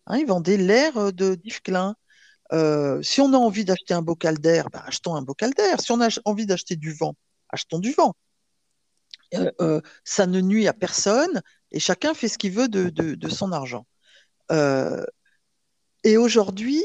Hein, 0.08 0.18
il 0.18 0.28
vendait 0.28 0.58
l'air 0.58 0.98
euh, 0.98 1.12
de 1.12 1.36
d'Yves 1.36 1.62
Klein. 1.62 1.96
Euh, 2.52 3.02
si 3.02 3.22
on 3.22 3.34
a 3.34 3.38
envie 3.38 3.66
d'acheter 3.66 3.94
un 3.94 4.02
bocal 4.02 4.40
d'air, 4.40 4.70
ben, 4.72 4.82
achetons 4.86 5.16
un 5.16 5.22
bocal 5.22 5.54
d'air. 5.54 5.80
Si 5.82 5.92
on 5.92 6.02
a 6.02 6.10
envie 6.26 6.46
d'acheter 6.46 6.76
du 6.76 6.94
vent, 6.94 7.16
achetons 7.50 7.80
du 7.80 7.92
vent. 7.92 8.16
ça 10.04 10.26
ne 10.26 10.42
nuit 10.42 10.68
à 10.68 10.74
personne 10.74 11.42
et 11.72 11.80
chacun 11.80 12.14
fait 12.14 12.28
ce 12.28 12.38
qu'il 12.38 12.52
veut 12.52 12.68
de, 12.68 12.90
de, 12.90 13.30
son 13.30 13.52
argent. 13.52 13.86
et 16.04 16.18
aujourd'hui, 16.18 16.84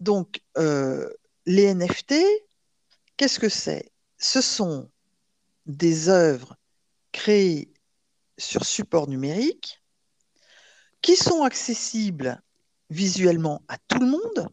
donc, 0.00 0.40
les 0.56 1.74
NFT, 1.74 2.14
qu'est-ce 3.16 3.38
que 3.38 3.48
c'est? 3.48 3.90
Ce 4.18 4.40
sont 4.40 4.90
des 5.66 6.08
œuvres 6.08 6.56
créées 7.12 7.72
sur 8.38 8.64
support 8.64 9.08
numérique 9.08 9.82
qui 11.02 11.16
sont 11.16 11.42
accessibles 11.42 12.40
visuellement 12.90 13.62
à 13.68 13.76
tout 13.88 13.98
le 13.98 14.06
monde, 14.06 14.48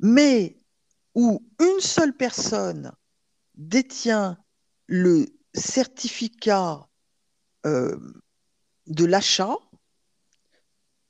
mais 0.00 0.58
où 1.14 1.44
une 1.60 1.80
seule 1.80 2.16
personne 2.16 2.92
détient 3.54 4.38
le 4.86 5.26
certificat 5.54 6.88
euh, 7.66 7.98
de 8.86 9.04
l'achat, 9.04 9.56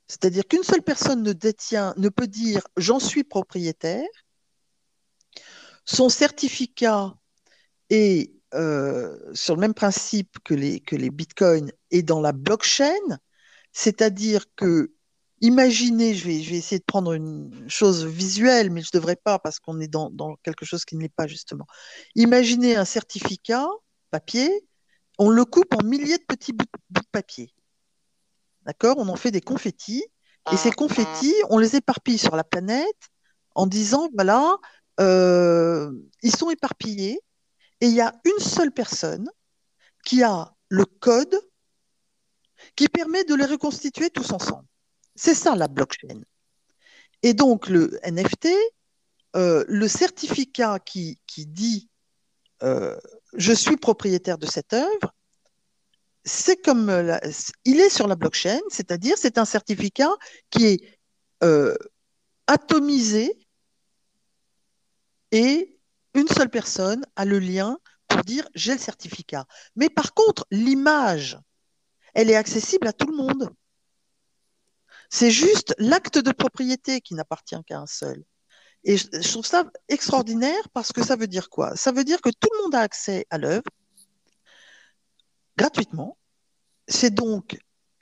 c'est-à-dire 0.07 0.47
qu'une 0.47 0.63
seule 0.63 0.81
personne 0.81 1.21
ne 1.21 1.33
détient, 1.33 1.93
ne 1.97 2.09
peut 2.09 2.27
dire 2.27 2.61
j'en 2.77 2.99
suis 2.99 3.23
propriétaire, 3.23 4.07
son 5.85 6.09
certificat 6.09 7.15
est 7.89 8.33
euh, 8.55 9.17
sur 9.35 9.55
le 9.55 9.61
même 9.61 9.73
principe 9.75 10.39
que 10.43 10.55
les, 10.55 10.79
que 10.79 10.95
les 10.95 11.11
bitcoins 11.11 11.71
et 11.91 12.01
dans 12.01 12.19
la 12.19 12.31
blockchain, 12.31 13.19
c'est-à-dire 13.71 14.45
que, 14.55 14.91
imaginez, 15.41 16.13
je 16.13 16.25
vais, 16.25 16.41
je 16.41 16.49
vais 16.51 16.57
essayer 16.57 16.79
de 16.79 16.85
prendre 16.85 17.13
une 17.13 17.69
chose 17.69 18.05
visuelle, 18.05 18.69
mais 18.69 18.81
je 18.81 18.89
ne 18.93 18.99
devrais 18.99 19.15
pas 19.15 19.39
parce 19.39 19.59
qu'on 19.59 19.79
est 19.79 19.87
dans, 19.87 20.09
dans, 20.09 20.35
quelque 20.37 20.65
chose 20.65 20.85
qui 20.85 20.95
ne 20.95 21.01
l'est 21.01 21.09
pas 21.09 21.27
justement. 21.27 21.65
Imaginez 22.15 22.75
un 22.75 22.85
certificat 22.85 23.67
papier, 24.11 24.67
on 25.17 25.29
le 25.29 25.45
coupe 25.45 25.73
en 25.75 25.83
milliers 25.83 26.17
de 26.17 26.23
petits 26.23 26.53
bouts, 26.53 26.65
de 26.89 27.01
papier. 27.11 27.53
D'accord? 28.63 28.95
On 28.97 29.07
en 29.07 29.15
fait 29.15 29.31
des 29.31 29.41
confettis. 29.41 30.03
Et 30.51 30.57
ces 30.57 30.71
confettis, 30.71 31.35
on 31.49 31.59
les 31.59 31.75
éparpille 31.75 32.17
sur 32.17 32.35
la 32.35 32.43
planète 32.43 33.09
en 33.53 33.67
disant, 33.67 34.09
voilà, 34.15 34.57
euh, 34.99 35.91
ils 36.23 36.35
sont 36.35 36.49
éparpillés 36.49 37.19
et 37.81 37.87
il 37.87 37.93
y 37.93 38.01
a 38.01 38.13
une 38.25 38.43
seule 38.43 38.71
personne 38.71 39.29
qui 40.05 40.23
a 40.23 40.53
le 40.69 40.85
code 40.85 41.35
qui 42.75 42.87
permet 42.87 43.23
de 43.25 43.35
les 43.35 43.45
reconstituer 43.45 44.09
tous 44.09 44.31
ensemble. 44.31 44.68
C'est 45.21 45.35
ça 45.35 45.53
la 45.53 45.67
blockchain. 45.67 46.21
Et 47.23 47.33
donc 47.33 47.67
le 47.67 47.99
NFT, 48.03 48.47
euh, 49.35 49.65
le 49.67 49.89
certificat 49.89 50.79
qui, 50.79 51.19
dit 51.35 51.89
euh, 52.63 52.97
je 53.33 53.51
suis 53.51 53.75
propriétaire 53.75 54.37
de 54.37 54.45
cette 54.45 54.71
œuvre, 54.71 55.13
c'est 56.23 56.55
comme 56.63 56.89
il 57.65 57.81
est 57.81 57.89
sur 57.89 58.07
la 58.07 58.15
blockchain, 58.15 58.61
c'est-à-dire 58.69 59.17
c'est 59.17 59.37
un 59.37 59.43
certificat 59.43 60.15
qui 60.51 60.67
est 60.67 60.99
euh, 61.43 61.75
atomisé 62.47 63.37
et 65.33 65.81
une 66.13 66.29
seule 66.29 66.49
personne 66.49 67.05
a 67.17 67.25
le 67.25 67.39
lien 67.39 67.77
pour 68.07 68.23
dire 68.23 68.47
j'ai 68.55 68.71
le 68.71 68.79
certificat. 68.79 69.45
Mais 69.75 69.89
par 69.89 70.13
contre, 70.13 70.45
l'image, 70.49 71.37
elle 72.13 72.29
est 72.29 72.37
accessible 72.37 72.87
à 72.87 72.93
tout 72.93 73.07
le 73.07 73.17
monde. 73.17 73.53
C'est 75.09 75.31
juste 75.31 75.73
l'acte 75.77 76.19
de 76.19 76.31
propriété 76.31 77.01
qui 77.01 77.15
n'appartient 77.15 77.61
qu'à 77.65 77.79
un 77.79 77.87
seul. 77.87 78.23
Et 78.83 78.97
je, 78.97 79.31
trouve 79.31 79.45
ça 79.45 79.65
extraordinaire 79.89 80.69
parce 80.73 80.93
que 80.93 81.03
ça 81.03 81.15
veut 81.15 81.27
dire 81.27 81.49
quoi? 81.49 81.75
Ça 81.75 81.91
veut 81.91 82.03
dire 82.03 82.21
que 82.21 82.29
tout 82.29 82.49
le 82.53 82.63
monde 82.63 82.75
a 82.75 82.81
accès 82.81 83.25
à 83.29 83.37
l'œuvre 83.37 83.63
gratuitement. 85.57 86.17
C'est 86.87 87.13
donc 87.13 87.59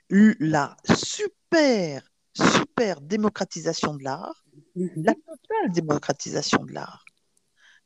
la 0.09 0.77
super, 0.95 2.07
super 2.35 3.01
démocratisation 3.01 3.95
de 3.95 4.03
l'art, 4.03 4.45
la 4.75 5.13
totale 5.13 5.71
démocratisation 5.71 6.63
de 6.63 6.73
l'art. 6.73 7.03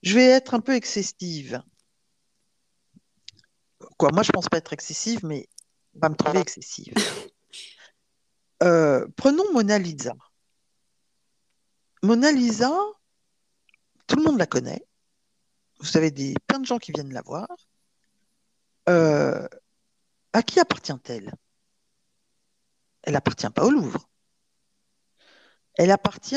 Je 0.04 0.16
vais 0.16 0.26
être 0.26 0.54
un 0.54 0.60
peu 0.60 0.74
excessive. 0.74 1.62
Quoi, 3.98 4.10
moi, 4.14 4.24
je 4.24 4.32
pense 4.32 4.50
pas 4.50 4.58
être 4.58 4.74
excessive, 4.74 5.24
mais 5.24 5.48
on 5.96 6.00
va 6.00 6.10
me 6.10 6.16
trouver 6.16 6.40
excessive. 6.40 6.94
Euh, 8.62 9.08
prenons 9.16 9.52
Mona 9.54 9.80
Lisa. 9.80 10.14
Mona 12.04 12.32
Lisa, 12.32 12.72
tout 14.08 14.16
le 14.16 14.24
monde 14.24 14.38
la 14.38 14.46
connaît. 14.46 14.86
Vous 15.80 15.98
avez 15.98 16.12
des, 16.12 16.36
plein 16.48 16.60
de 16.60 16.66
gens 16.66 16.78
qui 16.78 16.92
viennent 16.92 17.14
la 17.14 17.22
voir. 17.22 17.48
Euh, 18.90 19.48
à 20.34 20.44
qui 20.44 20.60
appartient-elle? 20.60 21.34
Elle 23.04 23.14
n'appartient 23.14 23.50
pas 23.50 23.66
au 23.66 23.72
Louvre. 23.72 24.08
Elle 25.76 25.92
appartient, 25.92 26.36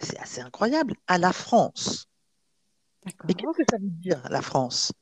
c'est 0.00 0.18
assez 0.18 0.40
incroyable, 0.40 0.94
à 1.06 1.18
la 1.18 1.32
France. 1.32 2.06
Mais 3.24 3.34
qu'est-ce 3.34 3.56
que 3.56 3.64
ça 3.68 3.78
veut 3.78 3.90
dire, 3.90 4.22
la 4.28 4.42
France? 4.42 4.92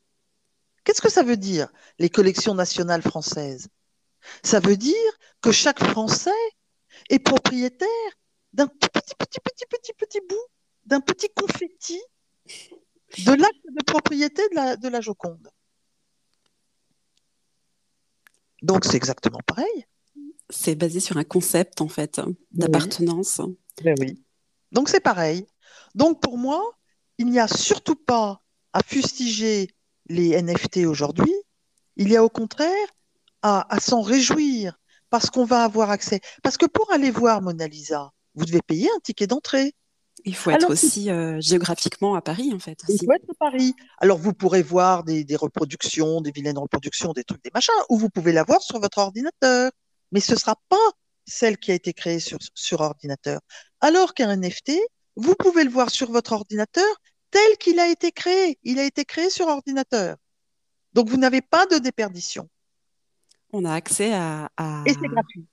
Qu'est-ce 0.84 1.02
que 1.02 1.10
ça 1.10 1.22
veut 1.22 1.36
dire, 1.36 1.70
les 1.98 2.08
collections 2.08 2.54
nationales 2.54 3.02
françaises? 3.02 3.68
Ça 4.42 4.60
veut 4.60 4.76
dire 4.76 5.12
que 5.40 5.52
chaque 5.52 5.82
Français 5.82 6.30
est 7.08 7.18
propriétaire 7.18 7.88
d'un 8.52 8.66
petit, 8.66 8.88
petit, 8.88 9.40
petit, 9.40 9.64
petit, 9.68 9.92
petit 9.94 10.20
bout, 10.28 10.46
d'un 10.84 11.00
petit 11.00 11.28
confetti 11.34 12.00
de 13.18 13.32
l'acte 13.32 13.64
de 13.64 13.84
propriété 13.84 14.42
de 14.50 14.54
la, 14.54 14.76
de 14.76 14.88
la 14.88 15.00
Joconde. 15.00 15.48
Donc 18.62 18.84
c'est 18.84 18.96
exactement 18.96 19.40
pareil. 19.46 19.86
C'est 20.50 20.74
basé 20.74 21.00
sur 21.00 21.16
un 21.16 21.24
concept 21.24 21.80
en 21.80 21.88
fait 21.88 22.20
d'appartenance. 22.50 23.40
Ben 23.82 23.94
oui. 23.98 24.22
Donc 24.72 24.88
c'est 24.88 25.00
pareil. 25.00 25.46
Donc 25.94 26.20
pour 26.20 26.38
moi, 26.38 26.78
il 27.18 27.26
n'y 27.26 27.38
a 27.38 27.48
surtout 27.48 27.96
pas 27.96 28.42
à 28.72 28.82
fustiger 28.82 29.74
les 30.08 30.40
NFT 30.40 30.78
aujourd'hui, 30.86 31.32
il 31.96 32.08
y 32.08 32.16
a 32.16 32.24
au 32.24 32.28
contraire 32.28 32.88
à, 33.42 33.80
s'en 33.80 34.02
réjouir 34.02 34.78
parce 35.10 35.30
qu'on 35.30 35.44
va 35.44 35.64
avoir 35.64 35.90
accès. 35.90 36.20
Parce 36.42 36.56
que 36.56 36.66
pour 36.66 36.92
aller 36.92 37.10
voir 37.10 37.42
Mona 37.42 37.66
Lisa, 37.66 38.12
vous 38.34 38.44
devez 38.44 38.62
payer 38.62 38.88
un 38.94 39.00
ticket 39.00 39.26
d'entrée. 39.26 39.74
Il 40.24 40.34
faut 40.36 40.50
être 40.50 40.68
aussi 40.68 41.10
euh, 41.10 41.40
géographiquement 41.40 42.14
à 42.14 42.20
Paris, 42.20 42.52
en 42.54 42.58
fait. 42.58 42.78
Il 42.88 42.98
faut 43.04 43.12
être 43.12 43.30
à 43.30 43.34
Paris. 43.38 43.74
Alors, 43.98 44.18
vous 44.18 44.34
pourrez 44.34 44.62
voir 44.62 45.02
des, 45.02 45.24
reproductions, 45.36 46.20
des 46.20 46.30
vilaines 46.30 46.58
reproductions, 46.58 47.12
des 47.12 47.24
trucs, 47.24 47.42
des 47.42 47.50
machins, 47.54 47.72
ou 47.88 47.96
vous 47.96 48.10
pouvez 48.10 48.32
la 48.32 48.44
voir 48.44 48.60
sur 48.60 48.78
votre 48.80 48.98
ordinateur. 48.98 49.70
Mais 50.12 50.20
ce 50.20 50.32
ne 50.32 50.38
sera 50.38 50.56
pas 50.68 50.76
celle 51.24 51.56
qui 51.56 51.70
a 51.70 51.74
été 51.74 51.94
créée 51.94 52.20
sur, 52.20 52.38
sur 52.54 52.80
ordinateur. 52.80 53.40
Alors 53.80 54.12
qu'un 54.12 54.36
NFT, 54.36 54.72
vous 55.16 55.34
pouvez 55.36 55.64
le 55.64 55.70
voir 55.70 55.90
sur 55.90 56.10
votre 56.10 56.32
ordinateur 56.32 56.84
tel 57.30 57.56
qu'il 57.58 57.78
a 57.78 57.88
été 57.88 58.12
créé. 58.12 58.58
Il 58.62 58.78
a 58.78 58.84
été 58.84 59.04
créé 59.04 59.30
sur 59.30 59.46
ordinateur. 59.46 60.16
Donc, 60.92 61.08
vous 61.08 61.16
n'avez 61.16 61.40
pas 61.40 61.66
de 61.66 61.78
déperdition. 61.78 62.48
On 63.52 63.64
a 63.64 63.72
accès 63.72 64.12
à, 64.12 64.50
Et 64.86 64.92
c'est 64.92 65.08
gratuit. 65.08 65.44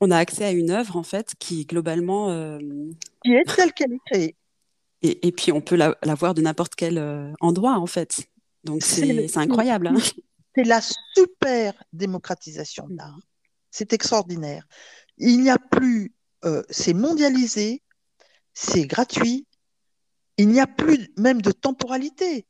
On 0.00 0.10
a 0.10 0.16
accès 0.16 0.44
à 0.44 0.52
une 0.52 0.70
œuvre, 0.70 0.96
en 0.96 1.02
fait, 1.02 1.34
qui 1.38 1.64
globalement... 1.64 2.30
Euh, 2.30 2.58
qui 3.24 3.32
est 3.32 3.44
telle 3.56 3.72
qu'elle 3.72 3.92
est 3.92 4.00
créée. 4.06 4.36
Et, 5.02 5.32
puis, 5.32 5.52
on 5.52 5.60
peut 5.60 5.76
la, 5.76 5.96
voir 6.14 6.34
de 6.34 6.42
n'importe 6.42 6.74
quel 6.74 6.98
euh, 6.98 7.32
endroit, 7.40 7.78
en 7.78 7.86
fait. 7.86 8.28
Donc, 8.64 8.82
c'est 8.82 9.36
incroyable. 9.36 9.88
Hein. 9.88 9.94
C'est 10.54 10.64
la 10.64 10.80
super 11.14 11.72
démocratisation 11.92 12.88
de 12.88 12.96
l'art. 12.96 13.20
C'est 13.70 13.92
extraordinaire. 13.92 14.66
Il 15.16 15.40
n'y 15.40 15.50
a 15.50 15.58
plus... 15.58 16.12
Euh, 16.44 16.64
c'est 16.68 16.94
mondialisé, 16.94 17.82
c'est 18.54 18.86
gratuit, 18.86 19.46
il 20.36 20.48
n'y 20.48 20.60
a 20.60 20.66
plus 20.66 21.12
même 21.16 21.42
de 21.42 21.52
temporalité. 21.52 22.46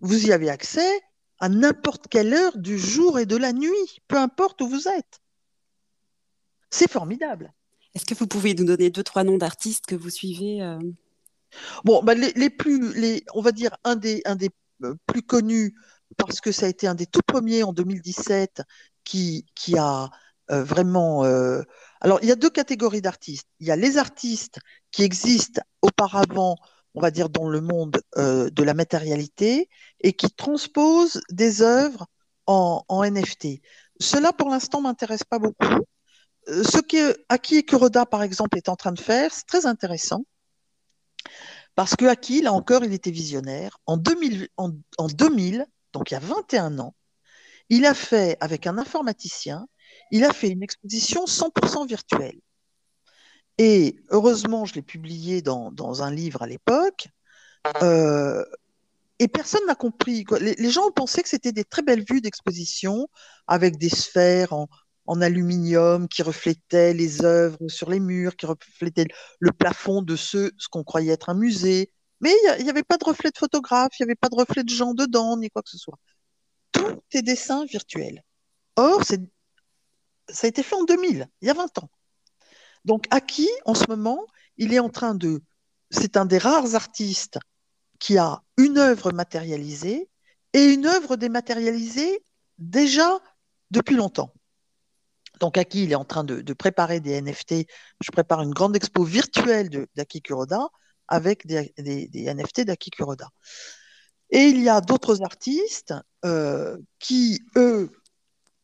Vous 0.00 0.26
y 0.26 0.32
avez 0.32 0.50
accès 0.50 1.00
à 1.44 1.50
n'importe 1.50 2.08
quelle 2.08 2.32
heure 2.32 2.56
du 2.56 2.78
jour 2.78 3.18
et 3.18 3.26
de 3.26 3.36
la 3.36 3.52
nuit, 3.52 3.98
peu 4.08 4.16
importe 4.16 4.62
où 4.62 4.66
vous 4.66 4.88
êtes. 4.88 5.20
C'est 6.70 6.90
formidable. 6.90 7.52
Est-ce 7.94 8.06
que 8.06 8.14
vous 8.14 8.26
pouvez 8.26 8.54
nous 8.54 8.64
donner 8.64 8.88
deux, 8.88 9.02
trois 9.02 9.24
noms 9.24 9.36
d'artistes 9.36 9.84
que 9.84 9.94
vous 9.94 10.08
suivez 10.08 10.62
euh? 10.62 10.78
Bon, 11.84 12.02
bah, 12.02 12.14
les, 12.14 12.48
plus, 12.48 12.94
les, 12.98 13.24
on 13.34 13.42
va 13.42 13.52
dire 13.52 13.76
un 13.84 13.94
des, 13.94 14.22
un 14.24 14.36
des 14.36 14.48
euh, 14.84 14.94
plus 15.04 15.20
connus, 15.20 15.74
parce 16.16 16.40
que 16.40 16.50
ça 16.50 16.64
a 16.64 16.70
été 16.70 16.86
un 16.86 16.94
des 16.94 17.04
tout 17.04 17.20
premiers 17.26 17.62
en 17.62 17.74
2017 17.74 18.62
qui, 19.04 19.44
qui 19.54 19.76
a 19.76 20.08
euh, 20.50 20.64
vraiment. 20.64 21.24
Alors, 22.00 22.20
il 22.22 22.28
y 22.30 22.32
a 22.32 22.36
deux 22.36 22.48
catégories 22.48 23.02
d'artistes. 23.02 23.48
Il 23.60 23.66
y 23.66 23.70
a 23.70 23.76
les 23.76 23.98
artistes 23.98 24.60
qui 24.92 25.02
existent 25.02 25.60
auparavant, 25.82 26.56
on 26.94 27.00
va 27.00 27.10
dire, 27.10 27.28
dans 27.28 27.48
le 27.48 27.60
monde 27.60 28.00
de 28.16 28.62
la 28.62 28.74
matérialité 28.74 29.68
et 30.00 30.12
qui 30.12 30.30
transposent 30.30 31.20
des 31.30 31.62
œuvres 31.62 32.06
en, 32.46 32.84
NFT. 33.04 33.60
Cela, 34.00 34.32
pour 34.32 34.48
l'instant, 34.48 34.80
m'intéresse 34.80 35.24
pas 35.24 35.38
beaucoup 35.38 35.84
ce 36.46 36.80
que 36.80 37.16
Aki 37.28 37.64
Kuroda, 37.64 38.06
par 38.06 38.22
exemple, 38.22 38.56
est 38.58 38.68
en 38.68 38.76
train 38.76 38.92
de 38.92 39.00
faire, 39.00 39.32
c'est 39.32 39.46
très 39.46 39.66
intéressant. 39.66 40.24
Parce 41.74 41.96
que 41.96 42.04
Aki, 42.04 42.42
là 42.42 42.52
encore, 42.52 42.84
il 42.84 42.92
était 42.92 43.10
visionnaire. 43.10 43.78
En 43.86 43.96
2000, 43.96 44.48
en, 44.56 44.70
2000, 45.08 45.66
donc 45.92 46.10
il 46.10 46.14
y 46.14 46.16
a 46.16 46.20
21 46.20 46.78
ans, 46.78 46.94
il 47.68 47.86
a 47.86 47.94
fait, 47.94 48.36
avec 48.40 48.66
un 48.66 48.78
informaticien, 48.78 49.66
il 50.10 50.24
a 50.24 50.32
fait 50.32 50.50
une 50.50 50.62
exposition 50.62 51.24
100% 51.24 51.86
virtuelle. 51.88 52.38
Et 53.58 53.96
heureusement, 54.10 54.64
je 54.64 54.74
l'ai 54.74 54.82
publié 54.82 55.42
dans, 55.42 56.02
un 56.02 56.10
livre 56.10 56.42
à 56.42 56.46
l'époque. 56.46 57.08
Euh, 57.82 58.44
et 59.18 59.28
personne 59.28 59.64
n'a 59.66 59.74
compris. 59.74 60.24
Les, 60.40 60.54
les, 60.54 60.70
gens 60.70 60.90
pensé 60.90 61.22
que 61.22 61.28
c'était 61.28 61.52
des 61.52 61.64
très 61.64 61.82
belles 61.82 62.04
vues 62.08 62.20
d'exposition 62.20 63.08
avec 63.46 63.78
des 63.78 63.88
sphères 63.88 64.52
en, 64.52 64.68
aluminium 65.20 66.08
qui 66.08 66.22
reflétait 66.22 66.94
les 66.94 67.24
œuvres 67.24 67.68
sur 67.68 67.90
les 67.90 68.00
murs, 68.00 68.36
qui 68.36 68.46
reflétait 68.46 69.06
le 69.38 69.52
plafond 69.52 70.02
de 70.02 70.16
ce, 70.16 70.50
ce 70.58 70.68
qu'on 70.68 70.82
croyait 70.82 71.12
être 71.12 71.28
un 71.28 71.34
musée. 71.34 71.92
Mais 72.20 72.32
il 72.58 72.64
n'y 72.64 72.70
avait 72.70 72.82
pas 72.82 72.96
de 72.96 73.04
reflet 73.04 73.30
de 73.30 73.38
photographe, 73.38 73.92
il 73.98 74.02
n'y 74.02 74.10
avait 74.10 74.16
pas 74.16 74.28
de 74.28 74.36
reflet 74.36 74.64
de 74.64 74.70
gens 74.70 74.94
dedans, 74.94 75.36
ni 75.36 75.50
quoi 75.50 75.62
que 75.62 75.70
ce 75.70 75.78
soit. 75.78 75.98
Tout 76.72 77.02
est 77.12 77.22
dessin 77.22 77.64
virtuel. 77.66 78.22
Or, 78.76 79.04
ça 79.04 79.16
a 80.42 80.46
été 80.46 80.62
fait 80.62 80.74
en 80.74 80.84
2000, 80.84 81.28
il 81.42 81.46
y 81.46 81.50
a 81.50 81.54
20 81.54 81.78
ans. 81.78 81.90
Donc, 82.84 83.06
Aki, 83.10 83.48
en 83.64 83.74
ce 83.74 83.84
moment, 83.88 84.26
il 84.56 84.72
est 84.72 84.78
en 84.78 84.90
train 84.90 85.14
de. 85.14 85.42
C'est 85.90 86.16
un 86.16 86.26
des 86.26 86.38
rares 86.38 86.74
artistes 86.74 87.38
qui 87.98 88.18
a 88.18 88.42
une 88.56 88.78
œuvre 88.78 89.12
matérialisée 89.12 90.08
et 90.52 90.64
une 90.64 90.86
œuvre 90.86 91.16
dématérialisée 91.16 92.22
déjà 92.58 93.18
depuis 93.70 93.96
longtemps. 93.96 94.32
Donc 95.40 95.58
Aki, 95.58 95.84
il 95.84 95.92
est 95.92 95.96
en 95.96 96.04
train 96.04 96.24
de, 96.24 96.52
préparer 96.52 97.00
des 97.00 97.20
NFT. 97.20 97.66
Je 98.00 98.10
prépare 98.12 98.42
une 98.42 98.52
grande 98.52 98.76
expo 98.76 99.04
virtuelle 99.04 99.68
d'Aki 99.94 100.22
Kuroda 100.22 100.68
avec 101.08 101.46
des, 101.46 101.72
NFT 101.78 102.62
d'Aki 102.62 102.90
Kuroda. 102.90 103.28
Et 104.30 104.44
il 104.44 104.60
y 104.60 104.68
a 104.68 104.80
d'autres 104.80 105.22
artistes 105.22 105.94
euh, 106.24 106.78
qui, 106.98 107.40
eux, 107.56 107.90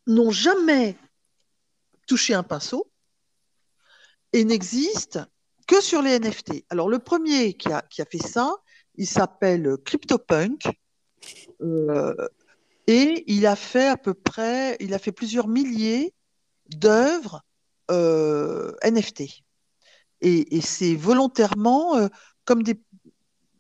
n'ont 0.06 0.30
jamais 0.30 0.96
touché 2.06 2.34
un 2.34 2.42
pinceau 2.42 2.89
et 4.32 4.44
n'existent 4.44 5.24
que 5.66 5.80
sur 5.80 6.02
les 6.02 6.18
NFT. 6.18 6.64
Alors 6.68 6.88
le 6.88 6.98
premier 6.98 7.54
qui 7.54 7.72
a, 7.72 7.84
fait 8.10 8.18
ça, 8.18 8.52
il 8.96 9.06
s'appelle 9.06 9.76
CryptoPunk. 9.84 10.68
Euh, 11.62 12.14
et 12.86 13.24
il 13.26 13.46
a 13.46 13.56
fait 13.56 13.86
à 13.86 13.96
peu 13.96 14.14
près, 14.14 14.76
il 14.80 14.94
a 14.94 14.98
fait 14.98 15.12
plusieurs 15.12 15.46
milliers 15.46 16.12
d'œuvres 16.70 17.42
euh, 17.90 18.72
NFT. 18.82 19.42
Et, 20.22 20.60
c'est 20.60 20.96
volontairement 20.96 21.96
euh, 21.96 22.08
comme 22.44 22.62
des, 22.62 22.80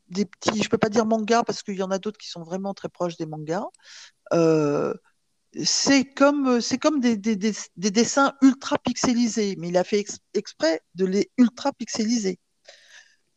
des, 0.08 0.24
petits, 0.24 0.62
je 0.62 0.68
peux 0.68 0.78
pas 0.78 0.88
dire 0.88 1.06
mangas 1.06 1.44
parce 1.44 1.62
qu'il 1.62 1.76
y 1.76 1.82
en 1.82 1.90
a 1.90 1.98
d'autres 1.98 2.18
qui 2.18 2.28
sont 2.28 2.42
vraiment 2.42 2.74
très 2.74 2.88
proches 2.88 3.16
des 3.16 3.26
mangas. 3.26 3.66
Euh, 5.56 5.62
c'est 5.64 6.04
comme, 6.04 6.60
c'est 6.60 6.78
comme 6.78 7.00
des, 7.00 7.16
des, 7.16 7.36
des, 7.36 7.90
dessins 7.90 8.34
ultra 8.42 8.78
pixelisés, 8.78 9.56
mais 9.58 9.68
il 9.68 9.76
a 9.76 9.84
fait 9.84 10.04
exprès 10.34 10.80
de 10.94 11.06
les 11.06 11.30
ultra 11.38 11.72
pixeliser. 11.72 12.38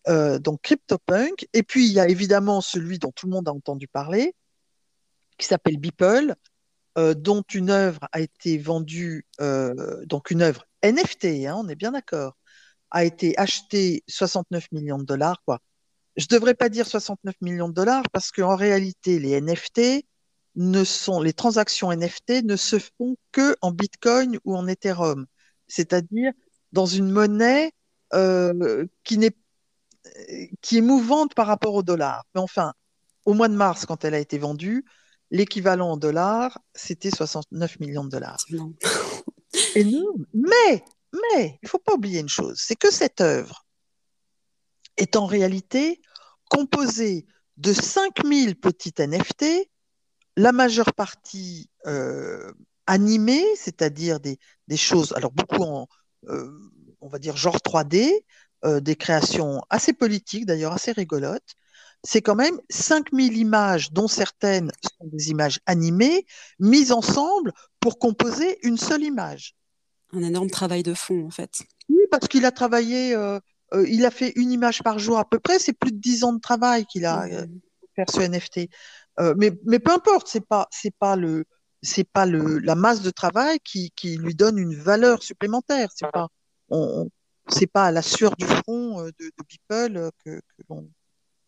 donc 0.08 0.62
CryptoPunk. 0.62 1.48
Et 1.54 1.64
puis 1.64 1.88
il 1.88 1.94
y 1.94 2.00
a 2.00 2.08
évidemment 2.08 2.62
celui 2.62 3.00
dont 3.00 3.12
tout 3.12 3.28
le 3.28 3.34
monde 3.34 3.48
a 3.48 3.54
entendu 3.54 3.88
parler, 3.88 4.36
qui 5.38 5.48
s'appelle 5.48 5.78
Beeple, 5.78 6.36
euh, 6.98 7.16
dont 7.16 7.42
une 7.54 7.72
œuvre 7.72 8.02
a 8.12 8.20
été 8.20 8.60
vendue, 8.60 9.26
euh, 9.42 10.06
donc 10.06 10.30
une 10.30 10.44
œuvre 10.44 10.66
NFT, 10.84 11.48
hein, 11.48 11.56
on 11.58 11.68
est 11.68 11.76
bien 11.76 11.92
d'accord, 11.92 12.38
a 12.92 13.04
été 13.04 13.36
achetée 13.40 14.04
69 14.08 14.72
millions 14.72 15.00
de 15.00 15.04
dollars. 15.04 15.42
Quoi. 15.46 15.60
Je 16.18 16.26
ne 16.30 16.36
devrais 16.36 16.54
pas 16.54 16.70
dire 16.70 16.86
69 16.88 17.36
millions 17.42 17.68
de 17.68 17.74
dollars 17.74 18.04
parce 18.12 18.32
qu'en 18.32 18.56
réalité, 18.56 19.20
les 19.20 19.42
NFT 19.42 20.06
ne 20.56 20.84
sont, 20.84 21.22
les 21.22 21.34
transactions 21.34 21.92
NFT 21.92 22.44
ne 22.44 22.56
se 22.56 22.78
font 22.80 23.16
que 23.32 23.56
en 23.62 23.72
Bitcoin 23.72 24.40
ou 24.46 24.56
en 24.56 24.68
Ethereum, 24.68 25.26
c'est-à-dire 25.68 26.32
dans 26.72 26.86
une 26.86 27.10
monnaie 27.10 27.72
euh, 28.14 28.86
qui, 29.04 29.18
n'est, 29.18 29.36
qui 30.62 30.78
est 30.78 30.82
mouvante 30.82 31.34
par 31.34 31.48
rapport 31.48 31.74
au 31.74 31.84
dollar. 31.84 32.24
Mais 32.36 32.42
enfin, 32.42 32.74
au 33.26 33.34
mois 33.34 33.48
de 33.48 33.56
mars, 33.56 33.86
quand 33.86 34.06
elle 34.06 34.14
a 34.14 34.20
été 34.20 34.38
vendue, 34.38 34.86
L'équivalent 35.34 35.90
en 35.90 35.98
dollars, 35.98 36.60
c'était 36.76 37.10
69 37.10 37.80
millions 37.80 38.04
de 38.04 38.10
dollars. 38.12 38.38
Énorme. 39.76 40.28
Mais, 40.32 40.86
mais, 41.12 41.58
il 41.60 41.66
ne 41.66 41.70
faut 41.70 41.80
pas 41.80 41.96
oublier 41.96 42.20
une 42.20 42.30
chose, 42.30 42.62
c'est 42.64 42.76
que 42.76 42.92
cette 42.92 43.20
œuvre 43.20 43.66
est 44.96 45.16
en 45.16 45.26
réalité 45.26 46.02
composée 46.52 47.26
de 47.58 47.74
5000 47.74 48.60
petites 48.60 49.00
NFT, 49.00 49.72
la 50.38 50.52
majeure 50.52 50.94
partie 50.94 51.70
euh, 51.86 52.52
animées, 52.88 53.46
c'est-à-dire 53.56 54.20
des, 54.20 54.38
choses, 54.76 55.14
alors 55.14 55.32
beaucoup 55.32 55.64
en, 55.64 55.88
euh, 56.30 56.50
on 57.02 57.08
va 57.08 57.20
dire, 57.20 57.38
genre 57.38 57.58
3D, 57.58 58.12
euh, 58.66 58.80
des 58.80 58.96
créations 58.96 59.62
assez 59.70 59.94
politiques, 59.94 60.46
d'ailleurs 60.46 60.74
assez 60.74 60.92
rigolotes, 60.92 61.54
c'est 62.04 62.22
quand 62.22 62.36
même 62.36 62.60
5000 62.70 63.38
images, 63.38 63.92
dont 63.92 64.08
certaines 64.08 64.72
sont 64.82 65.08
des 65.08 65.30
images 65.30 65.60
animées, 65.66 66.26
mises 66.60 66.92
ensemble 66.92 67.54
pour 67.80 67.98
composer 67.98 68.60
une 68.64 68.78
seule 68.78 69.04
image. 69.04 69.56
Un 70.12 70.22
énorme 70.22 70.50
travail 70.50 70.84
de 70.84 70.94
fond, 70.94 71.26
en 71.26 71.30
fait. 71.30 71.62
Oui, 71.90 72.04
parce 72.12 72.28
qu'il 72.28 72.46
a 72.46 72.52
travaillé, 72.52 73.16
il 73.88 74.06
a 74.06 74.12
fait 74.12 74.34
une 74.36 74.52
image 74.52 74.84
par 74.84 75.00
jour 75.00 75.18
à 75.18 75.28
peu 75.28 75.40
près, 75.40 75.60
c'est 75.60 75.74
plus 75.74 75.92
de 75.92 75.98
10 75.98 76.26
ans 76.26 76.34
de 76.34 76.42
travail 76.42 76.86
qu'il 76.86 77.06
a 77.06 77.26
mmh. 77.26 77.60
fait 77.96 78.12
ce 78.12 78.20
NFT. 78.20 78.70
Euh, 79.20 79.34
mais, 79.38 79.80
peu 79.80 79.92
importe, 79.92 80.28
c'est 80.28 80.46
pas, 80.46 80.68
pas 80.94 82.26
la 82.26 82.76
masse 82.76 83.02
de 83.02 83.10
travail 83.12 83.60
qui, 83.60 83.92
lui 84.18 84.36
donne 84.36 84.58
une 84.58 84.76
valeur 84.76 85.22
supplémentaire. 85.24 85.90
C'est 85.96 86.12
pas, 86.12 86.28
pas 87.74 87.86
à 87.86 87.92
la 87.92 88.02
sueur 88.02 88.36
du 88.38 88.46
front 88.46 89.04
de, 89.04 89.12
de 89.20 89.44
Beeple 89.48 90.10
que, 90.26 90.40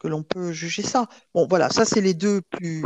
l'on 0.08 0.24
peut 0.24 0.52
juger 0.52 0.84
ça. 0.84 1.08
Bon, 1.34 1.48
voilà, 1.48 1.70
ça 1.70 1.84
c'est 1.86 2.02
les 2.02 2.14
deux 2.14 2.42
plus, 2.42 2.84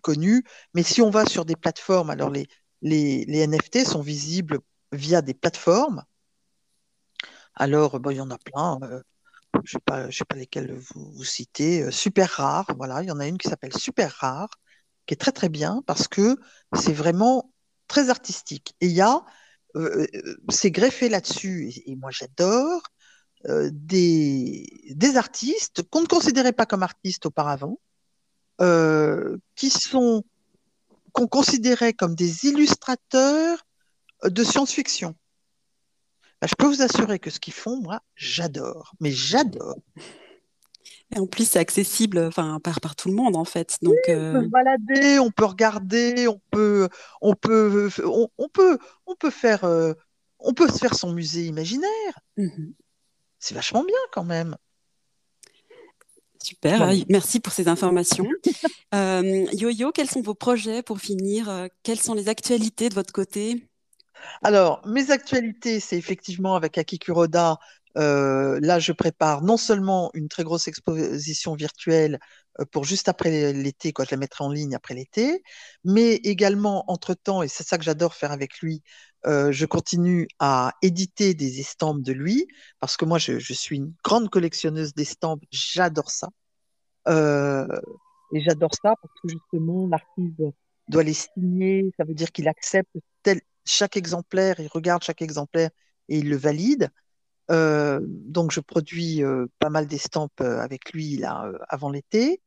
connus. 0.00 0.42
Mais 0.74 0.82
si 0.82 1.02
on 1.02 1.10
va 1.10 1.26
sur 1.26 1.44
des 1.44 1.56
plateformes, 1.56 2.10
alors 2.10 2.30
les, 2.30 2.46
NFT 2.82 3.86
sont 3.86 4.00
visibles 4.00 4.60
via 4.92 5.22
des 5.22 5.34
plateformes. 5.34 6.04
Alors, 7.54 8.00
bon, 8.00 8.10
il 8.10 8.16
y 8.16 8.20
en 8.20 8.30
a 8.30 8.38
plein. 8.38 8.78
Euh, 8.82 9.02
je 9.64 9.76
ne 9.76 10.10
sais, 10.10 10.24
pas 10.24 10.36
lesquelles 10.36 10.74
vous, 10.74 11.12
vous 11.12 11.24
citez. 11.24 11.82
Euh, 11.82 11.90
super 11.90 12.30
rare, 12.30 12.66
voilà, 12.76 13.02
il 13.02 13.08
y 13.08 13.12
en 13.12 13.20
a 13.20 13.26
une 13.26 13.38
qui 13.38 13.48
s'appelle 13.48 13.74
Super 13.74 14.10
rare, 14.12 14.50
qui 15.06 15.14
est 15.14 15.16
très 15.16 15.32
très 15.32 15.48
bien 15.48 15.82
parce 15.86 16.08
que 16.08 16.36
c'est 16.74 16.92
vraiment 16.92 17.52
très 17.88 18.10
artistique. 18.10 18.74
Et 18.80 18.86
il 18.86 18.92
y 18.92 19.00
a, 19.00 19.24
euh, 19.76 20.06
c'est 20.50 20.70
greffé 20.70 21.08
là-dessus, 21.08 21.72
et, 21.86 21.96
moi 21.96 22.10
j'adore, 22.10 22.82
euh, 23.46 23.70
des, 23.72 24.66
des, 24.90 25.16
artistes 25.16 25.82
qu'on 25.90 26.02
ne 26.02 26.06
considérait 26.06 26.52
pas 26.52 26.66
comme 26.66 26.82
artistes 26.82 27.26
auparavant, 27.26 27.80
euh, 28.60 29.38
qui 29.56 29.70
sont 29.70 30.24
qu'on 31.12 31.28
considérait 31.28 31.92
comme 31.92 32.14
des 32.14 32.46
illustrateurs 32.46 33.66
de 34.24 34.44
science-fiction. 34.44 35.14
Ben, 36.42 36.48
je 36.48 36.56
peux 36.56 36.66
vous 36.66 36.82
assurer 36.82 37.20
que 37.20 37.30
ce 37.30 37.38
qu'ils 37.38 37.52
font, 37.52 37.80
moi, 37.80 38.00
j'adore, 38.16 38.94
mais 38.98 39.12
j'adore. 39.12 39.76
Et 41.14 41.20
en 41.20 41.28
plus, 41.28 41.48
c'est 41.48 41.60
accessible 41.60 42.18
enfin, 42.18 42.58
par, 42.58 42.80
par 42.80 42.96
tout 42.96 43.08
le 43.08 43.14
monde, 43.14 43.36
en 43.36 43.44
fait. 43.44 43.78
Donc, 43.80 43.94
On 44.08 44.12
peut 44.12 44.12
euh, 44.12 44.48
balader, 44.48 45.20
on 45.20 45.30
peut 45.30 45.44
regarder, 45.44 46.26
on 46.26 46.40
peut, 46.50 46.88
on 47.20 47.34
peut, 47.36 47.90
on, 48.38 48.48
peut, 48.48 48.76
on 49.06 49.14
peut 49.14 49.30
faire, 49.30 49.62
on 50.40 50.52
peut 50.52 50.66
se 50.66 50.78
faire 50.78 50.96
son 50.96 51.12
musée 51.12 51.46
imaginaire. 51.46 52.18
Mmh 52.36 52.72
c'est 53.38 53.54
vachement 53.54 53.82
bien 53.82 53.98
quand 54.12 54.22
même. 54.22 54.56
Super, 56.40 56.92
merci 57.08 57.40
pour 57.40 57.52
ces 57.52 57.66
informations. 57.66 58.28
Yo-Yo, 58.92 59.90
quels 59.90 60.08
sont 60.08 60.22
vos 60.22 60.34
projets 60.34 60.82
pour 60.82 61.00
finir? 61.00 61.68
Quelles 61.82 62.00
sont 62.00 62.14
les 62.14 62.28
actualités 62.28 62.88
de 62.88 62.94
votre 62.94 63.12
côté? 63.12 63.68
Alors, 64.42 64.86
mes 64.86 65.10
actualités, 65.10 65.80
c'est 65.80 65.96
effectivement 65.96 66.54
avec 66.54 66.78
Akikuroda. 66.78 67.58
Euh, 67.98 68.58
là, 68.62 68.78
je 68.78 68.92
prépare 68.92 69.42
non 69.42 69.56
seulement 69.56 70.10
une 70.14 70.28
très 70.28 70.44
grosse 70.44 70.66
exposition 70.68 71.54
virtuelle 71.54 72.18
euh, 72.60 72.64
pour 72.70 72.84
juste 72.84 73.08
après 73.08 73.52
l'été, 73.52 73.92
quoi, 73.92 74.04
je 74.04 74.10
la 74.12 74.16
mettrai 74.16 74.44
en 74.44 74.50
ligne 74.50 74.74
après 74.74 74.94
l'été, 74.94 75.42
mais 75.84 76.14
également, 76.16 76.84
entre-temps, 76.90 77.42
et 77.42 77.48
c'est 77.48 77.64
ça 77.64 77.78
que 77.78 77.84
j'adore 77.84 78.14
faire 78.14 78.32
avec 78.32 78.60
lui, 78.60 78.82
euh, 79.26 79.52
je 79.52 79.66
continue 79.66 80.26
à 80.38 80.72
éditer 80.82 81.34
des 81.34 81.60
estampes 81.60 82.02
de 82.02 82.12
lui, 82.12 82.46
parce 82.80 82.96
que 82.96 83.04
moi, 83.04 83.18
je, 83.18 83.38
suis 83.52 83.76
une 83.76 83.92
grande 84.02 84.30
collectionneuse 84.30 84.94
d'estampes, 84.94 85.42
j'adore 85.50 86.10
ça. 86.10 86.28
et 87.08 88.40
j'adore 88.40 88.74
ça 88.74 88.94
parce 89.02 89.14
que 89.22 89.28
justement, 89.28 89.86
l'artiste 89.86 90.40
doit 90.88 91.02
les 91.02 91.14
signer, 91.14 91.90
ça 91.98 92.04
veut 92.04 92.14
dire 92.14 92.32
qu'il 92.32 92.48
accepte 92.48 92.90
tel, 93.22 93.40
chaque 93.64 93.96
exemplaire, 93.96 94.60
il 94.60 94.68
regarde 94.68 95.02
chaque 95.02 95.22
exemplaire 95.22 95.70
et 96.08 96.18
il 96.18 96.28
le 96.28 96.36
valide. 96.36 96.90
Euh, 97.50 98.00
donc, 98.02 98.52
je 98.52 98.60
produis 98.60 99.22
euh, 99.22 99.46
pas 99.58 99.68
mal 99.68 99.86
d'estampes 99.86 100.40
euh, 100.40 100.60
avec 100.60 100.92
lui 100.92 101.16
là, 101.16 101.50
avant 101.68 101.90
l'été. 101.90 102.40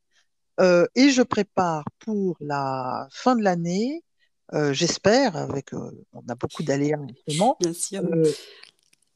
et 0.59 1.09
je 1.09 1.22
prépare 1.22 1.86
pour 1.99 2.38
la 2.39 3.07
fin 3.11 3.36
de 3.36 3.43
l'année, 3.43 4.03
j'espère, 4.72 5.36
avec 5.36 5.74
on 5.74 6.24
a 6.30 6.36
beaucoup 6.36 6.63
d'aléas 6.63 6.97
en. 7.39 7.57
Bien 7.59 7.74
sûr. 7.74 8.03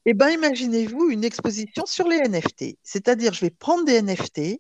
eh 0.05 0.13
bien, 0.13 0.29
imaginez-vous 0.31 1.09
une 1.09 1.23
exposition 1.23 1.85
sur 1.85 2.07
les 2.07 2.17
NFT. 2.17 2.77
C'est-à-dire, 2.83 3.33
je 3.33 3.41
vais 3.41 3.51
prendre 3.51 3.85
des 3.85 4.01
NFT, 4.01 4.59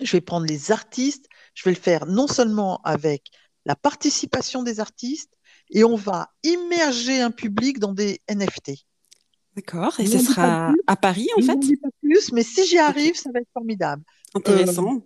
je 0.00 0.12
vais 0.12 0.20
prendre 0.20 0.46
les 0.46 0.70
artistes, 0.70 1.26
je 1.54 1.64
vais 1.64 1.74
le 1.74 1.80
faire 1.80 2.06
non 2.06 2.26
seulement 2.26 2.82
avec 2.82 3.30
la 3.64 3.76
participation 3.76 4.62
des 4.62 4.80
artistes, 4.80 5.32
et 5.70 5.84
on 5.84 5.96
va 5.96 6.30
immerger 6.42 7.20
un 7.20 7.30
public 7.30 7.78
dans 7.78 7.92
des 7.92 8.20
NFT. 8.28 8.72
D'accord, 9.56 9.98
et 10.00 10.06
ce 10.06 10.18
sera 10.18 10.72
à 10.86 10.96
Paris 10.96 11.28
en 11.36 11.42
fait 11.42 11.80
pas 11.80 11.88
plus, 12.02 12.32
mais 12.32 12.42
si 12.42 12.66
j'y 12.66 12.78
arrive, 12.78 13.14
ça 13.14 13.30
va 13.32 13.40
être 13.40 13.50
formidable. 13.52 14.02
Intéressant. 14.34 14.96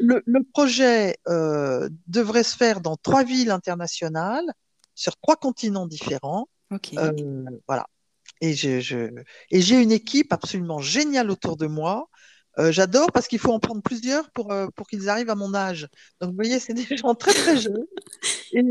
Euh, 0.00 0.20
le, 0.26 0.42
projet 0.42 1.16
euh, 1.28 1.88
devrait 2.06 2.42
se 2.42 2.56
faire 2.56 2.80
dans 2.80 2.96
trois 2.96 3.24
villes 3.24 3.50
internationales, 3.50 4.44
sur 4.94 5.16
trois 5.16 5.36
continents 5.36 5.86
différents. 5.86 6.48
Euh, 6.98 7.44
voilà. 7.66 7.86
Et 8.40 8.52
j'ai 8.52 9.82
une 9.82 9.92
équipe 9.92 10.32
absolument 10.32 10.80
géniale 10.80 11.30
autour 11.30 11.56
de 11.56 11.66
moi. 11.66 12.08
J'adore 12.58 13.10
parce 13.10 13.26
qu'il 13.26 13.40
faut 13.40 13.52
en 13.52 13.58
prendre 13.58 13.82
plusieurs 13.82 14.30
pour, 14.30 14.54
pour 14.76 14.86
qu'ils 14.86 15.08
arrivent 15.08 15.30
à 15.30 15.34
mon 15.34 15.54
âge. 15.54 15.88
Donc, 16.20 16.30
vous 16.30 16.36
voyez, 16.36 16.60
c'est 16.60 16.74
des 16.74 16.96
gens 16.96 17.14
très, 17.14 17.32
très 17.32 17.56
jeunes. 17.56 17.86
Et, 18.52 18.62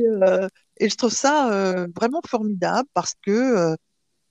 et 0.78 0.89
je 0.89 0.95
trouve 0.95 1.13
ça 1.13 1.51
euh, 1.51 1.88
vraiment 1.95 2.21
formidable 2.26 2.88
parce 2.93 3.13
que 3.21 3.32
euh, 3.32 3.76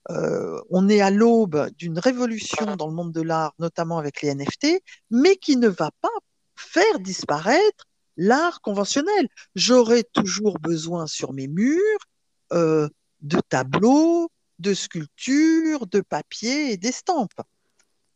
euh, 0.09 0.61
on 0.69 0.89
est 0.89 1.01
à 1.01 1.09
l'aube 1.09 1.69
d'une 1.77 1.97
révolution 1.97 2.75
dans 2.75 2.87
le 2.87 2.93
monde 2.93 3.13
de 3.13 3.21
l'art, 3.21 3.53
notamment 3.59 3.97
avec 3.97 4.21
les 4.21 4.33
NFT, 4.35 4.81
mais 5.09 5.37
qui 5.37 5.55
ne 5.55 5.69
va 5.69 5.91
pas 6.01 6.09
faire 6.55 6.99
disparaître 6.99 7.85
l'art 8.17 8.61
conventionnel. 8.61 9.27
J'aurai 9.55 10.03
toujours 10.03 10.59
besoin 10.59 11.07
sur 11.07 11.33
mes 11.33 11.47
murs 11.47 12.07
de 12.51 13.39
tableaux, 13.49 14.29
de 14.59 14.73
sculptures, 14.73 15.87
de 15.87 16.01
papier 16.01 16.73
et 16.73 16.77
d'estampes. 16.77 17.41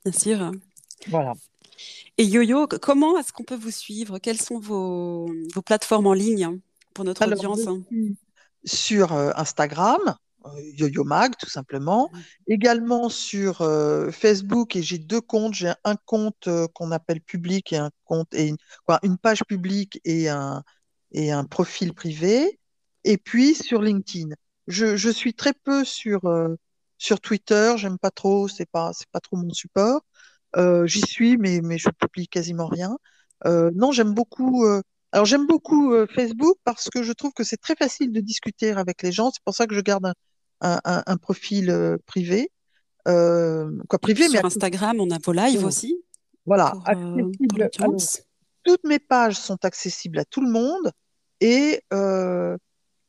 Bien 0.05 0.13
sûr. 0.13 0.51
Voilà. 1.07 1.33
Et 2.17 2.25
Yo-Yo, 2.25 2.67
comment 2.81 3.17
est-ce 3.17 3.31
qu'on 3.31 3.43
peut 3.43 3.55
vous 3.55 3.71
suivre? 3.71 4.19
Quelles 4.19 4.41
sont 4.41 4.59
vos, 4.59 5.31
vos 5.53 5.61
plateformes 5.61 6.07
en 6.07 6.13
ligne? 6.13 6.59
Pour 6.97 7.05
notre 7.05 7.25
audience 7.25 7.61
Sur 8.65 9.13
euh, 9.13 9.29
Instagram, 9.35 10.01
euh, 10.45 10.49
Yo-Yo 10.73 11.03
Mag, 11.03 11.33
tout 11.37 11.49
simplement. 11.49 12.09
Également 12.47 13.07
sur 13.09 13.61
euh, 13.61 14.09
Facebook, 14.09 14.75
et 14.75 14.81
j'ai 14.81 14.97
deux 14.97 15.21
comptes. 15.21 15.53
J'ai 15.53 15.73
un 15.83 15.95
compte 15.95 16.49
qu'on 16.73 16.91
appelle 16.91 17.21
public 17.21 17.71
et 17.71 17.77
un 17.77 17.91
compte 18.03 18.33
et 18.33 18.47
une, 18.47 18.57
une 19.03 19.17
page 19.19 19.43
publique 19.43 20.01
et 20.05 20.27
un, 20.27 20.63
et 21.11 21.31
un 21.31 21.43
profil 21.45 21.93
privé. 21.93 22.59
Et 23.03 23.17
puis 23.17 23.53
sur 23.53 23.81
LinkedIn. 23.81 24.33
Je, 24.65 24.97
je 24.97 25.09
suis 25.09 25.33
très 25.33 25.53
peu 25.53 25.85
sur, 25.85 26.21
sur 26.97 27.21
Twitter, 27.21 27.75
j'aime 27.77 27.97
pas 27.99 28.11
trop, 28.11 28.49
c'est 28.49 28.69
pas, 28.69 28.91
c'est 28.93 29.07
pas 29.11 29.21
trop 29.21 29.37
mon 29.37 29.53
support. 29.53 30.01
J'y 30.85 31.01
suis, 31.01 31.37
mais, 31.37 31.61
mais 31.61 31.77
je 31.77 31.89
publie 31.89 32.27
quasiment 32.27 32.67
rien. 32.67 32.97
non, 33.45 33.91
j'aime 33.91 34.13
beaucoup 34.13 34.65
alors 35.11 35.25
j'aime 35.25 35.47
beaucoup 35.47 35.93
euh, 35.93 36.05
Facebook 36.07 36.57
parce 36.63 36.89
que 36.89 37.03
je 37.03 37.13
trouve 37.13 37.31
que 37.33 37.43
c'est 37.43 37.57
très 37.57 37.75
facile 37.75 38.11
de 38.11 38.19
discuter 38.19 38.71
avec 38.71 39.01
les 39.03 39.11
gens. 39.11 39.31
C'est 39.31 39.43
pour 39.43 39.55
ça 39.55 39.65
que 39.65 39.75
je 39.75 39.81
garde 39.81 40.11
un, 40.61 41.17
profil 41.17 41.69
euh, 41.69 41.97
privé. 42.05 42.51
Euh, 43.07 43.71
quoi, 43.87 43.99
privé 43.99 44.27
Sur 44.27 44.43
Instagram, 44.43 44.99
on 44.99 45.09
a 45.11 45.17
vos 45.23 45.31
lives 45.31 45.63
aussi. 45.63 45.95
Voilà, 46.45 46.73
toutes 48.63 48.83
mes 48.83 48.99
pages 48.99 49.35
sont 49.35 49.63
accessibles 49.63 50.19
à 50.19 50.25
tout 50.25 50.41
le 50.41 50.49
monde 50.49 50.91
et, 51.39 51.81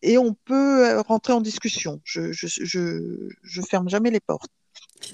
et 0.03 0.19
on 0.19 0.35
peut 0.45 1.01
rentrer 1.01 1.33
en 1.33 1.41
discussion. 1.41 2.01
Je, 2.05 2.33
je, 2.33 3.29
je, 3.43 3.63
ferme 3.63 3.89
jamais 3.89 4.11
les 4.11 4.21
portes. 4.21 4.51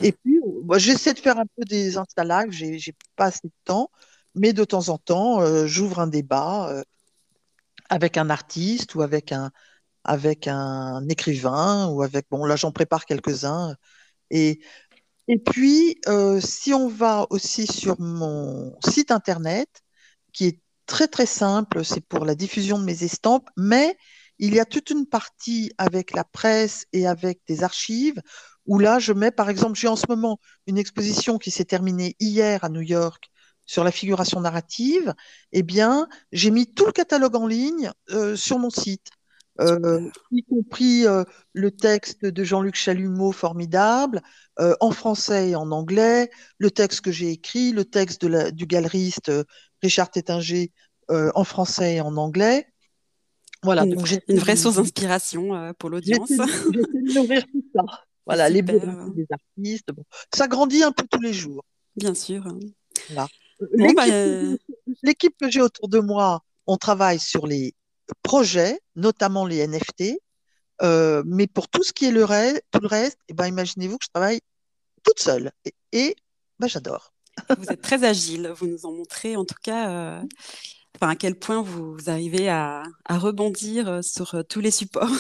Et 0.03 0.13
puis, 0.13 0.41
j'essaie 0.77 1.15
de 1.15 1.19
faire 1.19 1.39
un 1.39 1.47
peu 1.57 1.65
des 1.65 1.97
Insta 1.97 2.25
Live, 2.25 2.51
j'ai 2.51 2.95
pas 3.17 3.27
assez 3.27 3.47
de 3.47 3.53
temps 3.65 3.91
mais 4.35 4.53
de 4.53 4.65
temps 4.65 4.89
en 4.89 4.99
temps, 4.99 5.41
euh, 5.41 5.67
j'ouvre 5.67 6.01
un 6.01 6.07
débat 6.07 6.71
euh, 6.71 6.83
avec 7.89 8.17
un 8.17 8.31
artiste 8.31 8.95
ou 8.95 9.03
avec 9.03 9.33
un, 9.33 9.51
avec 10.05 10.49
un 10.49 11.07
écrivain 11.09 11.89
ou 11.89 12.03
avec, 12.03 12.27
bon, 12.31 12.45
là 12.47 12.57
j'en 12.57 12.73
prépare 12.73 13.07
quelques-uns. 13.07 13.77
Et, 14.31 14.61
et 15.29 15.39
puis, 15.39 16.01
euh, 16.09 16.41
si 16.41 16.75
on 16.75 16.89
va 16.89 17.27
aussi 17.31 17.67
sur 17.67 18.01
mon 18.01 18.77
site 18.87 19.11
internet, 19.11 19.69
qui 20.33 20.47
est 20.47 20.61
très 20.87 21.09
très 21.09 21.27
simple, 21.27 21.85
c'est 21.85 22.03
pour 22.03 22.25
la 22.25 22.35
diffusion 22.35 22.79
de 22.79 22.85
mes 22.85 23.05
estampes, 23.05 23.49
mais 23.57 23.97
il 24.39 24.55
y 24.55 24.61
a 24.61 24.65
toute 24.67 24.91
une 24.91 25.07
partie 25.07 25.73
avec 25.79 26.13
la 26.15 26.25
presse 26.25 26.87
et 26.93 27.07
avec 27.07 27.41
des 27.49 27.63
archives 27.65 28.21
où 28.67 28.79
là, 28.79 28.99
je 28.99 29.13
mets, 29.13 29.31
par 29.31 29.51
exemple, 29.51 29.79
j'ai 29.79 29.89
en 29.89 29.97
ce 29.97 30.07
moment 30.09 30.39
une 30.67 30.79
exposition 30.79 31.39
qui 31.39 31.51
s'est 31.51 31.65
terminée 31.67 32.17
hier 32.21 32.65
à 32.65 32.69
New 32.69 32.81
York 32.81 33.31
sur 33.67 33.85
la 33.85 33.91
figuration 33.91 34.41
narrative, 34.41 35.15
eh 35.53 35.63
bien, 35.63 36.09
j'ai 36.33 36.51
mis 36.51 36.67
tout 36.67 36.87
le 36.87 36.93
catalogue 36.93 37.37
en 37.37 37.47
ligne 37.47 37.91
euh, 38.11 38.37
sur 38.37 38.59
mon 38.59 38.71
site, 38.71 39.09
euh, 39.61 40.11
y 40.33 40.43
compris 40.43 41.07
euh, 41.07 41.23
le 41.53 41.71
texte 41.71 42.25
de 42.25 42.45
Jean-Luc 42.45 42.75
Chalumeau, 42.75 43.33
formidable, 43.33 44.23
en 44.81 44.93
français 44.93 45.51
et 45.51 45.57
en 45.57 45.73
anglais, 45.73 46.31
le 46.59 46.71
texte 46.71 47.01
que 47.01 47.11
j'ai 47.11 47.31
écrit, 47.31 47.73
le 47.73 47.85
texte 47.85 48.23
de 48.23 48.29
la, 48.29 48.51
du 48.53 48.67
galeriste 48.67 49.33
Richard 49.83 50.11
Tétinger 50.13 50.71
en 51.09 51.43
français 51.43 51.97
et 51.97 52.01
en 52.01 52.17
anglais. 52.17 52.69
Voilà, 53.65 53.85
une, 53.85 53.97
donc 53.97 54.09
une 54.29 54.39
vraie 54.39 54.55
source 54.55 54.77
d'inspiration 54.77 55.75
pour 55.77 55.91
l'audience. 55.91 56.29
J'essaie 56.29 56.71
de 56.71 57.15
nourrir 57.15 57.45
tout 57.51 57.65
ça. 57.75 57.83
Voilà, 58.27 58.49
les 58.49 58.63
des 58.63 58.81
artistes. 59.31 59.93
Bon. 59.93 60.03
Ça 60.35 60.49
grandit 60.49 60.83
un 60.83 60.93
peu 60.93 61.05
tous 61.11 61.21
les 61.21 61.35
jours. 61.35 61.63
Bien 61.97 62.15
sûr. 62.15 62.43
Bah, 63.61 64.05
euh, 64.09 64.57
l'équipe 65.03 65.37
que 65.39 65.51
j'ai 65.51 65.61
autour 65.61 65.89
de 65.89 66.01
moi, 66.01 66.43
on 66.67 66.77
travaille 66.77 67.19
sur 67.19 67.47
les 67.47 67.75
projets, 68.23 68.81
notamment 68.97 69.47
les 69.47 69.67
NFT, 69.67 70.19
euh, 70.83 71.23
mais 71.27 71.47
pour 71.47 71.69
tout 71.69 71.83
ce 71.83 71.93
qui 71.93 72.07
est 72.07 72.11
le 72.11 72.25
reste, 72.25 72.63
tout 72.71 72.81
le 72.81 72.89
reste, 72.89 73.19
eh 73.29 73.35
ben, 73.35 73.47
imaginez-vous 73.47 73.99
que 73.99 74.05
je 74.05 74.11
travaille 74.11 74.41
toute 75.03 75.21
seule. 75.21 75.53
Et, 75.93 76.17
ben, 76.59 76.67
j'adore. 76.67 77.13
Vous 77.59 77.67
êtes 77.69 77.83
très 77.83 78.05
agile. 78.05 78.53
Vous 78.57 78.67
nous 78.67 78.87
en 78.87 78.93
montrez 78.93 79.37
en 79.37 79.45
tout 79.45 79.57
cas 79.63 79.91
euh, 79.91 80.23
enfin, 80.97 81.11
à 81.11 81.17
quel 81.17 81.37
point 81.37 81.63
vous, 81.63 81.97
arrivez 82.07 82.49
à, 82.49 82.85
rebondir 83.09 84.03
sur 84.05 84.45
tous 84.49 84.61
les 84.61 84.71
supports 84.71 85.11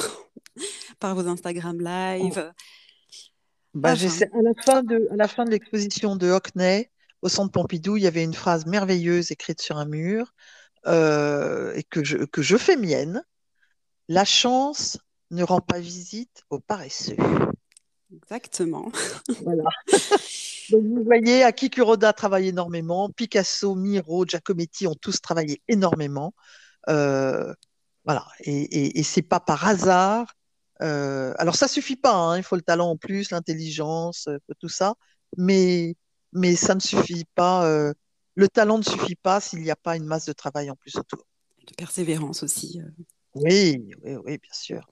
par 1.01 1.15
vos 1.15 1.29
Instagram 1.29 1.81
live. 1.81 2.53
Bah, 3.75 3.91
à, 3.91 3.95
la 3.95 4.63
fin 4.63 4.85
de, 4.85 5.09
à 5.11 5.17
la 5.17 5.27
fin 5.27 5.45
de 5.45 5.51
l'exposition 5.51 6.15
de 6.15 6.31
Hockney, 6.31 6.89
au 7.25 7.29
centre 7.31 7.51
Pompidou, 7.51 7.97
il 7.97 8.03
y 8.03 8.07
avait 8.07 8.23
une 8.23 8.35
phrase 8.35 8.67
merveilleuse 8.67 9.33
écrite 9.33 9.63
sur 9.63 9.79
un 9.79 9.87
mur 9.87 10.35
euh, 10.87 11.73
et 11.75 11.83
que 11.83 12.05
je, 12.05 12.19
que 12.19 12.43
je 12.43 12.59
fais 12.59 12.77
mienne. 12.77 13.25
La 14.09 14.27
chance 14.27 14.99
ne 15.31 15.43
rend 15.43 15.63
pas 15.63 15.81
visite 15.81 16.43
aux 16.51 16.61
paresseux. 16.61 17.17
Exactement. 18.15 18.93
Voilà. 19.43 19.65
Donc 20.71 20.85
vous 20.85 21.03
voyez, 21.03 21.43
Aki 21.45 21.71
Kuroda 21.71 22.13
travaille 22.13 22.49
énormément, 22.49 23.09
Picasso, 23.09 23.75
Miro, 23.75 24.27
Giacometti 24.27 24.87
ont 24.87 24.95
tous 24.95 25.23
travaillé 25.23 25.63
énormément. 25.67 26.35
Euh, 26.91 27.55
voilà, 28.05 28.27
et, 28.41 28.99
et, 28.99 29.03
c'est 29.03 29.23
pas 29.23 29.41
par 29.41 29.67
hasard. 29.67 30.35
Euh, 30.83 31.33
alors 31.39 31.57
ça 31.57 31.69
suffit 31.69 31.97
pas, 31.97 32.15
hein. 32.15 32.37
il 32.37 32.43
faut 32.43 32.57
le 32.57 32.63
talent 32.63 32.91
en 32.91 32.97
plus, 32.99 33.31
l'intelligence, 33.31 34.29
tout 34.59 34.69
ça, 34.69 34.95
mais 35.39 35.97
mais 36.35 36.57
ça 36.57 36.75
ne 36.75 36.81
suffit 36.81 37.25
pas. 37.35 37.67
Euh, 37.67 37.93
le 38.35 38.49
talent 38.49 38.79
ne 38.79 38.83
suffit 38.83 39.15
pas 39.15 39.41
s'il 39.41 39.63
n'y 39.63 39.71
a 39.71 39.77
pas 39.77 39.97
une 39.97 40.05
masse 40.05 40.27
de 40.27 40.33
travail 40.33 40.71
en 40.71 40.77
plus 40.77 40.97
autour. 40.97 41.21
De 41.67 41.75
persévérance 41.75 42.43
aussi. 42.43 42.81
Oui, 43.35 43.91
oui, 44.03 44.17
oui, 44.25 44.39
bien 44.39 44.53
sûr. 44.53 44.87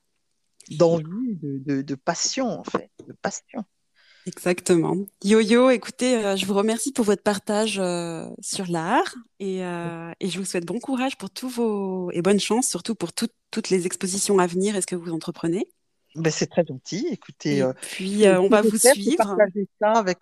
D'envie, 0.70 1.36
de, 1.43 1.82
de, 1.82 1.95
passion, 1.97 2.61
en 2.61 2.64
fait, 2.64 2.90
de 3.07 3.12
passion. 3.20 3.64
Exactement. 4.26 4.97
Yo-Yo, 5.24 5.70
écoutez, 5.70 6.16
euh, 6.16 6.36
je 6.36 6.47
vous 6.47 6.55
remercie 6.55 6.93
pour 6.93 7.05
votre 7.05 7.22
partage 7.22 7.80
euh, 7.80 8.28
sur 8.40 8.68
l'art 8.68 9.14
et, 9.40 9.64
euh, 9.64 10.12
et, 10.20 10.28
je 10.28 10.38
vous 10.38 10.45
souhaite 10.45 10.64
bon 10.64 10.78
courage 10.78 11.18
pour 11.18 11.30
tous 11.30 11.49
vos 11.49 12.11
et 12.12 12.22
bonne 12.22 12.38
chance, 12.38 12.68
surtout 12.68 12.95
pour 12.95 13.12
toutes 13.12 13.70
les 13.70 13.84
expositions 13.84 14.38
à 14.38 14.47
venir 14.47 14.76
et 14.76 14.80
ce 14.80 14.86
que 14.86 14.95
vous 14.95 15.11
entreprenez? 15.11 15.68
Ben, 16.15 16.31
c'est 16.31 16.47
très 16.47 16.65
gentil. 16.65 17.07
Écoutez, 17.11 17.59
et 17.59 17.73
puis 17.81 18.29
on 18.29 18.49
va 18.49 18.63
vous 18.63 18.77
suivre. 18.77 19.17
Partager 19.17 19.69
ça 19.81 19.93
avec 19.93 20.21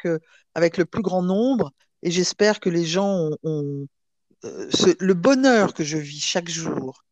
avec 0.55 0.77
le 0.77 0.85
plus 0.85 1.03
grand 1.03 1.23
nombre 1.23 1.73
et 2.03 2.11
j'espère 2.11 2.61
que 2.61 2.69
les 2.69 2.85
gens 2.85 3.31
ont, 3.43 3.87
le 4.43 5.13
bonheur 5.13 5.75
que 5.75 5.85
je 5.85 5.99
vis 5.99 6.21
chaque 6.21 6.49
jour 6.49 7.05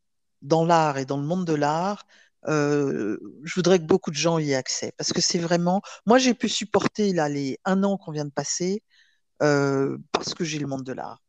dans 0.42 0.64
l'art 0.64 0.98
et 0.98 1.04
dans 1.04 1.16
le 1.16 1.26
monde 1.26 1.44
de 1.44 1.54
l'art 1.54 2.06
euh, 2.46 3.18
je 3.42 3.54
voudrais 3.54 3.78
que 3.78 3.84
beaucoup 3.84 4.10
de 4.10 4.16
gens 4.16 4.38
y 4.38 4.52
aient 4.52 4.54
accès 4.54 4.92
parce 4.96 5.12
que 5.12 5.20
c'est 5.20 5.38
vraiment. 5.38 5.82
Moi, 6.06 6.18
j'ai 6.18 6.34
pu 6.34 6.48
supporter 6.48 7.12
là 7.12 7.28
les 7.28 7.58
un 7.64 7.82
an 7.82 7.96
qu'on 7.96 8.12
vient 8.12 8.24
de 8.24 8.30
passer 8.30 8.82
euh, 9.42 9.98
parce 10.12 10.34
que 10.34 10.44
j'ai 10.44 10.58
le 10.58 10.66
monde 10.66 10.84
de 10.84 10.92
l'art 10.92 11.22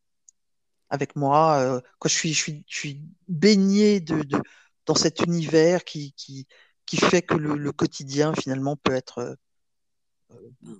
avec 0.89 1.15
moi. 1.15 1.59
Euh, 1.59 1.81
quand 1.99 2.09
je 2.09 2.15
suis, 2.15 2.33
je 2.33 2.41
suis, 2.41 2.65
je 2.67 2.77
suis 2.79 3.01
baignée 3.27 3.99
de, 3.99 4.23
de, 4.23 4.41
dans 4.85 4.95
cet 4.95 5.21
univers 5.21 5.83
qui, 5.83 6.13
qui, 6.13 6.47
qui 6.89 6.97
fait 6.97 7.21
que 7.21 7.35
le, 7.35 7.55
le 7.55 7.71
quotidien 7.71 8.33
finalement 8.33 8.75
peut 8.75 8.93
être 8.93 9.19
euh, 9.19 9.35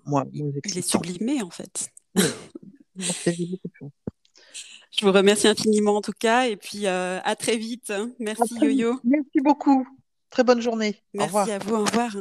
moins, 0.06 0.26
moins 0.34 0.52
Il 0.66 0.80
est 0.80 0.82
sublimé 0.82 1.44
en 1.44 1.52
fait. 1.52 1.92
Je 2.96 5.06
vous 5.06 5.12
remercie 5.12 5.48
infiniment 5.48 5.98
en 5.98 6.02
tout 6.02 6.16
cas 6.18 6.48
et 6.48 6.58
puis 6.58 6.88
euh, 6.88 7.20
à 7.24 7.36
très 7.36 7.58
vite. 7.58 7.94
Merci 8.18 8.56
Yo-Yo. 8.60 9.00
Merci 9.04 9.40
beaucoup. 9.44 9.88
Très 10.32 10.44
bonne 10.44 10.62
journée. 10.62 11.00
Merci 11.14 11.52
à 11.52 11.60
vous. 11.60 11.76
Au 11.76 11.86
revoir. 11.86 12.16